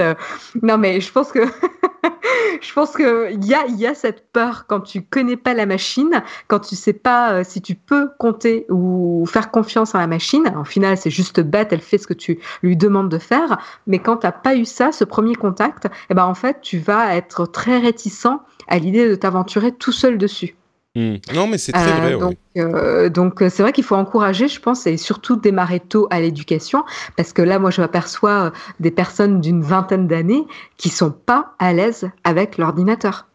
[0.63, 1.41] Non, mais je pense que
[2.63, 5.67] je pense que il y a y a cette peur quand tu connais pas la
[5.67, 10.07] machine, quand tu sais pas euh, si tu peux compter ou faire confiance à la
[10.07, 10.53] machine.
[10.57, 13.59] En final, c'est juste bête, elle fait ce que tu lui demandes de faire.
[13.87, 17.15] Mais quand t'as pas eu ça, ce premier contact, eh ben en fait, tu vas
[17.15, 18.27] être très réticent
[18.69, 20.57] à l'idée de t'aventurer tout seul dessus.
[20.97, 21.17] Hmm.
[21.35, 22.19] Non, mais c'est très Euh, vrai.
[22.19, 26.09] donc, euh, donc euh, c'est vrai qu'il faut encourager, je pense, et surtout démarrer tôt
[26.11, 26.85] à l'éducation,
[27.19, 28.51] parce que là, moi, je m'aperçois
[28.81, 30.47] des personnes d'une vingtaine d'années
[30.79, 33.27] qui sont pas à l'aise avec l'ordinateur.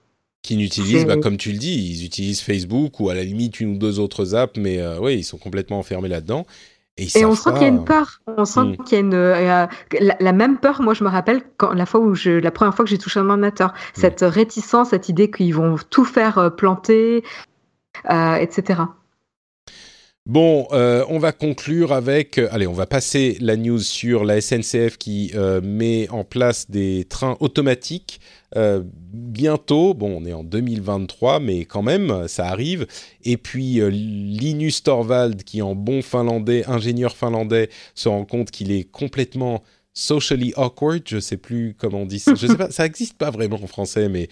[0.41, 3.75] Qui n'utilisent, bah, comme tu le dis, ils utilisent Facebook ou à la limite une
[3.75, 6.47] ou deux autres apps, mais euh, oui, ils sont complètement enfermés là-dedans.
[6.97, 8.21] Et, on sent qu'il y a une peur.
[8.38, 8.77] On sent Mm.
[8.83, 9.65] qu'il y a une euh,
[9.99, 10.81] la, la même peur.
[10.81, 13.19] Moi, je me rappelle quand la fois où je, la première fois que j'ai touché
[13.19, 17.23] un ordinateur, cette réticence, cette idée qu'ils vont tout faire planter,
[18.05, 18.81] etc.
[20.27, 22.38] Bon, euh, on va conclure avec.
[22.38, 26.69] euh, allez, on va passer la news sur la SNCF qui euh, met en place
[26.69, 28.22] des trains automatiques
[28.55, 29.95] euh, bientôt.
[29.95, 32.85] Bon, on est en 2023, mais quand même, ça arrive.
[33.23, 38.72] Et puis euh, Linus Torvald, qui en bon finlandais, ingénieur finlandais, se rend compte qu'il
[38.72, 39.63] est complètement
[39.93, 41.03] socially awkward.
[41.05, 42.34] Je sais plus comment on dit ça.
[42.35, 44.30] Je sais pas, ça existe pas vraiment en français, mais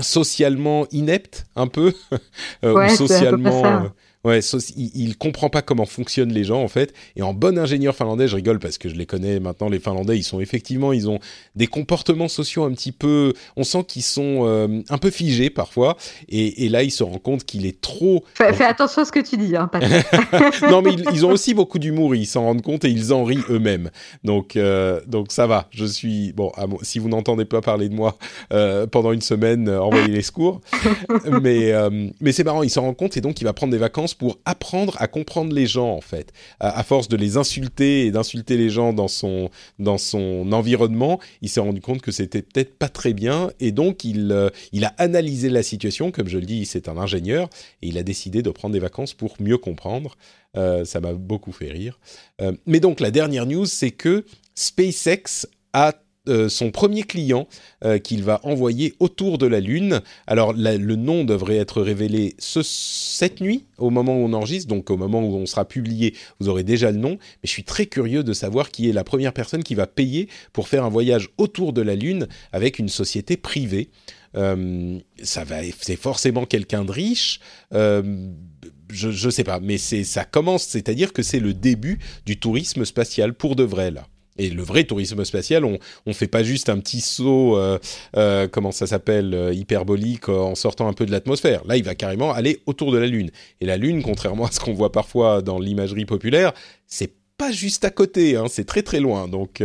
[0.00, 1.92] socialement inepte un peu,
[2.64, 3.90] Euh, ou Ouais, peu
[4.24, 4.38] Ouais,
[4.76, 6.94] il, il comprend pas comment fonctionnent les gens en fait.
[7.16, 9.68] Et en bon ingénieur finlandais, je rigole parce que je les connais maintenant.
[9.68, 11.18] Les Finlandais, ils sont effectivement, ils ont
[11.56, 13.32] des comportements sociaux un petit peu.
[13.56, 15.96] On sent qu'ils sont euh, un peu figés parfois.
[16.28, 18.24] Et, et là, il se rend compte qu'il est trop.
[18.34, 19.68] Fais, fais attention à ce que tu dis, hein,
[20.70, 22.14] non, mais ils, ils ont aussi beaucoup d'humour.
[22.14, 23.90] Ils s'en rendent compte et ils en rient eux-mêmes.
[24.22, 25.68] Donc, euh, donc ça va.
[25.72, 26.50] Je suis bon.
[26.56, 28.16] à si vous n'entendez pas parler de moi
[28.52, 30.60] euh, pendant une semaine, envoyez les secours.
[31.42, 31.72] mais
[32.20, 32.62] mais c'est marrant.
[32.62, 35.54] Il s'en rend compte et donc il va prendre des vacances pour apprendre à comprendre
[35.54, 36.32] les gens en fait.
[36.60, 41.48] À, force de les insulter et d'insulter les gens dans son dans son environnement, il
[41.48, 44.94] s'est rendu compte que c'était peut-être pas très bien et donc il euh, il a
[44.98, 46.10] analysé la situation.
[46.10, 47.48] Comme je le dis, c'est un ingénieur
[47.82, 50.16] et il a décidé de prendre des vacances pour mieux comprendre.
[50.56, 51.98] Euh, ça m'a beaucoup fait rire.
[52.40, 54.24] Euh, mais donc la dernière news, c'est que
[54.54, 55.94] SpaceX a
[56.28, 57.48] euh, son premier client
[57.84, 60.02] euh, qu'il va envoyer autour de la Lune.
[60.28, 64.96] Alors le nom devrait être révélé cette nuit, au moment où on enregistre, donc au
[64.96, 67.10] moment où on sera publié, vous aurez déjà le nom.
[67.10, 70.28] Mais je suis très curieux de savoir qui est la première personne qui va payer
[70.52, 73.90] pour faire un voyage autour de la Lune avec une société privée.
[74.36, 77.40] Euh, ça va, c'est forcément quelqu'un de riche.
[77.72, 83.34] je ne sais pas, mais ça commence, c'est-à-dire que c'est le début du tourisme spatial
[83.34, 84.06] pour de vrai là.
[84.38, 87.78] Et le vrai tourisme spatial, on ne fait pas juste un petit saut, euh,
[88.16, 91.62] euh, comment ça s'appelle, euh, hyperbolique en sortant un peu de l'atmosphère.
[91.66, 93.30] Là, il va carrément aller autour de la Lune.
[93.60, 96.52] Et la Lune, contrairement à ce qu'on voit parfois dans l'imagerie populaire,
[96.86, 99.28] c'est pas juste à côté, hein, c'est très très loin.
[99.28, 99.62] Donc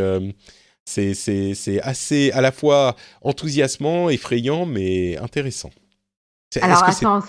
[0.85, 5.69] c'est assez à la fois enthousiasmant, effrayant, mais intéressant.
[6.61, 7.21] Alors attends,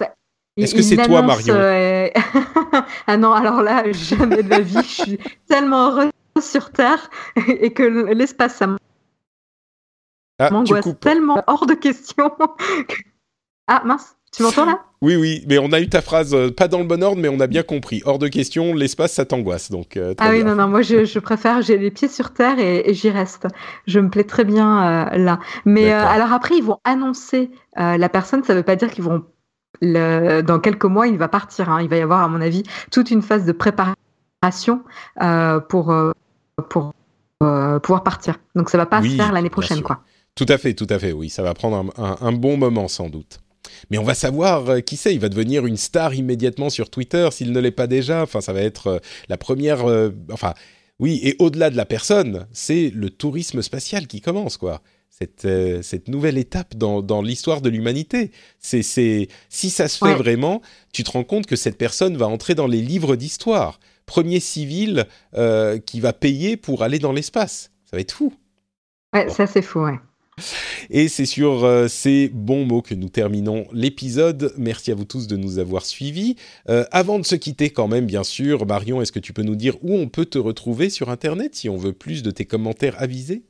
[0.56, 1.54] est-ce que c'est toi, Marion?
[3.06, 4.76] Ah non, alors là, jamais de la vie.
[4.82, 6.10] je suis tellement heureuse
[6.40, 7.10] sur Terre
[7.48, 8.66] et que l'espace, ça
[10.38, 12.30] ah, m'angoisse tellement hors de question.
[13.66, 14.84] ah mince, tu m'entends là?
[15.00, 17.28] Oui, oui, mais on a eu ta phrase, euh, pas dans le bon ordre, mais
[17.28, 18.02] on a bien compris.
[18.04, 19.70] Hors de question, l'espace, ça t'angoisse.
[19.70, 22.92] Donc, euh, ah oui, non, non, moi je, préfère, j'ai les pieds sur Terre et,
[22.94, 23.46] j'y reste.
[23.86, 25.38] Je me plais très bien euh, là.
[25.64, 29.24] Mais alors après, ils vont annoncer la personne, ça ne veut pas dire qu'ils vont.
[29.80, 31.70] Le, dans quelques mois, il va partir.
[31.70, 31.80] Hein.
[31.82, 34.82] Il va y avoir, à mon avis, toute une phase de préparation
[35.68, 35.94] pour
[36.62, 36.92] pour
[37.42, 38.40] euh, pouvoir partir.
[38.56, 40.02] Donc ça va pas se faire l'année prochaine, quoi.
[40.34, 41.30] Tout à fait, tout à fait, oui.
[41.30, 43.38] Ça va prendre un, bon moment sans doute.
[43.90, 45.14] Mais on va savoir euh, qui c'est.
[45.14, 48.22] Il va devenir une star immédiatement sur Twitter s'il ne l'est pas déjà.
[48.22, 48.98] Enfin, ça va être euh,
[49.28, 49.84] la première.
[50.32, 50.54] enfin,
[50.98, 51.20] oui.
[51.22, 54.82] Et au-delà de la personne, c'est le tourisme spatial qui commence, quoi.
[55.10, 55.48] Cette,
[55.82, 58.30] cette nouvelle étape dans, dans l'histoire de l'humanité.
[58.60, 60.62] C'est, si ça se fait vraiment,
[60.92, 65.06] tu te rends compte que cette personne va entrer dans les livres d'histoire premier civil
[65.34, 67.70] euh, qui va payer pour aller dans l'espace.
[67.84, 68.34] Ça va être fou.
[69.14, 69.98] Ouais, ça c'est fou, ouais.
[70.90, 74.52] Et c'est sur euh, ces bons mots que nous terminons l'épisode.
[74.56, 76.36] Merci à vous tous de nous avoir suivis.
[76.68, 79.56] Euh, avant de se quitter quand même, bien sûr, Marion, est-ce que tu peux nous
[79.56, 83.00] dire où on peut te retrouver sur Internet si on veut plus de tes commentaires
[83.00, 83.42] avisés?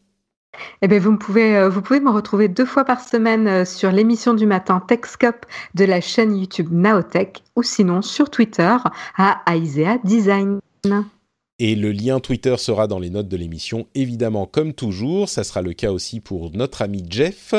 [0.82, 3.90] Eh bien, vous, pouvez, euh, vous pouvez me retrouver deux fois par semaine euh, sur
[3.90, 8.76] l'émission du matin TechScope de la chaîne YouTube Naotech ou sinon sur Twitter
[9.16, 10.60] à Aisea Design.
[11.60, 15.28] Et le lien Twitter sera dans les notes de l'émission, évidemment, comme toujours.
[15.28, 17.52] Ça sera le cas aussi pour notre ami Jeff.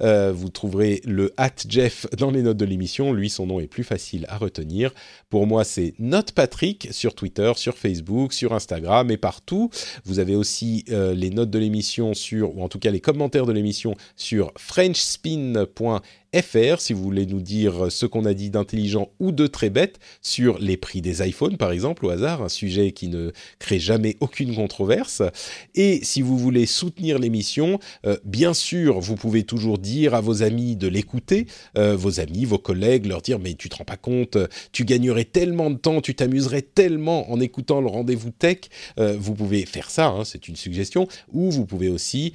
[0.00, 3.12] Euh, vous trouverez le at Jeff dans les notes de l'émission.
[3.12, 4.92] Lui, son nom est plus facile à retenir.
[5.30, 9.70] Pour moi, c'est NotePatrick sur Twitter, sur Facebook, sur Instagram et partout.
[10.04, 13.46] Vous avez aussi euh, les notes de l'émission sur, ou en tout cas les commentaires
[13.46, 16.02] de l'émission sur frenchspin.fr
[16.42, 19.98] fr si vous voulez nous dire ce qu'on a dit d'intelligent ou de très bête
[20.22, 24.16] sur les prix des iPhones par exemple au hasard, un sujet qui ne crée jamais
[24.20, 25.22] aucune controverse.
[25.74, 30.42] Et si vous voulez soutenir l'émission, euh, bien sûr vous pouvez toujours dire à vos
[30.42, 31.46] amis de l'écouter,
[31.78, 34.36] euh, vos amis, vos collègues, leur dire mais tu te rends pas compte,
[34.72, 38.58] tu gagnerais tellement de temps, tu t'amuserais tellement en écoutant le rendez-vous tech.
[38.98, 42.32] Euh, vous pouvez faire ça, hein, c'est une suggestion, ou vous pouvez aussi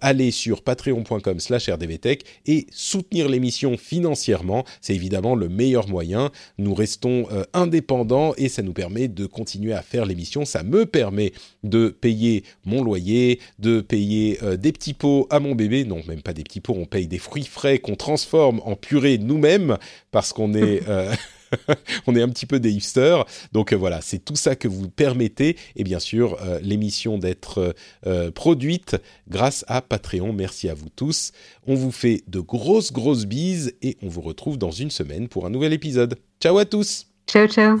[0.00, 6.30] aller sur patreon.com/rdvtech et soutenir l'émission l'émission financièrement, c'est évidemment le meilleur moyen.
[6.58, 10.44] Nous restons euh, indépendants et ça nous permet de continuer à faire l'émission.
[10.44, 11.32] Ça me permet
[11.62, 15.84] de payer mon loyer, de payer euh, des petits pots à mon bébé.
[15.84, 19.18] Non, même pas des petits pots, on paye des fruits frais qu'on transforme en purée
[19.18, 19.76] nous-mêmes
[20.10, 20.82] parce qu'on est...
[22.06, 23.24] On est un petit peu des hipsters.
[23.52, 25.56] Donc euh, voilà, c'est tout ça que vous permettez.
[25.76, 27.74] Et bien sûr, euh, l'émission d'être
[28.06, 28.96] euh, produite
[29.28, 30.32] grâce à Patreon.
[30.32, 31.32] Merci à vous tous.
[31.66, 35.46] On vous fait de grosses, grosses bises et on vous retrouve dans une semaine pour
[35.46, 36.16] un nouvel épisode.
[36.40, 37.06] Ciao à tous.
[37.26, 37.80] Ciao, ciao.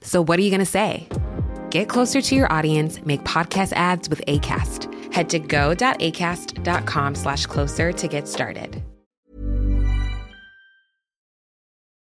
[0.00, 1.08] So, what are you going to say?
[1.70, 5.12] Get closer to your audience, make podcast ads with ACAST.
[5.12, 8.82] Head to go.acast.com slash closer to get started.